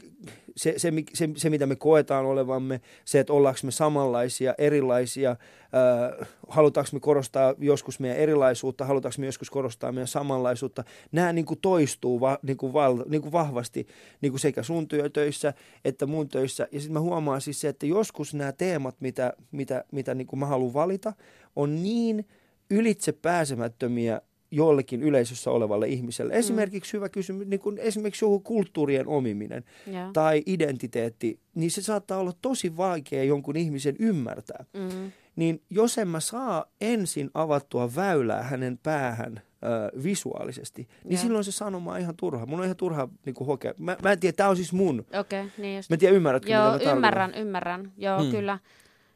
se, 0.57 0.73
se, 0.77 0.91
se, 1.13 1.29
se, 1.35 1.49
mitä 1.49 1.65
me 1.65 1.75
koetaan 1.75 2.25
olevamme, 2.25 2.81
se, 3.05 3.19
että 3.19 3.33
ollaanko 3.33 3.59
me 3.63 3.71
samanlaisia, 3.71 4.53
erilaisia, 4.57 5.29
ää, 5.29 6.25
halutaanko 6.47 6.89
me 6.93 6.99
korostaa 6.99 7.53
joskus 7.57 7.99
meidän 7.99 8.17
erilaisuutta, 8.17 8.85
halutaanko 8.85 9.15
me 9.19 9.25
joskus 9.25 9.49
korostaa 9.49 9.91
meidän 9.91 10.07
samanlaisuutta, 10.07 10.83
nämä 11.11 11.33
niin 11.33 11.45
kuin 11.45 11.59
toistuu 11.61 12.19
va, 12.19 12.39
niin 12.41 12.57
kuin 12.57 12.73
val, 12.73 13.03
niin 13.09 13.21
kuin 13.21 13.31
vahvasti 13.31 13.87
niin 14.21 14.31
kuin 14.31 14.39
sekä 14.39 14.63
sun 14.63 14.87
työtöissä 14.87 15.53
että 15.85 16.05
mun 16.05 16.29
töissä. 16.29 16.67
Ja 16.71 16.79
sitten 16.79 16.93
mä 16.93 16.99
huomaan 16.99 17.41
siis 17.41 17.61
se, 17.61 17.67
että 17.67 17.85
joskus 17.85 18.33
nämä 18.33 18.51
teemat, 18.51 18.95
mitä, 18.99 19.33
mitä, 19.51 19.83
mitä 19.91 20.15
niin 20.15 20.27
kuin 20.27 20.39
mä 20.39 20.45
haluan 20.45 20.73
valita, 20.73 21.13
on 21.55 21.83
niin 21.83 22.27
ylitse 22.69 23.11
pääsemättömiä 23.11 24.21
jollekin 24.55 25.03
yleisössä 25.03 25.51
olevalle 25.51 25.87
ihmiselle. 25.87 26.33
Esimerkiksi 26.33 26.93
hyvä 26.93 27.09
kysymys, 27.09 27.47
niin 27.47 27.59
kuin 27.59 27.77
esimerkiksi 27.77 28.25
joku 28.25 28.39
kulttuurien 28.39 29.07
omiminen 29.07 29.63
Joo. 29.87 30.09
tai 30.13 30.43
identiteetti, 30.45 31.39
niin 31.55 31.71
se 31.71 31.81
saattaa 31.81 32.17
olla 32.17 32.33
tosi 32.41 32.77
vaikea 32.77 33.23
jonkun 33.23 33.55
ihmisen 33.55 33.95
ymmärtää. 33.99 34.65
Mm. 34.73 35.11
Niin 35.35 35.61
jos 35.69 35.97
en 35.97 36.07
mä 36.07 36.19
saa 36.19 36.65
ensin 36.81 37.29
avattua 37.33 37.95
väylää 37.95 38.43
hänen 38.43 38.77
päähän 38.83 39.41
ö, 39.63 40.03
visuaalisesti, 40.03 40.87
niin 41.03 41.13
Joo. 41.13 41.21
silloin 41.21 41.43
se 41.43 41.51
sanoma 41.51 41.93
on 41.93 41.99
ihan 41.99 42.15
turha. 42.17 42.45
Mun 42.45 42.59
on 42.59 42.65
ihan 42.65 42.77
turha 42.77 43.07
niin 43.25 43.33
kuin, 43.33 43.47
hokea. 43.47 43.73
Mä, 43.77 43.97
mä 44.03 44.11
en 44.11 44.19
tiedä, 44.19 44.35
tämä 44.35 44.49
on 44.49 44.55
siis 44.55 44.73
mun. 44.73 44.99
Okei, 44.99 45.19
okay, 45.19 45.49
niin 45.57 45.75
just. 45.75 45.89
Mä 45.89 45.93
en 45.93 45.99
tiedä, 45.99 46.15
ymmärrätkö, 46.15 46.51
Joo, 46.51 46.73
mitä 46.73 46.85
mä 46.85 46.91
ymmärrän, 46.91 47.33
ymmärrän. 47.35 47.91
Joo, 47.97 48.19
Mm. 48.19 48.25
mm. 48.25 48.31
kyllä. 48.31 48.59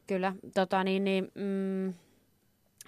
Kyllä. 0.08 0.34
Tota, 0.54 0.84
niin, 0.84 1.04
niin, 1.04 1.32
mm, 1.36 1.94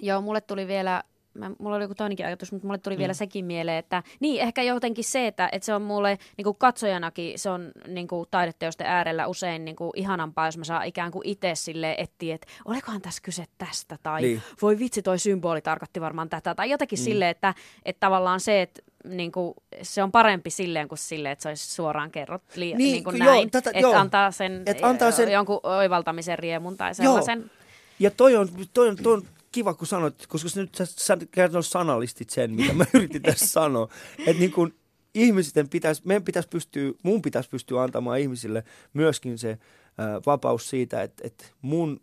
joo, 0.02 0.22
mulle 0.22 0.42
tuli 0.42 0.68
vielä, 0.68 1.04
mä, 1.40 1.52
mulla 1.60 1.76
oli 1.76 1.84
joku 1.84 1.96
toinenkin 1.96 2.26
ajatus, 2.26 2.52
mutta 2.52 2.68
mulle 2.68 2.78
tuli 2.78 2.96
mm. 2.96 3.00
vielä 3.00 3.14
sekin 3.14 3.46
mieleen, 3.46 3.78
että 3.78 4.04
niin 4.20 4.42
ehkä 4.42 4.64
jotenkin 4.64 5.04
se, 5.04 5.28
että, 5.28 5.50
että 5.52 5.66
se 5.66 5.74
on 5.74 5.82
mulle 5.82 6.18
niin 6.38 6.44
kuin 6.44 6.56
katsojanakin, 6.60 7.40
se 7.40 7.50
on 7.50 7.72
niin 7.88 8.08
kuin 8.08 8.28
taideteosten 8.32 8.88
äärellä 8.88 9.28
usein 9.28 9.66
niin 9.66 9.76
kuin 9.76 9.92
ihanampaa, 9.96 10.48
jos 10.48 10.58
mä 10.58 10.64
saan 10.64 10.86
ikään 10.86 11.12
kuin 11.12 11.28
itse 11.28 11.52
sille 11.56 11.96
etsiä, 11.98 12.36
että 12.36 12.48
olikohan 12.66 13.02
tässä 13.02 13.22
kyse 13.24 13.46
tästä, 13.58 13.98
tai 14.04 14.22
Niin. 14.22 14.42
voi 14.62 14.80
vitsi, 14.80 15.02
toi 15.02 15.20
symboli 15.20 15.62
tarkoitti 15.62 16.02
varmaan 16.02 16.30
tätä, 16.30 16.56
tai 16.56 16.70
jotenkin 16.70 17.00
mm. 17.00 17.04
silleen, 17.04 17.32
että, 17.32 17.54
että 17.86 18.00
tavallaan 18.00 18.40
se, 18.40 18.62
että 18.62 18.82
niin 19.06 19.32
kuin, 19.32 19.54
se 19.82 20.04
on 20.04 20.12
parempi 20.12 20.50
silleen 20.50 20.88
kuin 20.88 21.00
silleen, 21.00 21.32
että 21.34 21.44
se 21.44 21.50
olisi 21.50 21.76
suoraan 21.76 22.12
kerrot 22.12 22.42
li- 22.56 22.66
Niin, 22.66 22.78
niin, 22.78 23.04
kuin 23.04 23.18
joo, 23.18 23.28
näin, 23.34 23.52
tätä- 23.52 23.70
että 23.70 23.80
joo. 23.82 23.94
antaa 23.96 24.32
sen, 24.32 24.64
Et 24.66 24.84
antaa 24.84 25.12
sen- 25.12 25.32
jonkun 25.32 25.60
oivaltamisen 25.64 26.40
riemun 26.40 26.78
tai 26.78 26.96
sellaisen. 26.96 27.52
Ja 28.00 28.12
toi 28.12 28.36
on, 28.36 28.50
toi 28.74 28.90
on, 28.90 28.98
toi 29.04 29.14
on 29.14 29.24
kiva, 29.52 29.74
kun 29.74 29.88
sanoit, 29.88 30.28
koska 30.28 30.50
sä 30.50 30.62
nyt 30.62 30.76
sä, 30.76 30.86
sä 30.86 31.18
kertoit 31.32 31.66
sanallistit 31.66 32.30
sen, 32.30 32.54
mitä 32.56 32.74
mä 32.74 32.86
yritin 32.94 33.22
tässä 33.22 33.48
sanoa. 33.62 33.90
Että 34.20 34.40
niin 34.40 34.52
kun 34.52 34.74
ihmisten 35.16 35.70
pitäisi, 35.70 36.02
meidän 36.06 36.24
pitäisi 36.24 36.50
pystyä, 36.50 36.92
mun 37.04 37.22
pitäisi 37.22 37.50
pystyä 37.50 37.84
antamaan 37.84 38.20
ihmisille 38.20 38.64
myöskin 38.94 39.38
se 39.38 39.58
ää, 39.98 40.22
vapaus 40.26 40.70
siitä, 40.70 41.04
että, 41.04 41.28
että 41.28 41.46
mun 41.62 42.02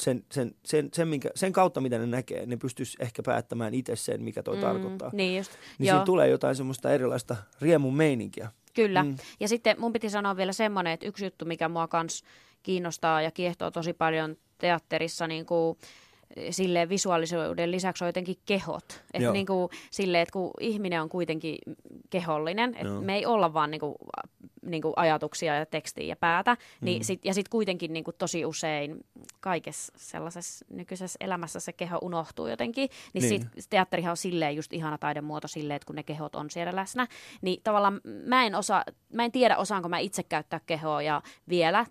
sen, 0.00 0.24
sen, 0.32 0.54
sen, 0.64 0.88
sen, 0.94 1.08
minkä, 1.08 1.30
sen 1.34 1.52
kautta, 1.52 1.80
mitä 1.80 1.98
ne 1.98 2.06
näkee, 2.06 2.46
ne 2.46 2.56
pystyisi 2.56 2.96
ehkä 3.00 3.22
päättämään 3.22 3.74
itse 3.74 3.96
sen, 3.96 4.22
mikä 4.22 4.42
toi 4.42 4.56
mm, 4.56 4.60
tarkoittaa. 4.60 5.10
Niin 5.12 5.36
just, 5.36 5.50
Niin 5.78 5.86
joo, 5.86 5.94
siinä 5.96 6.04
tulee 6.04 6.28
jotain 6.28 6.56
semmoista 6.56 6.92
erilaista 6.92 7.36
riemun 7.60 7.96
meininkiä. 7.96 8.50
kyllä. 8.74 9.02
Mm. 9.04 9.16
Ja 9.40 9.48
sitten 9.48 9.80
mun 9.80 9.92
piti 9.92 10.10
sanoa 10.10 10.36
vielä 10.36 10.52
semmoinen, 10.52 10.92
että 10.92 11.06
yksi 11.06 11.24
juttu, 11.24 11.44
mikä 11.44 11.68
mua 11.68 11.88
kans 11.88 12.22
kiinnostaa 12.62 13.22
ja 13.22 13.30
kiehtoo 13.30 13.70
tosi 13.70 13.92
paljon 13.92 14.36
teatterissa, 14.58 15.26
niin 15.26 15.46
kuin 15.46 15.78
silleen 16.50 16.88
visuaalisuuden 16.88 17.70
lisäksi 17.70 18.04
on 18.04 18.08
jotenkin 18.08 18.36
kehot. 18.46 19.02
Että 19.14 19.32
niin 19.32 19.46
kuin, 19.46 19.68
silleen, 19.90 20.22
että 20.22 20.32
kun 20.32 20.50
ihminen 20.60 21.02
on 21.02 21.08
kuitenkin 21.08 21.58
kehollinen, 22.10 22.70
että 22.74 22.86
Joo. 22.92 23.00
me 23.00 23.14
ei 23.14 23.26
olla 23.26 23.54
vaan 23.54 23.70
niin 23.70 23.80
kuin, 23.80 23.94
niin 24.62 24.82
kuin 24.82 24.92
ajatuksia 24.96 25.54
ja 25.54 25.66
tekstiä 25.66 26.04
ja 26.06 26.16
päätä, 26.16 26.56
niin 26.80 27.02
Mm. 27.02 27.04
sit, 27.04 27.24
ja 27.24 27.34
sitten 27.34 27.50
kuitenkin 27.50 27.92
niin 27.92 28.04
kuin 28.04 28.14
tosi 28.18 28.44
usein 28.46 29.04
kaikessa 29.40 29.92
sellaisessa 29.96 30.64
nykyisessä 30.70 31.16
elämässä 31.20 31.60
se 31.60 31.72
keho 31.72 31.98
unohtuu 32.02 32.46
jotenkin, 32.46 32.88
niin, 33.12 33.28
Niin. 33.30 33.42
sit 33.58 33.70
teatterihan 33.70 34.10
on 34.10 34.16
silleen 34.16 34.56
just 34.56 34.72
ihana 34.72 34.98
taidemuoto 34.98 35.48
silleen, 35.48 35.76
että 35.76 35.86
kun 35.86 35.96
ne 35.96 36.02
kehot 36.02 36.34
on 36.34 36.50
siellä 36.50 36.76
läsnä, 36.76 37.06
niin 37.42 37.60
tavallaan 37.64 38.00
mä 38.26 38.46
en, 38.46 38.54
osaa, 38.54 38.84
mä 39.12 39.24
en 39.24 39.32
tiedä 39.32 39.56
osaanko 39.56 39.88
mä 39.88 39.98
itse 39.98 40.22
käyttää 40.22 40.60
kehoa 40.66 41.02
ja 41.02 41.22
vielä 41.48 41.86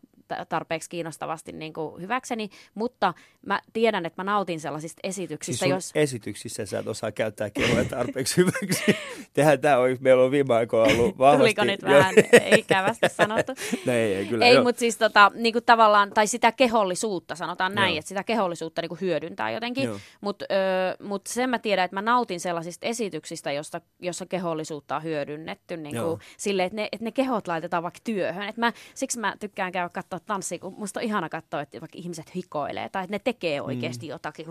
tarpeeksi 0.50 0.90
kiinnostavasti 0.90 1.52
niin 1.52 1.74
kuin 1.74 2.02
hyväkseni, 2.02 2.50
mutta 2.74 3.14
mä 3.46 3.62
tiedän, 3.74 4.06
että 4.06 4.24
mä 4.24 4.32
nautin 4.32 4.60
sellaisista 4.60 5.00
Siis 5.04 5.18
esityksistä, 5.18 5.66
sun 5.66 5.70
jos... 5.70 5.92
esityksissä 5.96 6.66
sä 6.66 6.80
et 6.80 6.88
osaa 6.88 7.12
käyttää 7.12 7.50
kehoja 7.50 7.86
tarpeeksi 7.86 8.38
hyväksi. 8.38 8.96
Tehän 9.34 9.62
tää 9.62 9.80
on, 9.80 9.98
meillä 10.00 10.24
on 10.24 10.32
viime 10.32 10.54
aikoina 10.54 10.94
ollut 10.94 11.18
vahvasti. 11.18 11.40
Tuliko 11.40 11.64
nyt 11.64 11.84
vähän 11.84 12.16
ikävästi 12.58 13.10
sanottu? 13.10 13.54
No 13.86 13.94
ei, 13.94 14.16
ei 14.16 14.26
kyllä. 14.26 14.46
Ei, 14.46 14.62
mutta 14.62 14.80
siis 14.80 14.98
tota, 14.98 15.32
niinku 15.36 15.62
tavallaan, 15.62 16.12
tai 16.14 16.28
sitä 16.28 16.52
kehollisuutta, 16.52 17.36
sanotaan 17.36 17.76
näin, 17.76 17.94
Joo. 17.94 18.00
että 18.00 18.10
sitä 18.10 18.24
kehollisuutta 18.24 18.82
niinku 18.82 18.98
hyödyntää 19.02 19.52
jotenkin. 19.52 19.90
Mutta 20.22 20.46
mut 21.04 21.28
sen 21.28 21.50
mä 21.50 21.60
tiedän, 21.60 21.86
että 21.86 21.96
mä 21.96 22.02
nautin 22.02 22.40
sellaisista 22.40 22.88
esityksistä, 22.88 23.52
josta, 23.52 23.82
jossa 24.00 24.26
kehollisuutta 24.26 24.96
on 24.96 25.04
hyödynnetty 25.04 25.78
niinku, 25.78 25.98
Joo. 25.98 26.20
silleen, 26.38 26.68
että 26.68 26.76
ne, 26.76 26.90
et 26.92 27.02
ne 27.02 27.12
kehot 27.12 27.48
laitetaan 27.48 27.84
vaikka 27.84 28.00
työhön. 28.04 28.50
Et 28.50 28.58
mä, 28.58 28.74
siksi 28.94 29.20
mä 29.20 29.36
tykkään 29.40 29.72
käydä 29.72 29.90
katsoa 30.20 30.36
tanssia, 30.36 30.60
kun 30.60 30.74
musta 30.78 31.00
on 31.00 31.04
ihana 31.04 31.30
katsoa, 31.30 31.62
että 31.62 31.82
vaikka 31.82 31.98
ihmiset 31.98 32.36
hikoilee 32.36 32.90
tai 32.90 33.04
että 33.04 33.16
ne 33.16 33.20
tekee 33.20 33.62
oikeasti 33.62 34.06
mm. 34.06 34.10
jotakin 34.10 34.46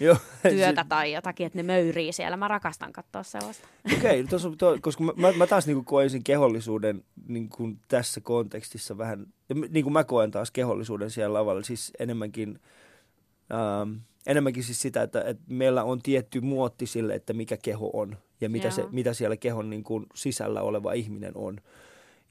Joo. 0.00 0.16
työtä 0.56 0.84
tai 0.88 1.12
jotakin, 1.12 1.46
että 1.46 1.58
ne 1.58 1.62
möyrii 1.62 2.12
siellä. 2.12 2.36
Mä 2.36 2.48
rakastan 2.48 2.92
katsoa 2.92 3.22
sellaista. 3.22 3.68
Okei, 3.96 4.20
okay, 4.20 4.38
to, 4.58 4.78
koska 4.80 5.04
mä, 5.04 5.12
mä, 5.16 5.32
mä 5.32 5.46
taas 5.46 5.66
niinku 5.66 5.82
koen 5.82 6.10
sen 6.10 6.24
kehollisuuden 6.24 7.04
niinku 7.28 7.72
tässä 7.88 8.20
kontekstissa 8.20 8.98
vähän, 8.98 9.26
niin 9.70 9.84
kuin 9.84 9.92
mä 9.92 10.04
koen 10.04 10.30
taas 10.30 10.50
kehollisuuden 10.50 11.10
siellä 11.10 11.38
lavalla, 11.38 11.62
siis 11.62 11.92
enemmänkin, 11.98 12.60
ähm, 13.52 13.92
enemmänkin 14.26 14.64
siis 14.64 14.82
sitä, 14.82 15.02
että, 15.02 15.20
että 15.20 15.42
meillä 15.48 15.84
on 15.84 16.02
tietty 16.02 16.40
muotti 16.40 16.86
sille, 16.86 17.14
että 17.14 17.32
mikä 17.32 17.56
keho 17.56 17.90
on 17.92 18.16
ja 18.40 18.48
mitä, 18.48 18.70
se, 18.70 18.84
mitä 18.90 19.12
siellä 19.12 19.36
kehon 19.36 19.70
niin 19.70 19.84
kuin 19.84 20.06
sisällä 20.14 20.62
oleva 20.62 20.92
ihminen 20.92 21.32
on. 21.34 21.60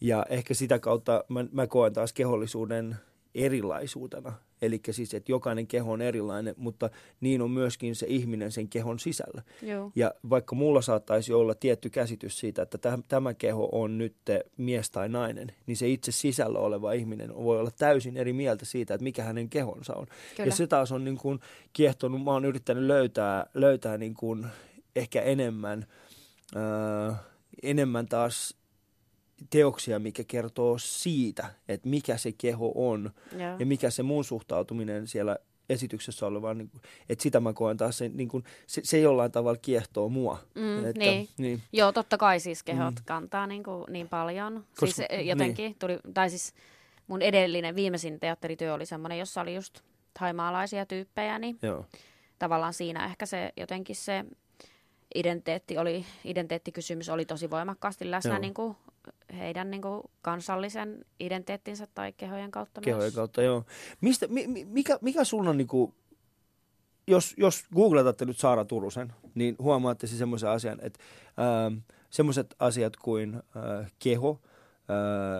Ja 0.01 0.25
ehkä 0.29 0.53
sitä 0.53 0.79
kautta 0.79 1.23
mä, 1.29 1.45
mä 1.51 1.67
koen 1.67 1.93
taas 1.93 2.13
kehollisuuden 2.13 2.95
erilaisuutena. 3.35 4.33
Eli 4.61 4.81
siis, 4.91 5.13
että 5.13 5.31
jokainen 5.31 5.67
keho 5.67 5.91
on 5.91 6.01
erilainen, 6.01 6.55
mutta 6.57 6.89
niin 7.21 7.41
on 7.41 7.51
myöskin 7.51 7.95
se 7.95 8.05
ihminen 8.09 8.51
sen 8.51 8.67
kehon 8.67 8.99
sisällä. 8.99 9.41
Joo. 9.61 9.91
Ja 9.95 10.13
vaikka 10.29 10.55
mulla 10.55 10.81
saattaisi 10.81 11.33
olla 11.33 11.55
tietty 11.55 11.89
käsitys 11.89 12.39
siitä, 12.39 12.61
että 12.61 12.77
täh- 12.89 13.03
tämä 13.07 13.33
keho 13.33 13.69
on 13.71 13.97
nyt 13.97 14.15
mies 14.57 14.91
tai 14.91 15.09
nainen, 15.09 15.51
niin 15.65 15.77
se 15.77 15.89
itse 15.89 16.11
sisällä 16.11 16.59
oleva 16.59 16.91
ihminen 16.91 17.35
voi 17.35 17.59
olla 17.59 17.71
täysin 17.71 18.17
eri 18.17 18.33
mieltä 18.33 18.65
siitä, 18.65 18.93
että 18.93 19.03
mikä 19.03 19.23
hänen 19.23 19.49
kehonsa 19.49 19.93
on. 19.93 20.07
Kyllä. 20.35 20.47
Ja 20.47 20.55
se 20.55 20.67
taas 20.67 20.91
on 20.91 21.03
niin 21.03 21.17
kuin 21.17 21.39
kiehtonut, 21.73 22.23
mä 22.23 22.31
oon 22.31 22.45
yrittänyt 22.45 22.83
löytää, 22.83 23.45
löytää 23.53 23.97
niin 23.97 24.13
kuin 24.13 24.47
ehkä 24.95 25.21
enemmän, 25.21 25.85
ää, 26.55 27.23
enemmän 27.63 28.07
taas 28.07 28.60
teoksia, 29.49 29.99
mikä 29.99 30.23
kertoo 30.23 30.77
siitä, 30.77 31.53
että 31.67 31.89
mikä 31.89 32.17
se 32.17 32.31
keho 32.31 32.71
on 32.75 33.11
Joo. 33.31 33.55
ja 33.59 33.65
mikä 33.65 33.89
se 33.89 34.03
mun 34.03 34.23
suhtautuminen 34.23 35.07
siellä 35.07 35.37
esityksessä 35.69 36.25
olevaan, 36.25 36.57
niin 36.57 36.69
kuin, 36.69 36.81
että 37.09 37.23
sitä 37.23 37.39
mä 37.39 37.53
koen 37.53 37.77
taas, 37.77 37.97
se, 37.97 38.09
niin 38.09 38.29
kuin, 38.29 38.43
se, 38.67 38.81
se 38.83 38.99
jollain 38.99 39.31
tavalla 39.31 39.59
kiehtoo 39.61 40.09
mua. 40.09 40.39
Mm, 40.55 40.85
että, 40.85 40.99
niin. 40.99 41.29
niin. 41.37 41.61
Joo, 41.73 41.91
totta 41.91 42.17
kai 42.17 42.39
siis 42.39 42.63
kehot 42.63 42.95
mm. 42.95 43.05
kantaa 43.05 43.47
niin, 43.47 43.63
kuin, 43.63 43.85
niin 43.89 44.09
paljon. 44.09 44.53
Koska- 44.53 44.69
Koska, 44.79 44.85
siis 44.85 45.07
eh, 45.09 45.25
jotenkin 45.25 45.63
niin. 45.65 45.75
tuli, 45.79 45.99
tai 46.13 46.29
siis 46.29 46.53
mun 47.07 47.21
edellinen 47.21 47.75
viimeisin 47.75 48.19
teatterityö 48.19 48.73
oli 48.73 48.85
semmoinen, 48.85 49.19
jossa 49.19 49.41
oli 49.41 49.55
just 49.55 49.79
haimaalaisia 50.19 50.85
tyyppejä, 50.85 51.39
niin 51.39 51.59
Joo. 51.61 51.85
tavallaan 52.39 52.73
siinä 52.73 53.05
ehkä 53.05 53.25
se 53.25 53.53
jotenkin 53.57 53.95
se 53.95 54.25
identiteetti 55.15 55.77
oli, 55.77 56.05
identiteettikysymys 56.25 57.09
oli 57.09 57.25
tosi 57.25 57.49
voimakkaasti 57.49 58.11
läsnä 58.11 58.31
Joo. 58.31 58.39
niin 58.39 58.53
kuin 58.53 58.75
heidän 59.37 59.71
niin 59.71 59.81
kuin 59.81 60.01
kansallisen 60.21 61.05
identiteettinsä 61.19 61.87
tai 61.93 62.13
kehojen 62.13 62.51
kautta 62.51 62.81
kehojen 62.81 63.05
myös. 63.05 63.15
kautta, 63.15 63.41
joo. 63.41 63.65
Mistä, 64.01 64.27
mi, 64.27 64.47
mi- 64.47 64.65
mikä, 64.65 64.99
mikä 65.01 65.23
sun 65.23 65.47
on 65.47 65.57
niinku, 65.57 65.95
jos, 67.07 67.33
jos 67.37 67.63
googletatte 67.75 68.25
nyt 68.25 68.37
Saara 68.37 68.65
Turusen, 68.65 69.13
niin 69.35 69.55
huomaatte 69.59 70.07
se 70.07 70.17
semmoisen 70.17 70.49
asian, 70.49 70.79
että 70.81 70.99
ähm, 71.65 71.77
semmoiset 72.09 72.55
asiat 72.59 72.95
kuin 72.95 73.35
äh, 73.35 73.91
keho, 73.99 74.41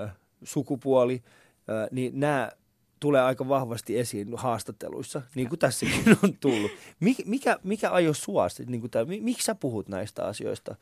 äh, 0.05 0.15
sukupuoli, 0.43 1.23
äh, 1.69 1.87
niin 1.91 2.19
nämä 2.19 2.51
tulee 2.99 3.21
aika 3.21 3.47
vahvasti 3.47 3.99
esiin 3.99 4.27
haastatteluissa, 4.37 5.21
niin 5.35 5.49
kuin 5.49 5.59
tässäkin 5.59 6.17
on 6.23 6.37
tullut. 6.39 6.71
Mik, 6.99 7.17
mikä, 7.25 7.59
mikä 7.63 7.91
ajo 7.91 8.13
sua, 8.13 8.47
niin 8.67 8.81
kuin 8.81 8.91
tää, 8.91 9.05
mi, 9.05 9.21
miksi 9.21 9.45
sä 9.45 9.55
puhut 9.55 9.87
näistä 9.89 10.25
asioista? 10.25 10.75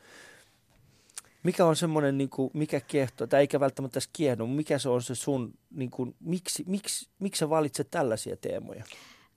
Mikä 1.44 1.66
on 1.66 1.76
semmoinen, 1.76 2.18
niin 2.18 2.30
kuin, 2.30 2.52
mikä 2.54 2.80
kiehtoo, 2.82 3.28
tai 3.28 3.40
eikä 3.40 3.60
välttämättä 3.60 3.98
edes 3.98 4.10
kiehdo, 4.14 4.46
mutta 4.46 4.58
mikä 4.58 4.78
se 4.80 4.90
on 4.90 5.02
se 5.02 5.16
sun, 5.16 5.54
niin 5.72 5.92
kuin, 5.92 6.16
miksi, 6.20 6.64
miksi, 6.68 7.10
miksi 7.20 7.40
sä 7.40 7.50
valitset 7.50 7.88
tällaisia 7.92 8.38
teemoja? 8.38 8.84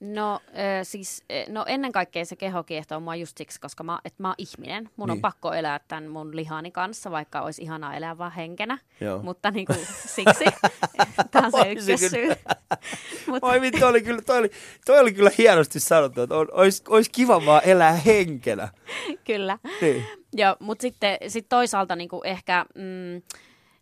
No 0.03 0.39
siis, 0.83 1.23
no 1.49 1.65
ennen 1.67 1.91
kaikkea 1.91 2.25
se 2.25 2.35
keho 2.35 2.63
kiehtoo 2.63 2.99
mua 2.99 3.15
just 3.15 3.37
siksi, 3.37 3.61
koska 3.61 3.83
mä, 3.83 3.99
et 4.05 4.13
mä 4.19 4.27
oon 4.27 4.35
ihminen. 4.37 4.89
Mun 4.95 5.07
niin. 5.07 5.11
On 5.17 5.21
pakko 5.21 5.53
elää 5.53 5.79
tämän 5.87 6.07
mun 6.07 6.35
lihani 6.35 6.71
kanssa, 6.71 7.11
vaikka 7.11 7.41
olisi 7.41 7.61
ihanaa 7.61 7.95
elää 7.95 8.17
vaan 8.17 8.31
henkenä. 8.31 8.77
Joo. 9.01 9.23
Mutta 9.23 9.51
niin 9.51 9.65
kuin, 9.65 9.79
siksi 10.05 10.45
tämä 11.31 11.45
on 11.45 11.51
se 11.51 11.71
ykkössyy. 11.71 12.27
Mut, 13.27 13.43
Oi 13.43 13.61
vittu, 13.61 13.85
oli 13.85 14.01
kyllä, 14.01 14.21
toi, 14.21 14.37
oli, 14.37 14.51
toi 14.85 14.99
oli 14.99 15.13
kyllä 15.13 15.31
hienosti 15.37 15.79
sanottu, 15.79 16.21
että 16.21 16.35
on, 16.35 16.47
olisi, 16.51 16.83
olisi 16.87 17.11
kiva 17.11 17.45
vaan 17.45 17.61
elää 17.65 17.93
henkenä. 17.93 18.67
kyllä. 19.27 19.57
Niin. 19.81 20.22
Ja, 20.37 20.57
mutta 20.59 20.81
sitten 20.81 21.17
sit 21.27 21.45
toisaalta 21.49 21.95
niin 21.95 22.09
kuin 22.09 22.21
ehkä 22.27 22.65
mm, 22.75 23.21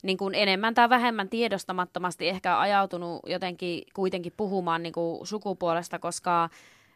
niin 0.04 0.18
kuin 0.18 0.36
enemmän 0.36 0.74
tai 0.74 0.90
vähemmän 0.90 1.30
tiedostamattomasti 1.30 2.30
ehkä 2.30 2.60
ajautunut 2.60 3.20
jotenkin 3.26 3.84
kuitenkin 3.94 4.34
puhumaan 4.38 4.84
niin 4.84 4.94
kuin 4.94 5.28
sukupuolesta, 5.28 6.00
koska 6.00 6.50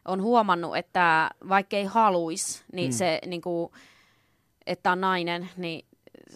on 0.04 0.22
huomannut, 0.22 0.76
että 0.76 1.30
vaikka 1.48 1.76
ei 1.76 1.84
haluisi, 1.84 2.64
niin 2.72 2.90
mm. 2.90 2.92
se, 2.92 3.20
niin 3.26 3.40
kuin, 3.40 3.72
että 4.66 4.92
on 4.92 5.00
nainen, 5.00 5.48
niin 5.56 5.84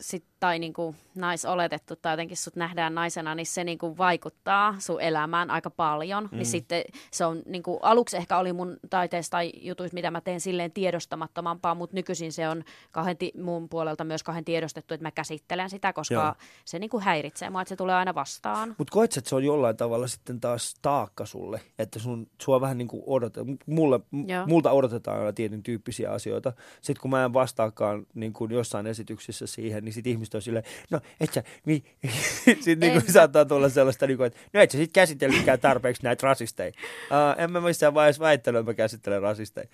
sit, 0.00 0.24
tai 0.40 0.58
niin 0.58 0.72
kuin 0.72 0.96
naisoletettu 1.14 1.96
tai 1.96 2.12
jotenkin 2.12 2.36
sut 2.36 2.56
nähdään 2.56 2.94
naisena, 2.94 3.34
niin 3.34 3.46
se 3.46 3.64
niin 3.64 3.78
kuin 3.78 3.98
vaikuttaa 3.98 4.74
sun 4.78 5.00
elämään 5.00 5.50
aika 5.50 5.70
paljon. 5.70 6.28
Mm. 6.32 6.36
Niin 6.36 6.46
sitten 6.46 6.84
se 7.10 7.24
on 7.24 7.42
niin 7.46 7.62
kuin, 7.62 7.78
aluksi 7.82 8.16
ehkä 8.16 8.38
oli 8.38 8.52
mun 8.52 8.76
taiteessa 8.90 9.30
tai 9.30 9.52
jutuissa, 9.60 9.94
mitä 9.94 10.10
mä 10.10 10.20
teen 10.20 10.40
silleen 10.40 10.72
tiedostamattomampaa, 10.72 11.74
mutta 11.74 11.96
nykyisin 11.96 12.32
se 12.32 12.48
on 12.48 12.64
kahden 12.92 13.16
ti- 13.16 13.32
mun 13.42 13.68
puolelta 13.68 14.04
myös 14.04 14.22
kahden 14.22 14.44
tiedostettu, 14.44 14.94
että 14.94 15.06
mä 15.06 15.10
käsittelen 15.10 15.70
sitä, 15.70 15.92
koska 15.92 16.14
Joo. 16.14 16.34
Se 16.64 16.78
niin 16.78 16.90
kuin 16.90 17.02
häiritsee 17.02 17.50
mua, 17.50 17.62
että 17.62 17.68
se 17.68 17.76
tulee 17.76 17.94
aina 17.94 18.14
vastaan. 18.14 18.74
Mutta 18.78 18.92
koet 18.92 19.16
että 19.16 19.28
se 19.28 19.34
on 19.34 19.44
jollain 19.44 19.76
tavalla 19.76 20.06
sitten 20.06 20.40
taas 20.40 20.74
taakka 20.82 21.26
sulle, 21.26 21.60
että 21.78 21.98
sun, 21.98 22.26
sua 22.42 22.60
vähän 22.60 22.78
niin 22.78 22.88
kuin 22.88 23.02
odotetaan, 23.06 23.58
mulle, 23.66 24.00
Joo. 24.26 24.46
multa 24.46 24.70
odotetaan 24.70 25.18
aina 25.18 25.32
tietyn 25.32 25.62
tyyppisiä 25.62 26.10
asioita. 26.10 26.52
Sitten 26.80 27.02
kun 27.02 27.10
mä 27.10 27.24
en 27.24 27.32
vastaakaan 27.32 28.06
niin 28.14 28.32
kuin 28.32 28.50
jossain 28.50 28.86
esityksissä 28.86 29.46
siihen, 29.46 29.84
niin 29.84 29.92
sitten 29.92 30.10
ihmiset 30.10 30.29
on 30.34 30.42
silleen, 30.42 30.64
no 30.90 31.00
et 31.20 31.32
sä, 31.32 31.42
mi... 31.64 31.84
sitten 32.44 32.80
niin 32.80 32.92
En. 32.92 33.02
kuin 33.02 33.12
saattaa 33.12 33.44
tulla 33.44 33.68
sellaista, 33.68 34.06
niin 34.06 34.16
kuin, 34.16 34.26
että 34.26 34.38
no 34.52 34.60
et 34.60 34.70
sä 34.70 34.78
sitten 34.78 34.92
käsitellytkään 34.92 35.60
tarpeeksi 35.60 36.02
näitä 36.02 36.26
rasisteja. 36.26 36.72
Uh, 37.10 37.42
en 37.42 37.52
mä 37.52 37.60
missään 37.60 37.94
vaiheessa 37.94 38.22
väittänyt, 38.22 38.60
että 38.60 38.70
mä 38.70 38.74
käsittelen 38.74 39.22
rasisteja. 39.22 39.68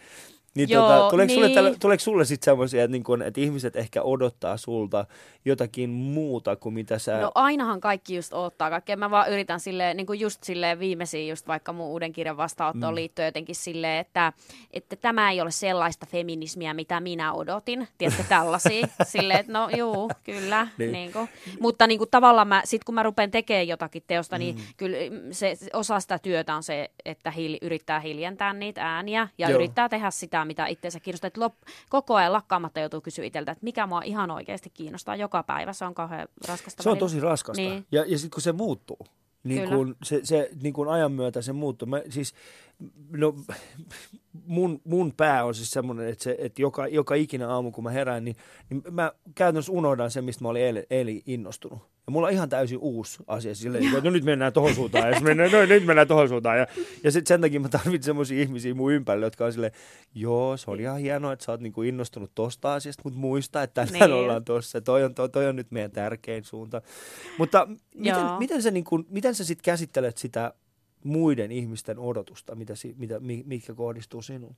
Niin 0.57 0.71
Joo, 0.71 0.89
tota, 0.89 1.11
tuleeko, 1.11 1.33
sulle 1.33 1.47
niin. 1.47 1.55
tällä, 1.55 1.75
tuleeko 1.81 2.01
sulle 2.01 2.25
sitten 2.25 2.45
semmoisia, 2.45 2.85
että, 2.85 2.93
niin 2.93 3.05
kuin, 3.05 3.23
että 3.23 3.41
ihmiset 3.41 3.77
ehkä 3.77 4.03
odottaa 4.03 4.57
sulta 4.57 5.07
jotakin 5.45 5.91
muuta 5.91 6.57
kuin 6.57 6.75
mitä 6.75 6.99
sä... 6.99 7.21
No 7.21 7.33
ainahan 7.35 7.81
kaikki 7.81 8.17
just 8.17 8.33
odottaa 8.33 8.71
kaikkea. 8.71 8.97
Mä 8.97 9.11
vaan 9.11 9.33
yritän 9.33 9.61
silleen, 9.61 9.97
niin 9.97 10.07
kuin 10.07 10.21
just 10.21 10.45
silleen 10.45 10.79
viimeisiin, 10.79 11.29
just 11.29 11.47
vaikka 11.47 11.73
mun 11.73 11.87
uuden 11.87 12.13
kirjan 12.13 12.37
vastaanottoon 12.37 12.93
mm. 12.93 12.95
liittyen 12.95 13.27
jotenkin 13.27 13.55
silleen, 13.55 14.01
että, 14.01 14.33
että 14.73 14.97
tämä 14.97 15.31
ei 15.31 15.41
ole 15.41 15.51
sellaista 15.51 16.07
feminismiä, 16.07 16.75
mitä 16.75 17.01
minä 17.01 17.33
odotin. 17.33 17.89
Tiedätkö, 17.99 18.25
tällaisia. 18.29 18.87
silleen, 19.05 19.41
että 19.41 19.53
no 19.53 19.69
juu, 19.77 20.11
kyllä. 20.25 20.69
Niin. 20.79 20.93
niin. 20.93 21.13
Kuin. 21.13 21.29
Mutta 21.61 21.87
niin 21.87 21.99
kuin, 21.99 22.11
tavallaan 22.11 22.49
mä, 22.49 22.63
sit 22.65 22.85
kun 22.85 22.95
mä 22.95 23.03
rupean 23.03 23.31
tekemään 23.31 23.69
jotakin 23.69 24.03
teosta, 24.07 24.39
niin 24.39 24.57
kyllä 24.77 24.97
se, 25.31 25.57
osa 25.73 26.01
sitä 26.01 26.19
työtä 26.19 26.55
on 26.55 26.63
se, 26.63 26.91
että 27.05 27.31
hiili, 27.31 27.59
yrittää 27.63 28.01
hiljentää 28.01 28.53
niitä 28.53 28.95
ääniä 28.95 29.29
ja. 29.39 29.51
Joo. 29.51 29.57
yrittää 29.57 29.89
tehdä 29.89 30.11
sitä, 30.11 30.45
mitä 30.47 30.67
itseensä 30.67 31.01
kiinnostaa. 31.01 31.29
Että 31.29 31.41
lop, 31.41 31.55
koko 31.89 32.15
ajan 32.15 32.33
lakkaamatta 32.33 32.81
joutuu 32.81 33.01
kysyä 33.01 33.25
itseltä, 33.25 33.53
että 33.53 33.65
mikä 33.65 33.87
mua 33.87 34.03
ihan 34.03 34.31
oikeasti 34.31 34.71
kiinnostaa 34.71 35.17
joka 35.17 35.43
päivä. 35.43 35.73
Se 35.73 35.85
on 35.85 35.95
kauhean 35.95 36.29
raskasta. 36.49 36.83
Se 36.83 36.89
on 36.89 36.93
välillä. 36.93 37.05
tosi 37.05 37.21
raskasta. 37.21 37.63
Niin. 37.63 37.73
Niin. 37.73 37.87
Ja, 37.93 38.05
ja 38.07 38.19
sitten 38.19 38.31
kun 38.31 38.43
se 38.43 38.53
muuttuu, 38.53 39.07
niin 39.45 39.63
Kyllä. 39.63 39.77
kun 39.77 39.97
se, 40.03 40.21
se 40.25 40.51
niin 40.63 40.75
kun 40.75 40.89
ajan 40.89 41.13
myötä 41.13 41.43
se 41.43 41.53
muuttuu. 41.53 41.89
Mä, 41.89 42.03
siis, 42.09 42.35
no, 43.11 43.35
mun, 44.47 44.81
mun 44.85 45.13
pää 45.17 45.45
on 45.45 45.55
siis 45.55 45.71
semmoinen, 45.71 46.09
että, 46.09 46.25
se, 46.25 46.37
että 46.39 46.63
joka, 46.63 46.87
joka 46.87 47.15
ikinä 47.15 47.49
aamu 47.49 47.71
kun 47.71 47.85
mä 47.85 47.91
herään, 47.91 48.25
niin, 48.25 48.37
niin 48.71 48.83
mä 48.91 49.13
käytännössä 49.35 49.73
unohdan 49.73 50.11
sen, 50.11 50.25
mistä 50.25 50.45
mä 50.45 50.49
olin 50.49 50.63
eilen, 50.63 50.85
eilen 50.91 51.23
innostunut. 51.27 51.79
Ja 52.07 52.13
mulla 52.13 52.27
on 52.27 52.33
ihan 52.33 52.49
täysin 52.49 52.79
uusi 52.79 53.19
asia 53.27 53.55
silleen, 53.55 53.85
että 53.85 54.01
no 54.01 54.11
nyt 54.11 54.25
mennään 54.25 54.53
tohon 54.53 54.75
suuntaan, 54.75 55.11
ja 55.11 55.21
mennään, 55.21 55.51
no, 55.53 55.67
nyt 55.67 55.87
mennään 55.87 56.09
tohon 56.09 56.29
suuntaan. 56.29 56.59
Ja, 56.59 56.67
ja 57.05 57.13
sitten 57.13 57.29
sen 57.29 57.41
takia 57.41 57.61
mä 57.61 57.69
tarvitsen 57.69 58.03
semmoisia 58.03 58.43
ihmisiä 58.43 58.75
mun 58.75 58.93
ympärille, 58.93 59.27
jotka 59.27 59.45
on 59.45 59.53
silleen, 59.53 59.73
joo, 60.15 60.57
se 60.57 60.71
on 60.71 60.81
ihan 60.81 60.99
hienoa, 60.99 61.33
että 61.33 61.45
sä 61.45 61.53
oot 61.53 61.61
niinku 61.61 61.83
innostunut 61.83 62.31
tosta 62.35 62.75
asiasta, 62.75 63.01
mutta 63.05 63.19
muista, 63.19 63.63
että 63.63 63.87
tänään 63.87 64.11
Niin. 64.11 64.19
ollaan 64.19 64.45
tossa. 64.45 64.81
Toi 64.81 65.05
on, 65.05 65.15
toi, 65.15 65.29
toi 65.29 65.47
on 65.47 65.57
nyt 65.57 65.71
meidän 65.71 65.91
tärkein 65.91 66.45
suunta. 66.45 66.83
Mutta 67.39 67.69
miten, 67.95 68.21
Joo. 68.21 68.39
miten 68.39 68.63
sä, 68.63 68.71
niinku, 68.71 69.05
miten 69.09 69.35
sä 69.35 69.45
sit 69.45 69.63
käsittelet 69.63 70.19
sitä 70.19 70.53
muiden 71.07 71.53
ihmisten 71.53 71.99
odotusta, 71.99 72.55
mitä, 72.55 72.75
mitä, 72.97 73.21
mi- 73.21 73.45
mitkä 73.47 73.75
kohdistuu 73.75 74.23
sinuun? 74.23 74.57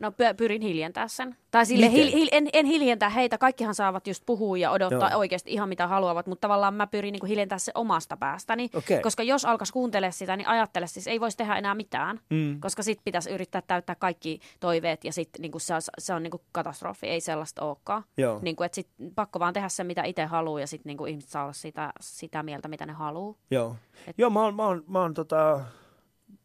No 0.00 0.10
py- 0.10 0.34
pyrin 0.36 0.62
hiljentää 0.62 1.08
sen. 1.08 1.36
Tai 1.50 1.66
sille 1.66 1.90
hil, 1.90 2.12
hil, 2.12 2.28
en, 2.32 2.48
en 2.52 2.66
hiljentää 2.66 3.08
heitä, 3.08 3.38
kaikkihan 3.38 3.74
saavat 3.74 4.06
just 4.06 4.22
puhua 4.26 4.56
ja 4.56 4.70
odottaa 4.70 5.10
Joo. 5.10 5.18
oikeasti 5.18 5.52
ihan 5.52 5.68
mitä 5.68 5.86
haluavat, 5.86 6.26
mutta 6.26 6.40
tavallaan 6.40 6.74
mä 6.74 6.86
pyrin 6.86 7.12
niin 7.12 7.26
hiljentää 7.26 7.58
se 7.58 7.72
omasta 7.74 8.16
päästäni. 8.16 8.70
Okei. 8.74 9.00
Koska 9.00 9.22
jos 9.22 9.44
alkaisi 9.44 9.72
kuuntelemaan 9.72 10.12
sitä, 10.12 10.36
niin 10.36 10.48
ajattele 10.48 10.86
siis 10.86 11.06
ei 11.06 11.20
voisi 11.20 11.36
tehdä 11.36 11.56
enää 11.56 11.74
mitään. 11.74 12.20
Mm. 12.30 12.60
Koska 12.60 12.82
sitten 12.82 13.04
pitäisi 13.04 13.30
yrittää 13.30 13.62
täyttää 13.62 13.94
kaikki 13.94 14.40
toiveet 14.60 15.04
ja 15.04 15.12
sitten 15.12 15.42
niin 15.42 15.52
se 15.60 15.74
on, 15.74 15.80
se 15.98 16.14
on 16.14 16.22
niin 16.22 16.32
katastrofi, 16.52 17.06
ei 17.06 17.20
sellaista 17.20 17.62
olekaan. 17.64 18.04
Joo. 18.16 18.38
Niin 18.42 18.56
kuin, 18.56 18.66
että 18.66 18.74
sit 18.76 18.88
pakko 19.14 19.38
vaan 19.38 19.52
tehdä 19.52 19.68
se, 19.68 19.84
mitä 19.84 20.02
itse 20.04 20.24
haluaa 20.24 20.60
ja 20.60 20.66
sitten 20.66 20.96
niin 20.96 21.08
ihmiset 21.08 21.30
saa 21.30 21.42
olla 21.42 21.52
sitä, 21.52 21.92
sitä 22.00 22.42
mieltä, 22.42 22.68
mitä 22.68 22.86
ne 22.86 22.92
haluaa. 22.92 23.34
Joo, 23.50 23.76
Et- 24.06 24.18
Joo 24.18 24.30
mä, 24.30 24.42
oon, 24.42 24.54
mä, 24.54 24.66
oon, 24.66 24.84
mä, 24.86 25.00
oon, 25.00 25.14
tota, 25.14 25.60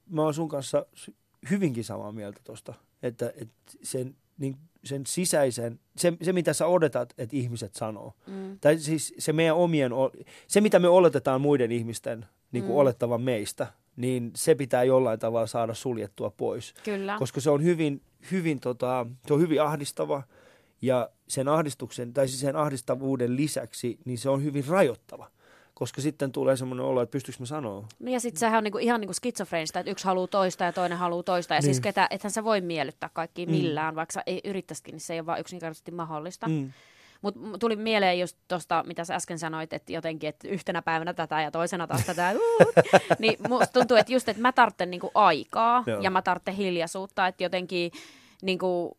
mä 0.09 0.21
oon 0.21 0.33
sun 0.33 0.49
kanssa 0.49 0.85
hyvinkin 1.49 1.83
samaa 1.83 2.11
mieltä 2.11 2.41
tuosta, 2.43 2.73
että, 3.03 3.33
että 3.35 3.55
sen, 3.83 4.15
niin, 4.37 4.57
sen 4.83 5.05
sisäisen, 5.05 5.79
se, 5.97 6.13
se 6.21 6.33
mitä 6.33 6.53
sä 6.53 6.67
odotat, 6.67 7.13
että 7.17 7.35
ihmiset 7.35 7.75
sanoo, 7.75 8.13
Mm. 8.27 8.59
tai 8.61 8.77
siis 8.79 9.13
se 9.17 9.33
meidän 9.33 9.55
omien, 9.55 9.91
se 10.47 10.61
mitä 10.61 10.79
me 10.79 10.87
oletetaan 10.87 11.41
muiden 11.41 11.71
ihmisten 11.71 12.25
niin 12.51 12.63
kuin 12.63 12.73
Mm. 12.73 12.79
olettavan 12.79 13.21
meistä, 13.21 13.67
niin 13.95 14.31
se 14.35 14.55
pitää 14.55 14.83
jollain 14.83 15.19
tavalla 15.19 15.47
saada 15.47 15.73
suljettua 15.73 16.29
pois. 16.29 16.73
Kyllä. 16.83 17.15
Koska 17.19 17.41
se 17.41 17.49
on 17.49 17.63
hyvin, 17.63 18.01
hyvin, 18.31 18.59
tota, 18.59 19.05
se 19.27 19.33
on 19.33 19.39
hyvin 19.41 19.61
ahdistava 19.61 20.23
ja 20.81 21.09
sen 21.27 21.47
ahdistuksen, 21.47 22.13
tai 22.13 22.27
siis 22.27 22.39
sen 22.41 22.55
ahdistavuuden 22.55 23.35
lisäksi, 23.35 23.99
niin 24.05 24.17
se 24.17 24.29
on 24.29 24.43
hyvin 24.43 24.67
rajoittava. 24.67 25.31
Koska 25.75 26.01
sitten 26.01 26.31
tulee 26.31 26.57
semmoinen 26.57 26.85
olo, 26.85 27.01
että 27.01 27.11
pystyykö 27.11 27.37
mä 27.39 27.45
sanoa. 27.45 27.87
No 27.99 28.11
ja 28.11 28.19
sitten 28.19 28.39
sehän 28.39 28.57
on 28.57 28.63
niinku, 28.63 28.77
ihan 28.77 29.01
niinku 29.01 29.13
skitsofreenista, 29.13 29.79
että 29.79 29.91
yksi 29.91 30.05
haluaa 30.05 30.27
toista 30.27 30.63
ja 30.63 30.73
toinen 30.73 30.97
haluaa 30.97 31.23
toista. 31.23 31.53
Ja 31.53 31.59
Niin. 31.59 31.63
siis 31.65 31.79
ketä, 31.79 32.07
ethän 32.09 32.31
sä 32.31 32.43
voi 32.43 32.61
miellyttää 32.61 33.09
kaikki 33.13 33.45
Mm. 33.45 33.51
millään, 33.51 33.95
vaikka 33.95 34.13
sä 34.13 34.23
ei 34.25 34.41
yrittäisikin, 34.43 34.91
niin 34.91 34.99
se 35.01 35.13
ei 35.13 35.19
ole 35.19 35.25
vaan 35.25 35.39
yksinkertaisesti 35.39 35.91
mahdollista. 35.91 36.47
Mm. 36.47 36.71
Mutta 37.21 37.39
tuli 37.59 37.75
mieleen 37.75 38.19
just 38.19 38.37
tuosta, 38.47 38.83
mitä 38.87 39.05
sä 39.05 39.15
äsken 39.15 39.39
sanoit, 39.39 39.73
että 39.73 39.93
jotenkin, 39.93 40.29
että 40.29 40.47
yhtenä 40.47 40.81
päivänä 40.81 41.13
tätä 41.13 41.41
ja 41.41 41.51
toisena 41.51 41.87
taas 41.87 42.05
tätä. 42.05 42.31
Uut. 42.59 42.75
niin 43.19 43.37
musta 43.49 43.73
tuntuu, 43.79 43.97
että 43.97 44.13
just, 44.13 44.29
että 44.29 44.41
mä 44.41 44.51
tarvitsen 44.51 44.91
niinku 44.91 45.11
aikaa 45.13 45.83
Joo. 45.87 46.01
ja 46.01 46.09
mä 46.09 46.21
tarvitsen 46.21 46.55
hiljaisuutta, 46.55 47.27
että 47.27 47.43
jotenkin 47.43 47.91
niinku, 48.45 48.95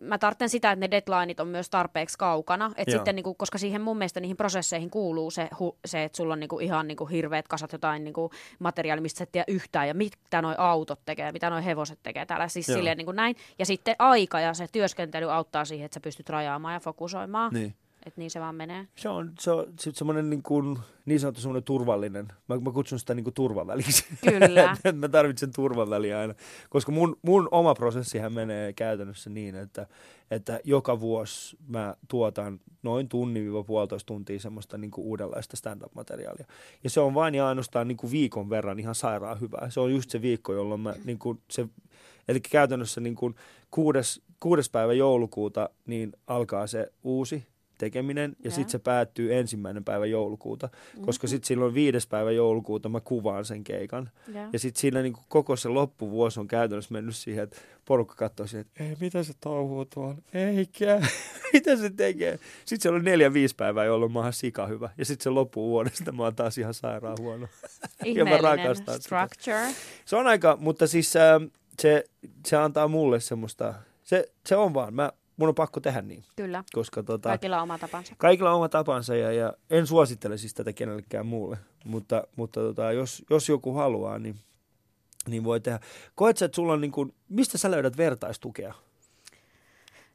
mä 0.00 0.18
tarvitsen 0.18 0.48
sitä, 0.48 0.72
että 0.72 0.80
ne 0.80 0.90
deadlineit 0.90 1.40
on 1.40 1.48
myös 1.48 1.70
tarpeeksi 1.70 2.18
kaukana. 2.18 2.70
Et 2.76 2.88
Joo. 2.88 2.98
sitten, 2.98 3.14
niinku, 3.16 3.34
koska 3.34 3.58
siihen 3.58 3.82
mun 3.82 3.98
mielestä 3.98 4.20
niihin 4.20 4.36
prosesseihin 4.36 4.90
kuuluu 4.90 5.30
se, 5.30 5.48
hu, 5.58 5.78
se 5.84 6.04
että 6.04 6.16
sulla 6.16 6.32
on 6.32 6.40
niinku 6.40 6.58
ihan 6.58 6.88
niinku 6.88 7.06
hirveät 7.06 7.48
kasat 7.48 7.72
jotain 7.72 8.04
niinku 8.04 8.30
materiaalia, 8.58 9.02
mistä 9.02 9.18
sä 9.18 9.24
et 9.24 9.32
tiedä 9.32 9.44
yhtään 9.48 9.88
ja 9.88 9.94
mitä 9.94 10.42
noi 10.42 10.54
autot 10.58 11.00
tekee, 11.04 11.32
mitä 11.32 11.50
noi 11.50 11.64
hevoset 11.64 11.98
tekee 12.02 12.26
täällä. 12.26 12.48
Siis 12.48 12.68
Joo. 12.68 12.76
silleen 12.76 12.96
niinku 12.96 13.12
näin. 13.12 13.36
Ja 13.58 13.66
sitten 13.66 13.96
aika 13.98 14.40
ja 14.40 14.54
se 14.54 14.66
työskentely 14.72 15.32
auttaa 15.32 15.64
siihen, 15.64 15.84
että 15.84 15.94
sä 15.94 16.00
pystyt 16.00 16.28
rajaamaan 16.28 16.74
ja 16.74 16.80
fokusoimaan. 16.80 17.52
Niin. 17.54 17.74
Että 18.06 18.20
niin 18.20 18.30
se 18.30 18.40
vaan 18.40 18.54
menee. 18.54 18.88
Se 18.96 19.08
on, 19.08 19.32
se 19.40 19.50
on 19.50 19.66
sit 19.78 19.96
semmoinen 19.96 20.30
niin, 20.30 20.42
kuin, 20.42 20.78
niin 21.04 21.20
sanottu 21.20 21.40
semmoinen 21.40 21.64
turvallinen. 21.64 22.28
Mä, 22.48 22.56
mä 22.56 22.70
kutsun 22.72 22.98
sitä 22.98 23.14
niin 23.14 23.24
kuin 23.24 23.34
turvaväliksi. 23.34 24.04
Kyllä. 24.30 24.76
mä 24.92 25.08
tarvitsen 25.08 25.52
turvaväliä 25.52 26.18
aina. 26.18 26.34
Koska 26.70 26.92
mun, 26.92 27.16
mun 27.22 27.48
oma 27.50 27.74
prosessihän 27.74 28.32
menee 28.32 28.72
käytännössä 28.72 29.30
niin, 29.30 29.54
että, 29.54 29.86
että 30.30 30.60
joka 30.64 31.00
vuosi 31.00 31.56
mä 31.68 31.94
tuotan 32.08 32.60
noin 32.82 33.08
tunnin-puolitoista 33.08 34.06
tuntia 34.06 34.40
semmoista 34.40 34.78
niin 34.78 34.90
kuin 34.90 35.06
uudenlaista 35.06 35.56
stand-up-materiaalia. 35.56 36.46
Ja 36.84 36.90
se 36.90 37.00
on 37.00 37.14
vain 37.14 37.34
ja 37.34 37.48
ainoastaan 37.48 37.88
niin 37.88 37.96
kuin 37.96 38.10
viikon 38.10 38.50
verran 38.50 38.78
ihan 38.78 38.94
sairaan 38.94 39.40
hyvää. 39.40 39.70
Se 39.70 39.80
on 39.80 39.92
just 39.92 40.10
se 40.10 40.22
viikko, 40.22 40.52
jolloin 40.52 40.80
mä 40.80 40.94
niin 41.04 41.18
kuin 41.18 41.40
se, 41.50 41.68
eli 42.28 42.40
käytännössä 42.40 43.00
niin 43.00 43.14
kuin 43.14 43.34
kuudes, 43.70 44.22
kuudes 44.40 44.70
päivä 44.70 44.92
joulukuuta 44.92 45.70
niin 45.86 46.12
alkaa 46.26 46.66
se 46.66 46.92
uusi 47.02 47.46
tekeminen 47.80 48.36
ja 48.44 48.50
sitten 48.50 48.70
se 48.70 48.78
päättyy 48.78 49.34
ensimmäinen 49.34 49.84
päivä 49.84 50.06
joulukuuta, 50.06 50.68
koska 51.00 51.26
sitten 51.26 51.46
silloin 51.46 51.74
viides 51.74 52.06
päivä 52.06 52.30
joulukuuta 52.30 52.88
mä 52.88 53.00
kuvaan 53.00 53.44
sen 53.44 53.64
keikan. 53.64 54.10
Joo. 54.34 54.44
Ja 54.52 54.58
sitten 54.58 54.80
siinä 54.80 55.02
niin 55.02 55.16
koko 55.28 55.56
se 55.56 55.68
loppuvuosi 55.68 56.40
on 56.40 56.48
käytännössä 56.48 56.92
mennyt 56.92 57.16
siihen, 57.16 57.44
että 57.44 57.56
porukka 57.84 58.14
katsoo 58.14 58.46
siihen, 58.46 58.66
että 58.66 58.84
ei, 58.84 58.96
mitä 59.00 59.22
se 59.22 59.32
touhuu 59.40 59.84
tuolla, 59.84 60.14
eikä, 60.34 61.00
mitä 61.52 61.76
se 61.76 61.90
tekee. 61.90 62.38
Sitten 62.64 62.80
siellä 62.80 62.96
on 62.96 63.04
neljä, 63.04 63.32
viisi 63.32 63.54
päivää, 63.56 63.84
jolloin 63.84 64.12
mä 64.12 64.18
oon 64.18 64.32
sika 64.32 64.66
hyvä. 64.66 64.90
Ja 64.98 65.04
sitten 65.04 65.24
se 65.24 65.30
loppuvuodesta 65.30 66.12
mä 66.12 66.22
oon 66.22 66.34
taas 66.34 66.58
ihan 66.58 66.74
sairaan 66.74 67.16
huono. 67.20 67.46
Ihmeellinen 68.04 68.40
rakastan 68.40 68.94
sitä. 68.94 69.06
structure. 69.06 69.74
Se 70.04 70.16
on 70.16 70.26
aika, 70.26 70.56
mutta 70.60 70.86
siis 70.86 71.16
äh, 71.16 71.40
se, 71.78 72.04
se 72.46 72.56
antaa 72.56 72.88
mulle 72.88 73.20
semmoista, 73.20 73.74
se, 74.02 74.28
se 74.46 74.56
on 74.56 74.74
vaan, 74.74 74.94
mä, 74.94 75.12
mun 75.40 75.48
on 75.48 75.54
pakko 75.54 75.80
tehdä 75.80 76.02
niin, 76.02 76.24
Kyllä. 76.36 76.64
koska 76.72 77.02
tota, 77.02 77.28
Kaikilla 77.28 77.56
on 77.56 77.62
oma 77.62 77.78
tapansa. 77.78 78.14
Kaikilla 78.18 78.50
on 78.50 78.56
oma 78.56 78.68
tapansa 78.68 79.16
ja, 79.16 79.32
ja 79.32 79.52
en 79.70 79.86
suosittele 79.86 80.38
siis 80.38 80.54
tätä 80.54 80.72
kenellekään 80.72 81.26
muulle, 81.26 81.58
mutta, 81.84 82.24
mutta 82.36 82.60
tota, 82.60 82.92
jos, 82.92 83.24
jos 83.30 83.48
joku 83.48 83.74
haluaa, 83.74 84.18
niin, 84.18 84.36
niin 85.28 85.44
voi 85.44 85.60
tehdä. 85.60 85.80
Koet 86.14 86.36
sä, 86.36 86.44
että 86.44 86.56
sulla 86.56 86.72
on 86.72 86.80
niin 86.80 86.92
kuin, 86.92 87.14
mistä 87.28 87.58
sä 87.58 87.70
löydät 87.70 87.96
vertaistukea? 87.96 88.74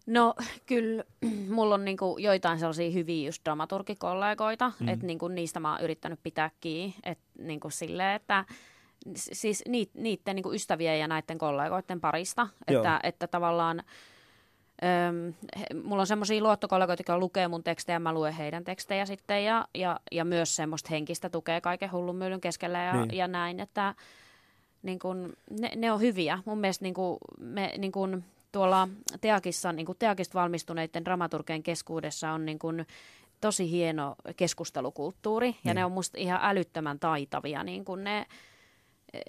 No 0.05 0.36
kyllä, 0.65 1.03
mulla 1.55 1.76
on 1.76 1.86
niinku 1.86 2.17
joitain 2.19 2.59
sellaisia 2.59 2.91
hyviä 2.91 3.28
just 3.28 3.45
dramaturgikollegoita, 3.45 4.71
Mm. 4.80 4.86
mm. 4.86 4.89
että 4.89 5.05
niinku 5.05 5.28
niistä 5.28 5.59
mä 5.59 5.71
oon 5.71 5.84
yrittänyt 5.84 6.19
pitää 6.23 6.51
kiinni, 6.61 6.95
että 7.03 7.23
niinku 7.39 7.69
silleen, 7.69 8.15
että 8.15 8.45
siis 9.15 9.63
niit, 9.67 9.89
niiden 9.93 10.36
niinku 10.36 10.53
ystävien 10.53 10.99
ja 10.99 11.07
näiden 11.07 11.38
kollegoiden 11.38 12.01
parista, 12.01 12.47
Joo. 12.71 12.82
että, 12.82 12.99
että 13.03 13.28
tavallaan 13.28 13.84
Öm, 14.84 15.34
he, 15.59 15.65
mulla 15.84 16.01
on 16.01 16.07
semmoisia 16.07 16.41
luottokollegoita, 16.43 16.99
jotka 17.01 17.17
lukee 17.17 17.47
mun 17.47 17.63
tekstejä, 17.63 17.99
mä 17.99 18.13
luen 18.13 18.34
heidän 18.34 18.63
tekstejä 18.63 19.05
sitten 19.05 19.45
ja, 19.45 19.67
ja, 19.76 19.99
ja 20.11 20.26
myös 20.26 20.55
semmoista 20.55 20.89
henkistä 20.89 21.30
tukea 21.30 21.61
kaiken 21.61 21.91
hullun 21.91 22.15
myllyn 22.15 22.41
keskellä 22.41 22.84
ja, 22.84 22.93
Niin. 23.05 23.17
ja 23.17 23.28
näin, 23.28 23.59
että 23.59 23.95
niin 24.84 24.99
kun, 24.99 25.34
ne, 25.59 25.71
ne 25.76 25.91
on 25.91 26.01
hyviä. 26.01 26.39
Mun 26.45 26.57
mielestä 26.59 26.86
niin 26.86 26.93
kun, 26.93 27.17
me 27.39 27.73
niin 27.78 27.91
kun, 27.91 28.23
tuolla 28.51 28.88
Teakissa, 29.21 29.71
niin 29.73 29.86
kun 29.86 29.95
Teakista 29.99 30.39
valmistuneiden 30.39 31.05
dramaturgien 31.05 31.63
keskuudessa 31.63 32.32
on 32.32 32.45
niin 32.45 32.59
kun, 32.59 32.86
tosi 33.41 33.71
hieno 33.71 34.15
keskustelukulttuuri 34.38 35.47
ja 35.47 35.53
Niin. 35.63 35.76
ne 35.76 35.86
on 35.86 35.91
musta 35.91 36.17
ihan 36.17 36.39
älyttömän 36.43 36.99
taitavia 36.99 37.63
niin 37.63 37.86
kun 37.86 38.03
ne 38.03 38.26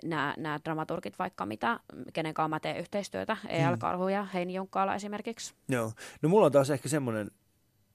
nämä, 0.04 0.34
nämä 0.38 0.58
dramaturgit 0.64 1.18
vaikka 1.18 1.46
mitä, 1.46 1.80
kenen 2.12 2.34
kanssa 2.34 2.48
mä 2.48 2.60
teen 2.60 2.76
yhteistyötä, 2.76 3.36
E.L. 3.48 3.76
Karhu 3.78 4.08
ja 4.08 4.24
Heini 4.24 4.54
Junkkaala 4.54 4.94
esimerkiksi. 4.94 5.54
Joo. 5.68 5.92
No 6.22 6.28
mulla 6.28 6.46
on 6.46 6.52
taas 6.52 6.70
ehkä 6.70 6.88
semmoinen, 6.88 7.30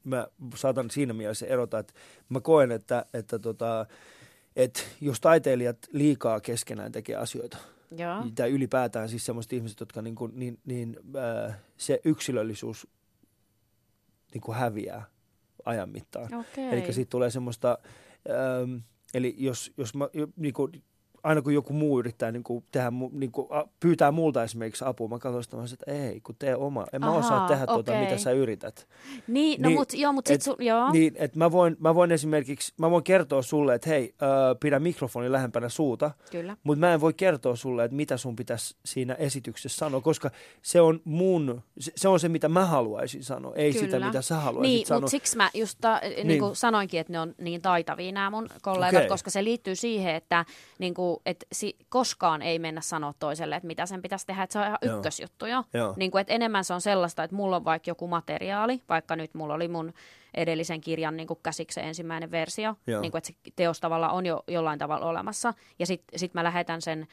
mä 0.04 0.28
saatan 0.56 0.90
siinä 0.90 1.14
mielessä 1.14 1.46
erota, 1.46 1.80
että 1.80 1.94
mä 2.30 2.40
koen, 2.40 2.72
että, 2.72 3.06
että, 3.14 3.40
tota, 3.40 3.86
että 4.56 4.82
jos 5.02 5.22
taiteilijat 5.22 5.78
liikaa 5.92 6.40
keskenään 6.40 6.92
tekee 6.92 7.16
asioita, 7.16 7.58
Joo. 7.98 8.26
tai 8.36 8.50
ylipäätään 8.50 9.10
siis 9.10 9.26
semmoiset 9.26 9.54
ihmiset, 9.54 9.80
jotka 9.80 10.02
niin 10.02 10.16
kuin, 10.16 10.32
niin, 10.36 10.60
niin 10.66 10.98
äh, 11.48 11.56
se 11.78 12.02
yksilöllisyys 12.06 12.88
niin 14.34 14.42
kuin 14.42 14.58
häviää 14.58 15.06
ajan 15.66 15.90
mittaan. 15.90 16.34
Okei. 16.34 16.70
Eli 16.72 16.94
siitä 16.94 17.10
tulee 17.10 17.30
semmoista, 17.30 17.78
ähm, 18.30 18.78
eli 19.14 19.36
jos, 19.38 19.72
jos 19.78 19.96
mä, 19.96 20.10
niin 20.36 20.54
kuin, 20.54 20.84
aina 21.24 21.42
kun 21.42 21.54
joku 21.54 21.74
muu 21.74 22.00
yrittää 22.00 22.32
niin 22.32 22.44
kuin, 22.44 22.64
tehdä, 22.72 22.92
niin 23.12 23.32
kuin, 23.32 23.48
a, 23.50 23.64
pyytää 23.80 24.12
multa 24.12 24.44
esimerkiksi 24.44 24.86
apua, 24.86 25.08
mä 25.08 25.20
katson 25.20 25.44
sitä, 25.44 25.58
mä 25.58 25.68
sanon, 25.68 25.78
että 25.88 26.08
ei, 26.10 26.22
kun 26.22 26.36
tee 26.40 26.56
oma. 26.56 26.86
En 26.94 27.02
mä 27.02 27.08
Ahaa, 27.08 27.20
osaa 27.20 27.48
tehdä 27.48 27.66
tuota, 27.68 27.92
okei. 27.92 28.04
mitä 28.04 28.18
sä 28.18 28.32
yrität. 28.32 28.88
Niin, 29.28 29.62
no 29.62 29.68
Niin, 29.70 29.78
mut, 29.80 29.94
joo, 29.94 30.14
mut 30.14 30.28
sit 30.28 30.36
et- 30.36 30.42
su, 30.42 30.56
joo. 30.60 30.92
Niin, 30.92 31.14
että 31.18 31.38
mä 31.38 31.52
voin, 31.52 31.76
mä 31.80 31.96
voin 31.96 32.12
esimerkiksi, 32.12 32.74
mä 32.78 32.92
voin 32.92 33.04
kertoa 33.04 33.42
sulle, 33.42 33.76
että 33.76 33.90
hei, 33.90 34.14
äh, 34.24 34.30
pidä 34.60 34.80
mikrofoni 34.80 35.32
lähempänä 35.32 35.70
suuta, 35.70 36.12
Kyllä. 36.32 36.58
mutta 36.64 36.80
mä 36.80 36.94
en 36.94 37.02
voi 37.02 37.14
kertoa 37.14 37.56
sulle, 37.56 37.84
että 37.84 37.96
mitä 37.98 38.18
sun 38.18 38.36
pitäisi 38.36 38.76
siinä 38.86 39.14
esityksessä 39.14 39.78
sanoa, 39.78 40.02
koska 40.02 40.32
se 40.62 40.82
on 40.82 41.02
mun, 41.04 41.62
se, 41.80 41.92
se 41.96 42.08
on 42.08 42.20
se, 42.20 42.30
mitä 42.30 42.50
mä 42.50 42.66
haluaisin 42.66 43.24
sanoa, 43.24 43.56
ei 43.56 43.74
sitä, 43.74 43.86
Kyllä. 43.88 44.06
mitä 44.06 44.22
sä 44.22 44.36
haluaisit 44.36 44.74
Niin, 44.74 44.88
sanoa. 44.88 45.00
mutta 45.02 45.12
siksi 45.12 45.38
mä 45.38 45.50
just 45.54 45.78
ta, 45.82 46.02
niin. 46.04 46.28
Niin. 46.28 46.42
sanoinkin, 46.54 47.00
että 47.00 47.14
ne 47.14 47.20
on 47.20 47.36
niin 47.38 47.62
taitavia 47.62 48.12
nämä 48.12 48.30
mun 48.30 48.50
kollegat, 48.62 48.96
okay. 48.96 49.08
koska 49.08 49.30
se 49.30 49.44
liittyy 49.44 49.76
siihen, 49.76 50.16
että 50.16 50.46
niin 50.80 50.94
kuin, 50.94 51.11
et 51.26 51.46
si, 51.52 51.78
koskaan 51.90 52.42
ei 52.42 52.60
mennä 52.60 52.82
sanoa 52.82 53.14
toiselle, 53.20 53.56
että 53.56 53.68
mitä 53.68 53.86
sen 53.86 54.02
pitäisi 54.02 54.26
tehdä, 54.26 54.44
että 54.44 54.54
se 54.54 54.60
on 54.60 54.66
ihan 54.66 54.78
Joo. 54.82 54.96
ykkösjuttu 54.98 55.46
jo. 55.46 55.64
Joo. 55.74 55.94
Niin 55.98 56.12
kuin, 56.12 56.22
että 56.22 56.34
enemmän 56.34 56.64
se 56.64 56.74
on 56.74 56.82
sellaista, 56.82 57.24
että 57.24 57.36
mulla 57.36 57.56
on 57.56 57.66
vaikka 57.66 57.90
joku 57.90 58.08
materiaali, 58.08 58.82
vaikka 58.90 59.16
nyt 59.16 59.34
mulla 59.34 59.54
oli 59.54 59.68
mun 59.68 59.94
edellisen 60.34 60.82
kirjan 60.82 61.18
niin 61.18 61.28
kuin 61.28 61.40
käsiksi 61.44 61.76
se 61.76 61.82
ensimmäinen 61.82 62.32
versio, 62.32 62.76
Joo. 62.88 63.02
niin 63.02 63.12
kuin, 63.12 63.20
että 63.20 63.28
se 63.28 63.52
teos 63.56 63.80
tavallaan 63.80 64.14
on 64.14 64.26
jo 64.26 64.44
jollain 64.48 64.80
tavalla 64.80 65.06
olemassa, 65.06 65.54
ja 65.80 65.86
sitten 65.86 66.20
sit 66.20 66.34
mä 66.34 66.44
lähetän 66.44 66.82
sen 66.82 67.08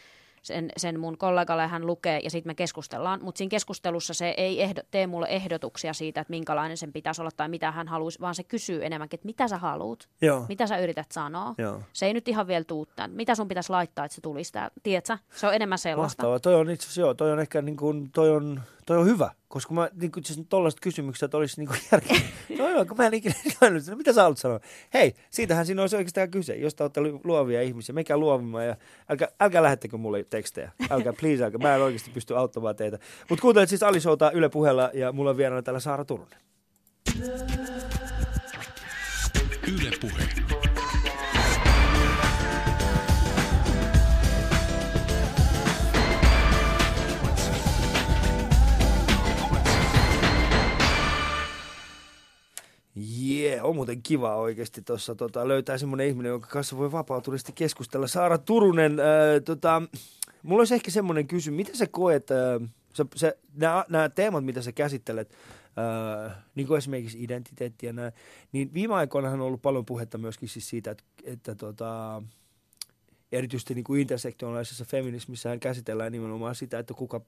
sen, 0.48 0.70
sen 0.76 1.00
mun 1.00 1.18
kollegalle 1.18 1.62
ja 1.62 1.68
hän 1.68 1.86
lukee 1.86 2.20
ja 2.24 2.30
sitten 2.30 2.50
me 2.50 2.54
keskustellaan. 2.54 3.20
Mutta 3.22 3.38
siinä 3.38 3.50
keskustelussa 3.50 4.14
se 4.14 4.34
ei 4.36 4.62
ehdo, 4.62 4.80
tee 4.90 5.06
mulle 5.06 5.26
ehdotuksia 5.28 5.92
siitä, 5.92 6.20
että 6.20 6.30
minkälainen 6.30 6.76
sen 6.76 6.92
pitäisi 6.92 7.20
olla 7.22 7.30
tai 7.36 7.48
mitä 7.48 7.70
hän 7.70 7.88
haluaisi, 7.88 8.20
vaan 8.20 8.34
se 8.34 8.44
kysyy 8.44 8.86
enemmänkin, 8.86 9.16
että 9.18 9.26
mitä 9.26 9.48
sä 9.48 9.58
haluut, 9.58 10.08
Joo. 10.20 10.46
mitä 10.48 10.66
sä 10.66 10.78
yrität 10.78 11.12
sanoa. 11.12 11.54
Joo. 11.58 11.80
Se 11.92 12.06
ei 12.06 12.14
nyt 12.14 12.28
ihan 12.28 12.46
vielä 12.46 12.64
tuu 12.64 12.86
tämän. 12.86 13.10
Mitä 13.10 13.34
sun 13.34 13.48
pitäisi 13.48 13.70
laittaa, 13.70 14.04
että 14.04 14.14
se 14.14 14.20
tulisi 14.20 14.52
tää? 14.52 14.70
Tiedätkö? 14.82 15.18
Se 15.30 15.46
on 15.46 15.54
enemmän 15.54 15.78
sellaista. 15.78 16.22
Mahtavaa. 16.22 16.40
Toi 16.40 16.54
on 16.54 16.70
itse 16.70 16.84
asiassa, 16.84 17.00
joo, 17.00 17.14
toi 17.14 17.32
on 17.32 17.40
ehkä 17.40 17.62
niin 17.62 17.76
kuin, 17.76 18.10
toi 18.12 18.30
on, 18.30 18.60
toi 18.86 18.96
on 18.96 19.06
hyvä, 19.06 19.30
koska 19.48 19.74
mä 19.74 19.88
niin 20.00 20.12
kuin, 20.12 20.24
siis 20.24 20.40
tollaiset 20.48 20.80
kysymykset 20.80 21.34
olisi 21.34 21.60
niin 21.60 21.68
kuin 21.68 21.80
järkeä. 21.92 22.20
toi 22.56 22.74
on, 22.74 22.88
kun 22.88 22.96
mä 22.96 23.06
en 23.06 23.14
ikinä 23.14 23.34
käynyt, 23.60 23.86
no, 23.86 23.96
mitä 23.96 24.12
sä 24.12 24.22
haluat 24.22 24.38
sanoa? 24.38 24.60
Hei, 24.94 25.14
siitähän 25.30 25.66
siinä 25.66 25.82
olisi 25.82 25.96
oikeastaan 25.96 26.30
kyse, 26.30 26.56
jos 26.56 26.74
te 26.74 26.82
olette 26.82 27.00
lu- 27.00 27.20
luovia 27.24 27.62
ihmisiä, 27.62 27.92
menkää 27.92 28.16
luovimaan 28.16 28.66
ja 28.66 28.76
älkää, 29.08 29.28
älkää 29.40 29.62
lähettäkö 29.62 29.96
mulle 29.96 30.24
tekstejä. 30.24 30.72
Älkää, 30.90 31.12
please, 31.12 31.44
älkää. 31.44 31.58
Mä 31.58 31.74
en 31.74 31.82
oikeasti 31.82 32.10
pysty 32.10 32.36
auttamaan 32.36 32.76
teitä. 32.76 32.98
Mutta 33.30 33.42
kuuntelet 33.42 33.68
siis 33.68 33.82
Ali 33.82 34.00
Showta 34.00 34.30
Yle 34.30 34.48
puheella 34.48 34.90
ja 34.94 35.12
mulla 35.12 35.30
on 35.30 35.36
vieraana 35.36 35.62
täällä 35.62 35.80
Saara 35.80 36.04
Turunen. 36.04 36.38
Yle 39.68 39.90
Puhe. 40.00 40.67
Jee, 53.00 53.52
yeah, 53.52 53.66
on 53.66 53.74
muuten 53.76 54.02
kiva 54.02 54.36
oikeasti 54.36 54.82
tuossa 54.82 55.14
tota, 55.14 55.48
löytää 55.48 55.78
semmoinen 55.78 56.08
ihminen, 56.08 56.30
jonka 56.30 56.46
kanssa 56.46 56.76
voi 56.76 56.92
vapautuneesti 56.92 57.52
keskustella. 57.52 58.06
Saara 58.06 58.38
Turunen, 58.38 59.00
äh, 59.00 59.06
tota, 59.44 59.82
mulla 60.42 60.60
olisi 60.60 60.74
ehkä 60.74 60.90
semmoinen 60.90 61.26
kysymys, 61.26 61.56
mitä 61.56 61.76
sä 61.76 61.86
koet, 61.90 62.30
äh, 62.30 62.70
nämä, 63.88 64.08
teemat, 64.08 64.44
mitä 64.44 64.62
sä 64.62 64.72
käsittelet, 64.72 65.34
Öö, 65.78 66.30
niin 66.54 66.66
kuin 66.66 66.78
esimerkiksi 66.78 67.24
identiteetti 67.24 67.86
ja 67.86 67.92
näin. 67.92 68.12
Niin 68.52 68.74
viime 68.74 68.94
aikoina 68.94 69.30
on 69.30 69.40
ollut 69.40 69.62
paljon 69.62 69.86
puhetta 69.86 70.18
myöskin 70.18 70.48
siis 70.48 70.68
siitä, 70.68 70.90
että, 70.90 71.04
että 71.24 71.54
tota, 71.54 72.22
erityisesti 73.32 73.74
niin 73.74 73.84
kuin 73.84 74.00
intersektionaalisessa 74.00 74.84
feminismissä 74.84 75.58
käsitellään 75.58 76.12
nimenomaan 76.12 76.54
sitä, 76.54 76.78
että 76.78 76.94
kuka, 76.94 77.20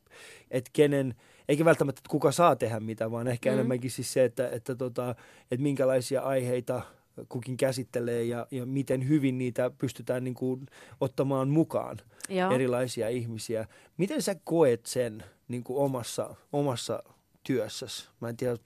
että 0.50 0.70
kenen, 0.72 1.14
eikä 1.48 1.64
välttämättä, 1.64 2.00
että 2.00 2.10
kuka 2.10 2.32
saa 2.32 2.56
tehdä 2.56 2.80
mitä, 2.80 3.10
vaan 3.10 3.28
ehkä 3.28 3.50
mm. 3.50 3.54
enemmänkin 3.54 3.90
siis 3.90 4.12
se, 4.12 4.24
että, 4.24 4.48
että, 4.48 4.74
tota, 4.74 5.14
että 5.50 5.62
minkälaisia 5.62 6.20
aiheita 6.20 6.82
kukin 7.28 7.56
käsittelee 7.56 8.24
ja, 8.24 8.46
ja 8.50 8.66
miten 8.66 9.08
hyvin 9.08 9.38
niitä 9.38 9.70
pystytään 9.78 10.24
niin 10.24 10.34
kuin 10.34 10.66
ottamaan 11.00 11.48
mukaan 11.48 11.96
Joo. 12.28 12.50
erilaisia 12.50 13.08
ihmisiä. 13.08 13.66
Miten 13.96 14.22
sä 14.22 14.36
koet 14.44 14.86
sen 14.86 15.24
niin 15.48 15.64
kuin 15.64 15.78
omassa, 15.78 16.34
omassa 16.52 17.02
työssäsi? 17.42 18.08
Mä 18.20 18.28
en 18.28 18.36
tiedä, 18.36 18.56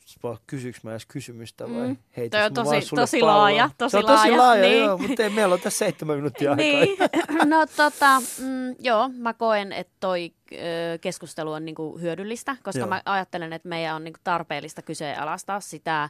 kysyykö 0.47 0.79
mä 0.83 0.91
edes 0.91 1.07
kysymystä 1.07 1.65
vai 1.65 1.89
Mm. 1.89 1.97
heitänkö 2.17 2.55
Toi 2.55 2.63
on 2.65 2.69
mä 2.69 2.75
tosi- 2.77 2.91
vaan 2.91 3.03
tosi 3.03 3.23
laaja, 3.23 3.71
tosi 3.79 3.91
Se 3.91 3.99
on 3.99 4.05
tosi 4.05 4.17
laaja, 4.17 4.37
laaja, 4.39 4.63
niin. 4.63 4.85
joo, 4.85 4.99
mutta 4.99 5.23
ei, 5.23 5.31
meillä 5.31 5.53
on 5.55 5.61
tässä 5.61 5.79
seitsemän 5.79 6.17
minuuttia 6.17 6.51
aikaa. 6.51 6.65
Niin, 6.65 6.97
no 7.51 7.67
tota, 7.77 8.21
mm, 8.21 8.75
joo, 8.79 9.11
mä 9.19 9.35
koen, 9.35 9.73
että 9.73 9.93
toi 10.01 10.33
ö, 10.53 10.57
keskustelu 11.01 11.53
on 11.53 11.65
niinku 11.65 11.99
hyödyllistä, 11.99 12.57
koska 12.63 12.79
Joo. 12.79 12.89
mä 12.89 13.03
ajattelen, 13.05 13.53
että 13.53 13.69
meidän 13.69 13.97
on 13.97 14.05
niinku 14.05 14.21
tarpeellista 14.25 14.83
kyseenalaistaa 14.83 15.61
sitä 15.61 16.09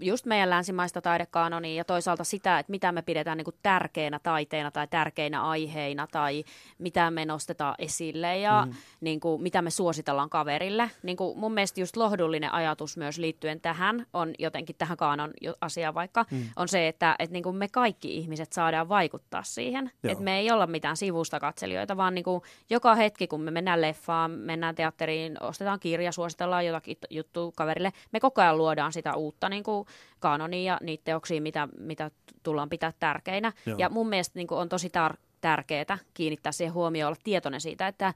just 0.00 0.26
meidän 0.26 0.50
länsimaista 0.50 1.00
taidekanonia 1.00 1.74
ja 1.76 1.84
toisaalta 1.84 2.24
sitä, 2.24 2.58
että 2.58 2.70
mitä 2.70 2.92
me 2.92 3.02
pidetään 3.02 3.36
niinku 3.36 3.52
tärkeänä 3.62 4.18
taiteena 4.22 4.70
tai 4.70 4.86
tärkeinä 4.86 5.42
aiheina 5.42 6.06
tai 6.12 6.44
mitä 6.78 7.10
me 7.10 7.24
nostetaan 7.24 7.74
esille 7.78 8.38
ja 8.38 8.66
mm. 8.66 8.74
niinku, 9.00 9.38
mitä 9.38 9.62
me 9.62 9.70
suositellaan 9.70 10.30
kaverille. 10.30 10.90
Niinku, 11.02 11.34
mun 11.34 11.54
mielestä 11.54 11.80
just 11.80 11.96
lohdullinen 11.96 12.54
ajatus 12.54 12.96
myös 12.96 13.18
liittyen 13.18 13.60
tähän 13.60 14.06
on 14.12 14.32
jotenkin 14.38 14.76
tähän 14.76 14.96
kanon 14.96 15.30
jo- 15.40 15.54
asiaan 15.60 15.94
vaikka, 15.94 16.24
Mm. 16.30 16.42
on 16.56 16.68
se, 16.68 16.88
että 16.88 17.16
et 17.18 17.30
niinku 17.30 17.52
me 17.52 17.68
kaikki 17.68 18.16
ihmiset 18.16 18.52
saadaan 18.52 18.88
vaikuttaa 18.88 19.42
siihen. 19.42 19.90
Joo. 20.02 20.12
Että 20.12 20.24
me 20.24 20.38
ei 20.38 20.50
olla 20.50 20.66
mitään 20.66 20.96
sivusta 20.96 21.40
katselijoita, 21.40 21.96
vaan 21.96 22.14
niinku 22.14 22.42
joka 22.70 22.94
hetki, 22.94 23.26
kun 23.26 23.40
me 23.40 23.50
mennään 23.50 23.80
leffaan, 23.80 24.30
mennään 24.30 24.74
teatteriin, 24.74 25.42
ostetaan 25.42 25.80
kirja, 25.80 26.12
suositellaan 26.12 26.66
jotakin 26.66 26.96
juttua 27.10 27.52
kaverille, 27.56 27.92
me 28.12 28.20
koko 28.20 28.40
ajan 28.42 28.58
luodaan 28.58 28.92
sitä 28.92 29.14
uutta 29.14 29.48
niinku 29.68 29.86
kanonia 30.20 30.72
ja 30.72 30.78
niitä 30.82 31.04
teoksia, 31.04 31.42
mitä, 31.42 31.68
mitä 31.78 32.10
tullaan 32.42 32.68
pitää 32.68 32.92
tärkeinä. 33.00 33.52
Joo. 33.66 33.78
Ja 33.78 33.88
mun 33.88 34.08
mielestä 34.08 34.38
niinku 34.38 34.54
on 34.54 34.68
tosi 34.68 34.88
tar- 34.88 35.18
tärkeää 35.40 35.98
kiinnittää 36.14 36.52
siihen 36.52 36.74
huomioon, 36.74 37.08
olla 37.08 37.20
tietoinen 37.24 37.60
siitä, 37.60 37.88
että 37.88 38.14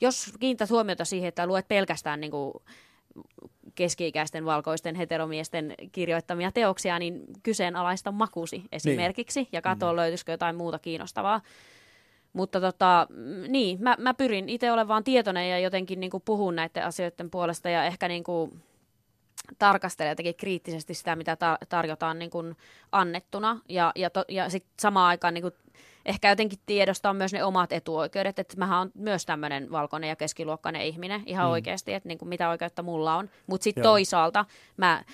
jos 0.00 0.32
kiinnität 0.40 0.70
huomiota 0.70 1.04
siihen, 1.04 1.28
että 1.28 1.46
luet 1.46 1.68
pelkästään 1.68 2.20
niinku 2.20 2.62
keski-ikäisten 3.74 4.44
valkoisten 4.44 4.94
heteromiesten 4.94 5.74
kirjoittamia 5.92 6.52
teoksia, 6.52 6.98
niin 6.98 7.22
kyseenalaista 7.42 8.12
makusi 8.12 8.62
esimerkiksi 8.72 9.48
ja 9.52 9.62
katso, 9.62 9.92
mm. 9.92 9.96
löytyisikö 9.96 10.32
jotain 10.32 10.56
muuta 10.56 10.78
kiinnostavaa. 10.78 11.40
Mutta 12.32 12.60
tota, 12.60 13.06
mm, 13.10 13.44
niin, 13.48 13.82
mä, 13.82 13.96
mä 13.98 14.14
pyrin 14.14 14.48
itse 14.48 14.72
olemaan 14.72 15.04
tietoinen 15.04 15.50
ja 15.50 15.58
jotenkin 15.58 16.00
niin 16.00 16.10
kuin 16.10 16.22
puhun 16.24 16.56
näiden 16.56 16.84
asioiden 16.84 17.30
puolesta 17.30 17.70
ja 17.70 17.84
ehkä 17.84 18.08
niin 18.08 18.24
kuin 18.24 18.62
tarkastelen 19.58 20.10
jotenkin 20.10 20.34
kriittisesti 20.34 20.94
sitä, 20.94 21.16
mitä 21.16 21.34
tar- 21.34 21.66
tarjotaan 21.68 22.18
niin 22.18 22.30
kuin 22.30 22.56
annettuna 22.92 23.60
ja, 23.68 23.92
ja, 23.96 24.10
to, 24.10 24.24
ja 24.28 24.50
sitten 24.50 24.72
samaan 24.80 25.08
aikaan 25.08 25.34
niin 25.34 25.42
kuin 25.42 25.54
ehkä 26.06 26.28
jotenkin 26.28 26.58
tiedostaa 26.66 27.14
myös 27.14 27.32
ne 27.32 27.44
omat 27.44 27.72
etuoikeudet, 27.72 28.38
että 28.38 28.56
mähän 28.56 28.80
on 28.80 28.90
myös 28.94 29.26
tämmöinen 29.26 29.70
valkoinen 29.70 30.08
ja 30.08 30.16
keskiluokkainen 30.16 30.82
ihminen 30.82 31.22
ihan 31.26 31.46
mm. 31.46 31.50
oikeasti, 31.50 31.94
että 31.94 32.08
niin 32.08 32.18
kuin 32.18 32.28
mitä 32.28 32.50
oikeutta 32.50 32.82
mulla 32.82 33.16
on. 33.16 33.30
Mutta 33.46 33.64
sitten 33.64 33.82
toisaalta 33.82 34.44
mä 34.76 35.04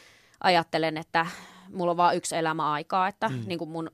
ajattelen, 0.41 0.97
että 0.97 1.27
mulla 1.72 1.91
on 1.91 1.97
vain 1.97 2.16
yksi 2.16 2.37
elämä 2.37 2.72
aikaa, 2.72 3.09
että 3.09 3.29
mm. 3.29 3.43
niin 3.47 3.59
kuin 3.59 3.70
mun, 3.70 3.91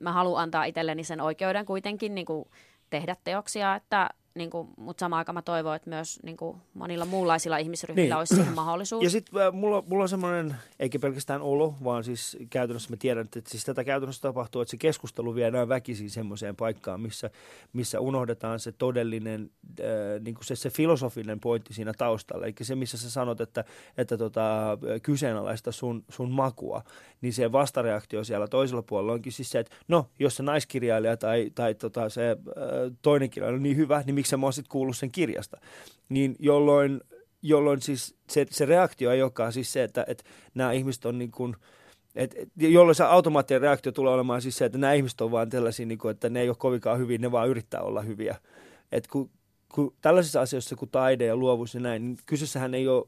mä 0.00 0.12
haluan 0.12 0.42
antaa 0.42 0.64
itselleni 0.64 1.04
sen 1.04 1.20
oikeuden 1.20 1.66
kuitenkin 1.66 2.14
niin 2.14 2.26
kuin 2.26 2.44
tehdä 2.90 3.16
teoksia, 3.24 3.74
että 3.74 4.10
niin 4.36 4.50
kuin, 4.50 4.68
mutta 4.76 5.00
samaan 5.00 5.18
aikaan 5.18 5.34
mä 5.34 5.42
toivon, 5.42 5.76
että 5.76 5.90
myös 5.90 6.20
niin 6.22 6.36
kuin 6.36 6.56
monilla 6.74 7.04
muunlaisilla 7.04 7.56
ihmisryhmillä 7.58 8.06
Niin. 8.14 8.18
olisi 8.18 8.34
siihen 8.34 8.54
mahdollisuus. 8.54 9.04
Ja 9.04 9.10
sitten 9.10 9.42
äh, 9.42 9.52
mulla, 9.52 9.84
mulla 9.86 10.02
on 10.02 10.08
semmoinen, 10.08 10.56
eikä 10.80 10.98
pelkästään 10.98 11.42
olo, 11.42 11.74
vaan 11.84 12.04
siis 12.04 12.36
käytännössä 12.50 12.90
mä 12.90 12.96
tiedän, 12.96 13.24
että 13.24 13.40
siis 13.50 13.64
tätä 13.64 13.84
käytännössä 13.84 14.22
tapahtuu, 14.22 14.62
että 14.62 14.70
se 14.70 14.76
keskustelu 14.76 15.34
viedään 15.34 15.68
väkisin 15.68 16.10
semmoiseen 16.10 16.56
paikkaan, 16.56 17.00
missä, 17.00 17.30
missä 17.72 18.00
unohdetaan 18.00 18.60
se 18.60 18.72
todellinen, 18.72 19.50
äh, 19.80 19.86
niin 20.20 20.34
kuin 20.34 20.44
se, 20.44 20.56
se 20.56 20.70
filosofinen 20.70 21.40
pointti 21.40 21.74
siinä 21.74 21.92
taustalla. 21.98 22.46
Eli 22.46 22.54
se, 22.62 22.74
missä 22.74 22.98
sä 22.98 23.10
sanot, 23.10 23.40
että, 23.40 23.64
että 23.98 24.18
tota, 24.18 24.78
kyseenalaista 25.02 25.72
sun, 25.72 26.04
sun 26.08 26.30
makua, 26.30 26.82
niin 27.20 27.32
se 27.32 27.52
vastareaktio 27.52 28.24
siellä 28.24 28.48
toisella 28.48 28.82
puolella 28.82 29.12
onkin 29.12 29.32
siis 29.32 29.50
se, 29.50 29.58
että 29.58 29.76
no, 29.88 30.06
jos 30.18 30.36
se 30.36 30.42
naiskirjailija 30.42 31.16
tai, 31.16 31.50
tai 31.54 31.74
tota, 31.74 32.08
se 32.08 32.30
äh, 32.30 32.36
toinen 33.02 33.30
kirjailija 33.30 33.56
on 33.56 33.62
niin 33.62 33.76
hyvä, 33.76 34.02
niin 34.06 34.14
miksi 34.14 34.25
mä 34.36 34.46
oon 34.46 34.52
sitten 34.52 34.70
kuullut 34.70 34.96
sen 34.96 35.10
kirjasta? 35.10 35.60
Niin 36.08 36.36
jolloin 36.38 37.00
jolloin 37.42 37.82
siis 37.82 38.14
se, 38.30 38.46
se 38.50 38.66
reaktio 38.66 39.10
ei 39.10 39.22
olekaan 39.22 39.52
siis 39.52 39.72
se, 39.72 39.82
että, 39.82 40.04
että 40.08 40.24
nämä 40.54 40.72
ihmiset 40.72 41.04
on 41.04 41.18
niin 41.18 41.30
kuin, 41.30 41.56
et, 42.14 42.34
et, 42.38 42.48
jolloin 42.56 42.94
se 42.94 43.04
automaattinen 43.04 43.60
reaktio 43.60 43.92
tulee 43.92 44.14
olemaan 44.14 44.42
siis 44.42 44.58
se, 44.58 44.64
että 44.64 44.78
nämä 44.78 44.92
ihmiset 44.92 45.20
on 45.20 45.30
vaan 45.30 45.50
tällaisia, 45.50 45.86
niin 45.86 45.98
kuin, 45.98 46.10
että 46.10 46.28
ne 46.28 46.40
ei 46.40 46.48
ole 46.48 46.56
kovinkaan 46.58 46.98
hyviä, 46.98 47.18
ne 47.18 47.32
vaan 47.32 47.48
yrittää 47.48 47.80
olla 47.80 48.02
hyviä. 48.02 48.36
Et 48.92 49.06
kun, 49.06 49.30
kun 49.74 49.94
tällaisissa 50.00 50.40
asioissa 50.40 50.76
kuin 50.76 50.90
taide 50.90 51.26
ja 51.26 51.36
luovuus 51.36 51.74
ja 51.74 51.80
näin, 51.80 52.04
niin 52.04 52.18
kyseessähän 52.26 52.74
ei 52.74 52.88
ole, 52.88 53.04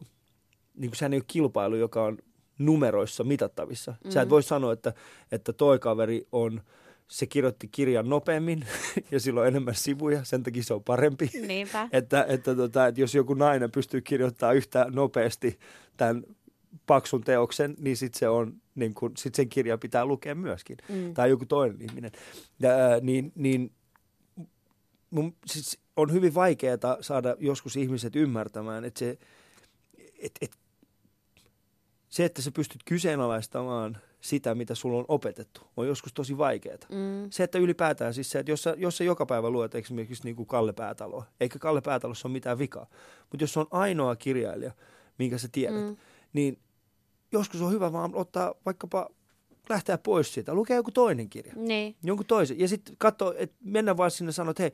niin 0.74 0.90
kuin, 0.90 0.96
sehän 0.96 1.12
ei 1.12 1.18
ole 1.18 1.24
kilpailu, 1.26 1.76
joka 1.76 2.04
on 2.04 2.18
numeroissa 2.58 3.24
mitattavissa. 3.24 3.90
Mm-hmm. 3.90 4.10
Sä 4.10 4.22
et 4.22 4.30
voi 4.30 4.42
sanoa, 4.42 4.72
että, 4.72 4.92
että 5.32 5.52
toi 5.52 5.78
kaveri 5.78 6.26
on, 6.32 6.60
se 7.09 7.26
kirjoitti 7.26 7.68
kirjan 7.68 8.09
nopeammin 8.09 8.66
ja 9.11 9.20
sillä 9.20 9.40
on 9.40 9.46
enemmän 9.46 9.74
sivuja, 9.74 10.24
sen 10.24 10.42
takia 10.42 10.62
se 10.62 10.74
on 10.74 10.84
parempi. 10.84 11.30
Niinpä. 11.46 11.88
Että, 11.92 12.26
että, 12.28 12.54
tota, 12.54 12.86
että 12.86 13.00
jos 13.00 13.14
joku 13.14 13.34
nainen 13.34 13.70
pystyy 13.70 14.00
kirjoittamaan 14.00 14.56
yhtä 14.56 14.86
nopeasti 14.90 15.59
tämän 15.96 16.22
paksun 16.86 17.24
teoksen, 17.24 17.74
niin 17.78 17.96
sitten 17.96 18.18
se 18.18 18.28
on, 18.28 18.54
niin 18.74 18.94
kun, 18.94 19.12
sit 19.16 19.34
sen 19.34 19.48
kirja 19.48 19.78
pitää 19.78 20.06
lukea 20.06 20.34
myöskin. 20.34 20.76
Mm. 20.88 21.14
Tai 21.14 21.30
joku 21.30 21.46
toinen 21.46 21.82
ihminen. 21.82 22.12
Ja, 22.61 22.70
niin, 23.00 23.32
niin 23.34 23.72
mun, 25.11 25.36
siis 25.46 25.78
on 25.96 26.12
hyvin 26.12 26.34
vaikeaa 26.34 26.96
saada 27.00 27.36
joskus 27.38 27.76
ihmiset 27.76 28.16
ymmärtämään, 28.16 28.84
että 28.84 28.98
se, 28.98 29.18
et, 30.18 30.32
et, 30.40 30.50
se, 32.09 32.24
että 32.24 32.42
sä 32.42 32.50
pystyt 32.50 32.80
kyseenalaistamaan 32.84 33.98
sitä, 34.20 34.54
mitä 34.54 34.74
sulla 34.74 34.98
on 34.98 35.04
opetettu, 35.08 35.60
on 35.76 35.86
joskus 35.86 36.12
tosi 36.12 36.38
vaikeaa. 36.38 36.78
Mm. 36.88 37.30
Se, 37.30 37.44
että 37.44 37.58
ylipäätään 37.58 38.14
siis 38.14 38.30
se, 38.30 38.38
että 38.38 38.52
jos 38.52 38.62
sä, 38.62 38.74
jos 38.78 38.96
sä 38.96 39.04
joka 39.04 39.26
päivä 39.26 39.50
luet 39.50 39.74
esimerkiksi 39.74 40.24
niin 40.24 40.36
kuin 40.36 40.46
Kalle 40.46 40.72
Päätaloa, 40.72 41.24
eikä 41.40 41.58
Kalle 41.58 41.80
Päätalossa 41.80 42.28
ole 42.28 42.32
mitään 42.32 42.58
vikaa, 42.58 42.86
mutta 43.30 43.42
jos 43.42 43.52
se 43.52 43.60
on 43.60 43.66
ainoa 43.70 44.16
kirjailija, 44.16 44.72
minkä 45.18 45.38
sä 45.38 45.48
tiedät, 45.52 45.80
mm. 45.80 45.88
Mm. 45.88 45.96
niin 46.32 46.58
joskus 47.32 47.62
on 47.62 47.72
hyvä 47.72 47.92
vaan 47.92 48.14
ottaa 48.14 48.54
vaikkapa 48.66 49.08
lähteä 49.68 49.98
pois 49.98 50.34
siitä, 50.34 50.54
lukea 50.54 50.76
joku 50.76 50.90
toinen 50.90 51.30
kirja. 51.30 51.52
Niin. 51.56 51.96
Jonkun 52.02 52.26
toisen. 52.26 52.58
Ja 52.58 52.68
sitten 52.68 52.94
katso, 52.98 53.34
että 53.36 53.56
mennä 53.64 53.96
vaan 53.96 54.10
sinne 54.10 54.28
ja 54.28 54.32
sanoa, 54.32 54.50
että 54.50 54.62
hei, 54.62 54.72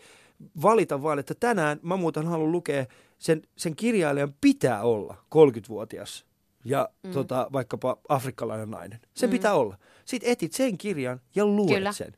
valita 0.63 1.03
vaan, 1.03 1.19
että 1.19 1.35
tänään 1.35 1.81
mä 1.83 1.97
muuten 1.97 2.27
haluan 2.27 2.53
lukea, 2.53 2.87
sen, 3.19 3.43
sen 3.57 3.77
kirjailijan 3.77 4.35
pitää 4.41 4.83
olla 4.83 5.17
30-vuotias 5.35 6.25
ja 6.65 6.89
mm. 7.03 7.13
tota, 7.13 7.49
vaikkapa 7.53 7.97
afrikkalainen 8.09 8.71
nainen. 8.71 9.01
Se 9.15 9.27
mm. 9.27 9.31
pitää 9.31 9.55
olla. 9.55 9.79
Sitten 10.05 10.31
etit 10.31 10.53
sen 10.53 10.79
kirjan 10.79 11.21
ja 11.35 11.47
luet 11.47 11.75
Kyllä. 11.75 11.93
sen. 11.93 12.13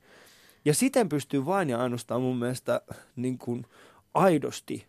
Ja 0.65 0.75
siten 0.75 1.09
pystyy 1.09 1.47
vain 1.47 1.71
ja 1.71 1.79
ainoastaan 1.83 2.23
mun 2.23 2.39
mielestä 2.39 2.81
niin 3.17 3.39
kuin 3.39 3.67
aidosti 4.15 4.87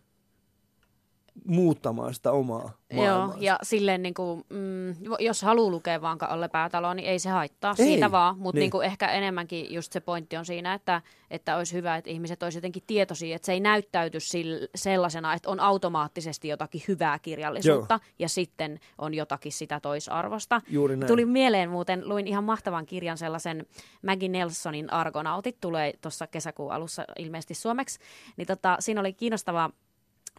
muuttamaan 1.44 2.14
sitä 2.14 2.32
omaa 2.32 2.70
Joo, 2.90 3.04
maailmaa. 3.04 3.36
ja 3.40 3.58
silleen 3.62 4.02
niin 4.02 4.14
kuin, 4.14 4.44
mm, 4.48 4.94
jos 5.18 5.42
haluaa 5.42 5.70
lukea 5.70 6.00
vaan 6.00 6.18
Kalle 6.18 6.48
Päätaloa, 6.48 6.94
niin 6.94 7.08
ei 7.08 7.18
se 7.18 7.30
haittaa 7.30 7.74
Ei, 7.78 7.86
siitä 7.86 8.10
vaan. 8.10 8.38
Mutta 8.38 8.58
niin. 8.58 8.70
niin. 8.70 8.80
niin 8.80 8.92
ehkä 8.92 9.08
enemmänkin 9.08 9.74
just 9.74 9.92
se 9.92 10.00
pointti 10.00 10.36
on 10.36 10.44
siinä, 10.44 10.74
että, 10.74 11.02
että 11.30 11.56
olisi 11.56 11.76
hyvä, 11.76 11.96
että 11.96 12.10
ihmiset 12.10 12.42
olisivat 12.42 12.58
jotenkin 12.58 12.82
tietoisia, 12.86 13.36
että 13.36 13.46
se 13.46 13.52
ei 13.52 13.60
näyttäyty 13.60 14.20
sille, 14.20 14.68
sellaisena, 14.74 15.34
että 15.34 15.50
on 15.50 15.60
automaattisesti 15.60 16.48
jotakin 16.48 16.82
hyvää 16.88 17.18
kirjallisuutta 17.18 17.94
Joo. 17.94 18.14
ja 18.18 18.28
sitten 18.28 18.80
on 18.98 19.14
jotakin 19.14 19.52
sitä 19.52 19.80
toisarvosta. 19.80 20.60
Juuri 20.68 20.96
näin. 20.96 21.08
Tuli 21.08 21.24
mieleen 21.24 21.70
muuten, 21.70 22.08
luin 22.08 22.26
ihan 22.26 22.44
mahtavan 22.44 22.86
kirjan 22.86 23.18
sellaisen 23.18 23.66
Maggie 24.06 24.28
Nelsonin 24.28 24.92
Argonautit, 24.92 25.60
tulee 25.60 25.92
tuossa 26.00 26.26
kesäkuun 26.26 26.72
alussa 26.72 27.04
ilmeisesti 27.18 27.54
suomeksi. 27.54 27.98
Niin 28.36 28.46
tota, 28.46 28.76
siinä 28.80 29.00
oli 29.00 29.12
kiinnostava 29.12 29.70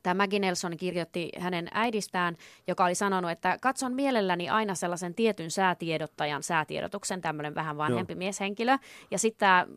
Tämä 0.04 0.24
Maggie 0.24 0.40
Nelson 0.40 0.78
kirjoitti 0.78 1.30
hänen 1.40 1.68
äidistään, 1.72 2.38
joka 2.68 2.86
oli 2.86 2.96
sanonut, 2.96 3.32
että 3.32 3.58
katson 3.62 3.94
mielelläni 3.94 4.50
aina 4.50 4.76
sellaisen 4.76 5.16
tietyn 5.16 5.52
säätiedottajan 5.52 6.44
säätiedotuksen, 6.44 7.22
tämmöinen 7.22 7.56
vähän 7.56 7.78
vanhempi 7.78 8.14
Joo. 8.14 8.18
mieshenkilö. 8.18 8.78
Ja 9.12 9.20
sitten 9.20 9.40
tämä 9.40 9.68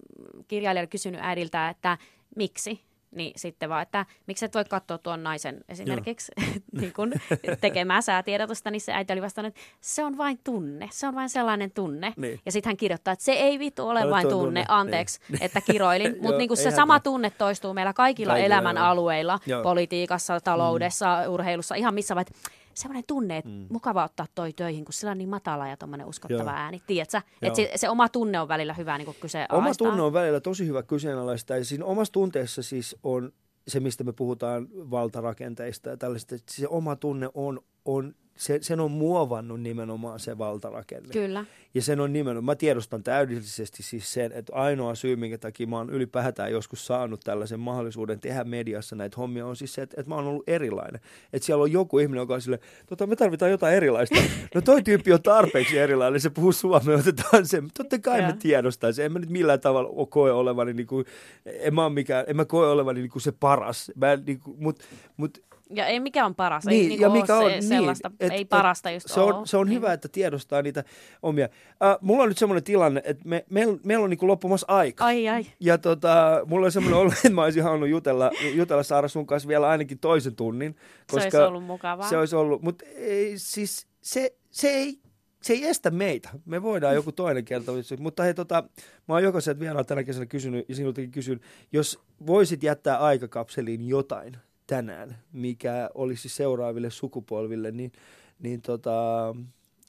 kirjailija 0.49 0.81
oli 0.81 0.87
kysynyt 0.89 1.21
äidiltä, 1.23 1.69
että 1.69 1.99
miksi? 2.37 2.92
Niin 3.15 3.33
sitten 3.37 3.69
vaan, 3.69 3.83
että 3.83 4.07
miksi 4.27 4.45
et 4.45 4.55
voi 4.55 4.65
katsoa 4.65 4.99
tuon 4.99 5.23
naisen 5.23 5.65
esimerkiksi 5.69 6.33
niin 6.81 6.93
kun 6.93 7.13
tekemää 7.61 8.01
säätiedotusta, 8.01 8.71
niin 8.71 8.81
se 8.81 8.93
äiti 8.93 9.13
oli 9.13 9.23
vastannut, 9.23 9.57
että 9.57 9.61
se 9.81 10.05
on 10.05 10.19
vain 10.19 10.39
tunne, 10.45 10.89
se 10.93 11.07
on 11.07 11.15
vain 11.15 11.29
sellainen 11.29 11.71
tunne. 11.71 12.13
Niin. 12.17 12.41
Ja 12.47 12.53
sitten 12.53 12.71
hän 12.71 12.77
kirjoittaa, 12.77 13.13
että 13.13 13.25
se 13.25 13.33
ei 13.33 13.59
vittu 13.59 13.89
ole 13.89 14.11
vain 14.11 14.29
tunne, 14.29 14.45
tunne, 14.45 14.65
anteeksi, 14.69 15.21
niin. 15.29 15.43
että 15.43 15.61
kiroilin. 15.61 16.17
Mutta 16.23 16.39
niin 16.39 16.57
se 16.57 16.71
sama 16.71 16.93
tämä- 16.95 17.01
tunne 17.01 17.31
toistuu 17.31 17.75
meillä 17.75 17.93
kaikilla, 17.93 18.33
Kaikilla, 18.33 18.57
elämän 18.57 18.77
joo. 18.77 18.87
alueilla, 18.87 19.39
Joo. 19.47 19.63
politiikassa, 19.63 20.41
taloudessa, 20.41 21.29
urheilussa, 21.29 21.75
ihan 21.75 21.95
missä 21.95 22.15
vaan, 22.15 22.27
että 22.29 22.51
semmoinen 22.75 23.05
tunne, 23.07 23.37
että 23.37 23.51
Mm. 23.51 23.67
mukava 23.71 24.05
ottaa 24.05 24.27
toi 24.35 24.53
töihin, 24.53 24.85
kun 24.85 24.93
sillä 24.93 25.11
on 25.11 25.19
niin 25.19 25.29
matala 25.29 25.69
ja 25.69 25.77
tommonen 25.77 26.07
uskottava 26.07 26.43
Joo. 26.43 26.51
ääni. 26.59 26.83
Tiedätkö? 26.87 27.21
Että 27.43 27.57
se, 27.57 27.73
se, 27.77 27.89
oma 27.89 28.09
tunne 28.09 28.41
on 28.41 28.49
välillä 28.49 28.75
hyvä 28.75 28.99
niin 28.99 29.15
kyse 29.21 29.47
Oma 29.53 29.75
tunne 29.75 30.03
on 30.03 30.13
välillä 30.13 30.41
tosi 30.41 30.67
hyvä 30.67 30.83
kyseenalaista 30.83 31.57
ja 31.57 31.65
siinä 31.65 31.85
omassa 31.85 32.13
tunteessa 32.13 32.63
siis 32.63 32.97
on 33.03 33.33
se, 33.69 33.81
mistä 33.81 34.05
me 34.05 34.13
puhutaan 34.13 34.69
valtarakenteista 34.73 35.91
ja 35.91 35.97
tällaista, 35.97 36.35
että 36.35 36.55
se 36.55 36.69
oma 36.69 36.97
tunne 36.97 37.29
on, 37.35 37.61
on 37.85 38.15
se, 38.37 38.59
sen 38.63 38.81
on 38.81 38.91
muovannut 38.91 39.61
nimenomaan 39.61 40.21
se 40.21 40.39
valtarakenne. 40.39 41.13
Kyllä. 41.13 41.45
Ja 41.75 41.83
sen 41.83 42.01
on 42.01 42.13
nimenomaan, 42.13 42.45
mä 42.45 42.55
tiedostan 42.55 43.03
täydellisesti 43.03 43.83
siis 43.83 44.13
sen, 44.13 44.33
että 44.33 44.53
ainoa 44.55 44.95
syy, 44.95 45.17
minkä 45.17 45.39
takia 45.39 45.67
mä 45.67 45.77
oon 45.77 45.91
ylipäätään 45.91 46.53
joskus 46.53 46.87
saanut 46.87 47.21
tällaisen 47.25 47.61
mahdollisuuden 47.61 48.21
tehdä 48.21 48.45
mediassa 48.45 48.97
näitä 48.97 49.17
hommia, 49.17 49.47
on 49.47 49.57
siis 49.57 49.75
se, 49.75 49.83
että, 49.83 50.01
että 50.01 50.09
mä 50.09 50.15
oon 50.15 50.27
ollut 50.27 50.49
erilainen. 50.49 51.01
Että 51.33 51.47
siellä 51.47 51.63
on 51.63 51.73
joku 51.73 51.99
ihminen, 51.99 52.21
joka 52.21 52.35
on 52.35 52.41
silleen, 52.41 52.63
tota, 52.87 53.07
me 53.07 53.17
tarvitaan 53.17 53.51
jotain 53.51 53.75
erilaista. 53.75 54.23
No 54.55 54.61
toi 54.61 54.83
tyyppi 54.83 55.13
on 55.13 55.23
tarpeeksi 55.23 55.79
erilainen, 55.79 56.21
se 56.21 56.31
puhuu 56.31 56.53
suomea, 56.53 56.97
otetaan 56.97 57.47
se. 57.47 57.63
Totta 57.77 57.99
kai 57.99 58.19
Joo. 58.19 58.29
me 58.29 58.37
tiedostaan 58.39 58.93
En 59.05 59.13
mä 59.13 59.19
nyt 59.19 59.31
millään 59.31 59.61
tavalla 59.61 60.07
koe 60.07 60.33
olevani, 60.33 60.73
niin 60.73 60.87
kuin, 60.87 61.07
en 61.47 61.75
mä, 61.75 61.91
mikään, 61.91 62.25
en 62.29 62.37
mä 62.37 62.45
koe 62.45 62.69
olevani 62.69 63.01
niin 63.01 63.11
kuin 63.11 63.23
se 63.23 63.33
paras. 63.33 63.93
Mä, 63.97 64.17
niin 64.17 64.41
kuin, 64.41 64.57
mut, 64.61 64.83
mut 65.17 65.39
Ja 65.75 65.87
ei 65.87 66.01
mikä 66.01 66.27
on 66.27 66.35
paras, 66.35 66.65
Niin, 66.67 66.83
ei 66.83 66.89
niinku 66.89 67.03
ja 67.03 67.09
ole 67.09 67.21
mikä 67.21 67.27
se, 67.27 67.33
on, 67.33 67.51
niin, 67.51 67.63
sellaista, 67.63 68.11
et- 68.21 68.33
ei 68.33 68.41
et 68.41 68.49
parasta 68.49 68.91
just 68.91 69.09
se 69.09 69.21
on, 69.21 69.35
oo. 69.35 69.47
se 69.47 69.57
on 69.57 69.67
Niin. 69.67 69.77
hyvä, 69.77 69.93
että 69.93 70.09
tiedostaa 70.09 70.63
niitä 70.63 70.85
omia. 71.23 71.45
Äh, 71.85 71.97
mulla 72.01 72.23
on 72.23 72.29
nyt 72.29 72.39
semmoinen 72.39 72.65
tilanne, 72.65 73.03
että 73.05 73.29
me, 73.29 73.45
meillä 73.51 73.79
meil 73.85 74.03
on 74.03 74.11
niinku 74.11 74.27
loppumassa 74.29 74.67
aika. 74.69 75.05
Ai 75.05 75.29
ai. 75.29 75.47
Ja 75.61 75.79
tota, 75.79 76.41
mulla 76.47 76.67
on 76.67 76.73
semmoinen 76.73 77.01
olo, 77.01 77.11
että 77.17 77.31
mä 77.31 77.43
olisin 77.43 77.63
halunnut 77.63 77.89
jutella, 77.89 78.31
jutella 78.55 78.83
Saara 78.83 79.09
sun 79.09 79.27
kanssa 79.27 79.49
vielä 79.49 79.69
ainakin 79.69 79.99
toisen 79.99 80.37
tunnin. 80.37 80.77
Se 81.13 81.17
olisi 81.21 81.37
ollut 81.37 81.65
mukavaa. 81.65 82.09
Se 82.09 82.17
olisi 82.19 82.37
ollut, 82.37 82.63
mutta 82.63 82.85
ei, 82.97 83.33
siis 83.39 83.87
se, 84.01 84.35
se 84.51 84.69
ei 84.69 84.99
se 85.43 85.53
ei 85.53 85.65
estä 85.67 85.91
meitä. 85.91 86.29
Me 86.45 86.63
voidaan 86.63 86.95
joku 86.95 87.13
toinen 87.13 87.45
kerta. 87.45 87.73
Mutta 87.99 88.23
hei, 88.23 88.35
tota, 88.35 88.65
mä 89.09 89.15
oon 89.15 89.23
jokaiselta 89.23 89.61
vieraan 89.61 89.87
tänä 89.87 90.05
kesänä 90.05 90.27
kysynyt 90.27 90.69
ja 90.69 90.75
sinultakin 90.75 91.11
kysyn, 91.11 91.41
jos 91.73 91.99
voisit 92.27 92.63
jättää 92.63 92.99
aikakapseliin 92.99 93.89
jotain 93.89 94.37
tänään, 94.77 95.19
mikä 95.33 95.91
olisi 95.95 96.29
seuraaville 96.29 96.91
sukupolville, 96.91 97.71
niin, 97.71 97.93
niin 98.39 98.63
tota, 98.63 99.35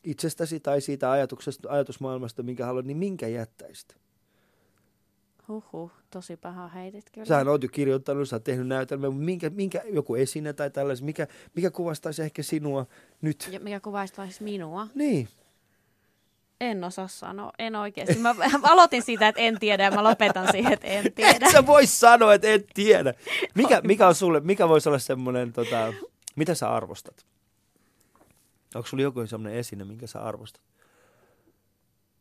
itsestäsi 0.03 0.59
tai 0.59 0.81
siitä 0.81 1.11
ajatuksesta, 1.11 1.69
ajatusmaailmasta, 1.71 2.43
minkä 2.43 2.65
haluat, 2.65 2.86
niin 2.86 2.97
minkä 2.97 3.27
jättäisit? 3.27 3.97
Huhhuh, 5.47 5.91
tosi 6.09 6.38
paha 6.38 6.67
heitit 6.67 7.09
kyllä. 7.11 7.25
Sähän 7.25 7.47
oot 7.47 7.63
jo 7.63 7.69
kirjoittanut, 7.69 8.29
sä 8.29 8.36
oot 8.36 8.43
tehnyt 8.43 8.67
näytelmä, 8.67 9.09
mutta 9.09 9.25
minkä, 9.25 9.49
minkä, 9.49 9.81
joku 9.91 10.15
esine 10.15 10.53
tai 10.53 10.69
tällaisen, 10.69 11.05
mikä, 11.05 11.27
mikä 11.55 11.71
kuvastaisi 11.71 12.21
ehkä 12.21 12.43
sinua 12.43 12.86
nyt? 13.21 13.49
Ja 13.51 13.59
mikä 13.59 13.79
kuvaistaisi 13.79 14.43
minua? 14.43 14.88
Niin. 14.95 15.27
En 16.62 16.84
osaa 16.84 17.08
sanoa, 17.08 17.51
en 17.60 17.76
oikeasti. 17.76 18.16
Mä 18.20 18.36
aloitin 18.64 19.04
siitä, 19.04 19.28
että 19.28 19.41
en 19.41 19.60
tiedä 19.60 19.84
ja 19.84 19.91
mä 19.91 20.04
lopetan 20.04 20.51
siihen, 20.51 20.74
että 20.74 20.88
en 20.88 21.14
tiedä. 21.14 21.45
Et 21.47 21.51
sä 21.51 21.66
voi 21.66 21.88
sanoa, 21.88 22.34
että 22.34 22.54
et 22.54 22.68
tiedä. 22.74 23.14
Mikä, 23.56 23.82
mikä 23.84 24.08
on 24.08 24.16
sulle, 24.16 24.39
mikä 24.39 24.70
voisi 24.70 24.89
olla 24.89 24.99
semmoinen, 24.99 25.54
tota, 25.54 25.93
mitä 26.36 26.56
sä 26.56 26.70
arvostat? 26.74 27.26
Onko 28.76 28.88
sulla 28.88 29.04
joku 29.04 29.28
semmoinen 29.28 29.60
esine, 29.60 29.84
minkä 29.84 30.08
sä 30.08 30.22
arvostat? 30.22 30.62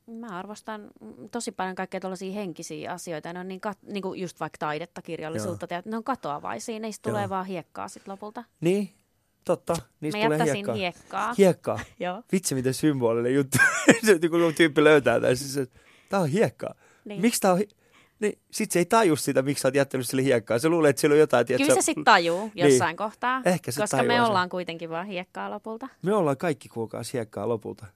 Mä 0.07 0.39
arvostan 0.39 0.91
tosi 1.30 1.53
paljon 1.53 1.74
kaikkea 1.74 2.01
tuollaisia 2.01 2.33
henkisiä 2.33 2.93
asioita. 2.93 3.33
Ne 3.33 3.41
on 3.41 3.49
niin, 3.49 3.61
kat- 3.66 3.93
niin 3.93 4.03
kuin 4.03 4.20
just 4.20 4.41
vaikka 4.41 4.59
taidetta, 4.59 5.03
kirjallisuutta, 5.03 5.66
ja 5.70 5.83
ne 5.85 5.97
on 5.97 6.05
katoavaisia. 6.05 6.78
Niistä 6.78 7.11
tulee 7.11 7.28
vaan 7.28 7.47
hiekkaa 7.47 7.89
sitten 7.89 8.12
lopulta. 8.12 8.45
Niin, 8.61 8.91
totta. 9.45 9.76
Niistä 10.01 10.18
Mä 10.18 10.24
tulee 10.36 10.55
hiekkaa. 10.55 10.74
hiekkaa. 10.74 11.34
Hiekkaa. 11.38 11.80
Joo. 12.01 12.22
Vitsi, 12.32 12.55
miten 12.55 12.74
symbolinen 12.74 13.34
juttu. 13.34 13.59
se, 14.07 14.28
kun 14.28 14.55
tyyppi 14.57 14.84
löytää 14.84 15.20
tämän, 15.20 15.36
siis, 15.36 15.57
että 15.57 15.80
tää 16.09 16.20
on 16.20 16.28
hiekkaa. 16.28 16.74
Niin. 17.05 17.20
Miksi 17.20 17.40
tää 17.40 17.53
on 17.53 17.59
hi- 17.59 17.68
niin, 18.20 18.38
sit 18.51 18.70
se 18.70 18.78
ei 18.78 18.84
taju 18.84 19.16
sitä, 19.16 19.43
miksi 19.43 19.62
sä 19.62 19.68
oot 19.68 19.74
jättänyt 19.74 20.09
sille 20.09 20.22
hiekkaa. 20.24 20.59
Se 20.59 20.68
luulee, 20.68 20.90
että 20.90 21.01
siellä 21.01 21.14
on 21.14 21.18
jotain, 21.20 21.47
tiedätkö, 21.47 21.66
Kyllä 21.66 21.80
se 21.82 21.84
sitten 21.84 22.05
tajuu 22.05 22.51
jossain 22.55 22.88
Niin. 22.88 22.97
kohtaa, 22.97 23.43
Ehkä 23.45 23.70
se 23.72 23.80
koska 23.80 24.03
me 24.03 24.12
sen. 24.14 24.22
ollaan 24.22 24.49
kuitenkin 24.49 24.90
vaan 24.90 25.07
hiekkaa 25.07 25.51
lopulta. 25.51 25.88
Me 26.03 26.14
ollaan 26.14 26.36
kaikki 26.36 26.68
kuulkaas 26.68 27.12
hiekkaa 27.12 27.49
lopulta. 27.49 27.86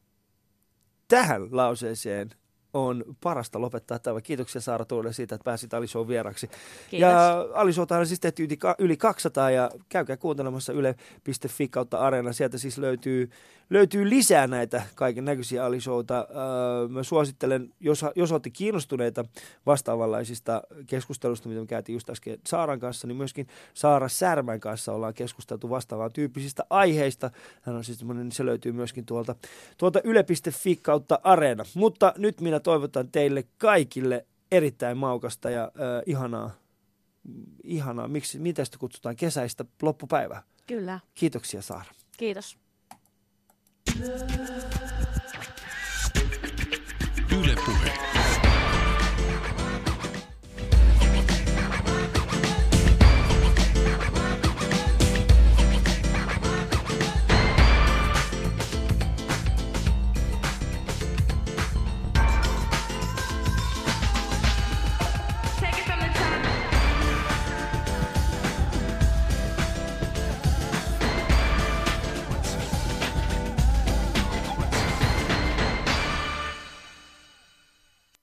Tähän 1.09 1.57
lauseeseen 1.57 2.31
on 2.77 3.05
parasta 3.23 3.61
lopettaa 3.61 3.99
tämä. 3.99 4.21
Kiitoksia 4.21 4.61
Saara 4.61 4.85
Tuule 4.85 5.13
siitä, 5.13 5.35
että 5.35 5.45
pääsit 5.45 5.75
Alisoon 5.75 6.09
vieraksi. 6.09 6.49
Kiitos. 6.91 7.11
Ja 7.11 7.49
Alisoota 7.55 7.99
on 7.99 8.07
siis 8.07 8.21
tehty 8.21 8.49
yli 8.79 8.97
200 8.97 9.51
ja 9.51 9.71
käykää 9.89 10.17
kuuntelemassa 10.17 10.73
yle.fi 10.73 11.69
kautta 11.69 11.99
Areena. 11.99 12.33
Sieltä 12.33 12.59
siis 12.59 12.79
löytyy, 12.79 13.31
löytyy 13.71 14.11
lisää 14.11 14.47
näitä 14.47 14.83
kaiken 14.95 15.25
näköisiä 15.25 15.65
Alisouta. 15.65 16.19
Öö, 16.31 16.89
mä 16.89 17.03
suosittelen, 17.03 17.75
jos, 17.81 18.05
jos 18.17 18.33
olette 18.33 18.51
kiinnostuneita 18.51 19.25
vastaavanlaisista 19.67 20.63
keskustelusta, 20.87 21.49
mitä 21.49 21.61
me 21.61 21.67
käytiin 21.67 21.95
just 21.95 22.11
äsken 22.11 22.39
Saaran 22.47 22.81
kanssa, 22.81 23.07
niin 23.07 23.17
myöskin 23.17 23.47
Saara 23.75 24.09
Särmän 24.09 24.61
kanssa 24.61 24.93
ollaan 24.93 25.15
keskusteltu 25.15 25.71
vastaavan 25.71 26.13
tyyppisistä 26.13 26.65
aiheista. 26.71 27.31
Hän 27.63 27.77
on 27.77 27.85
siis 27.85 27.99
semmoinen, 27.99 28.33
se 28.33 28.47
löytyy 28.47 28.73
myöskin 28.73 29.07
tuolta, 29.07 29.35
tuolta 29.79 30.01
yle.fi 30.05 30.77
kautta 30.77 31.19
Areena. 31.23 31.65
Mutta 31.75 32.15
nyt 32.19 32.41
minä 32.41 32.61
toivotan 32.61 33.09
teille 33.13 33.45
kaikille 33.59 34.27
erittäin 34.53 34.99
maukasta 34.99 35.51
ja 35.51 35.63
äh, 35.65 36.03
ihanaa, 36.07 36.51
ihanaa, 37.65 38.09
miksi, 38.09 38.39
mitä 38.39 38.65
sitä 38.65 38.79
kutsutaan, 38.79 39.17
kesäistä 39.17 39.65
loppupäivää. 39.83 40.43
Kyllä, 40.67 41.01
Kiitoksia 41.15 41.63
Saara. 41.63 41.91
kiitos. 42.17 42.66
Yle 47.31 47.55
Puhe. 47.55 48.16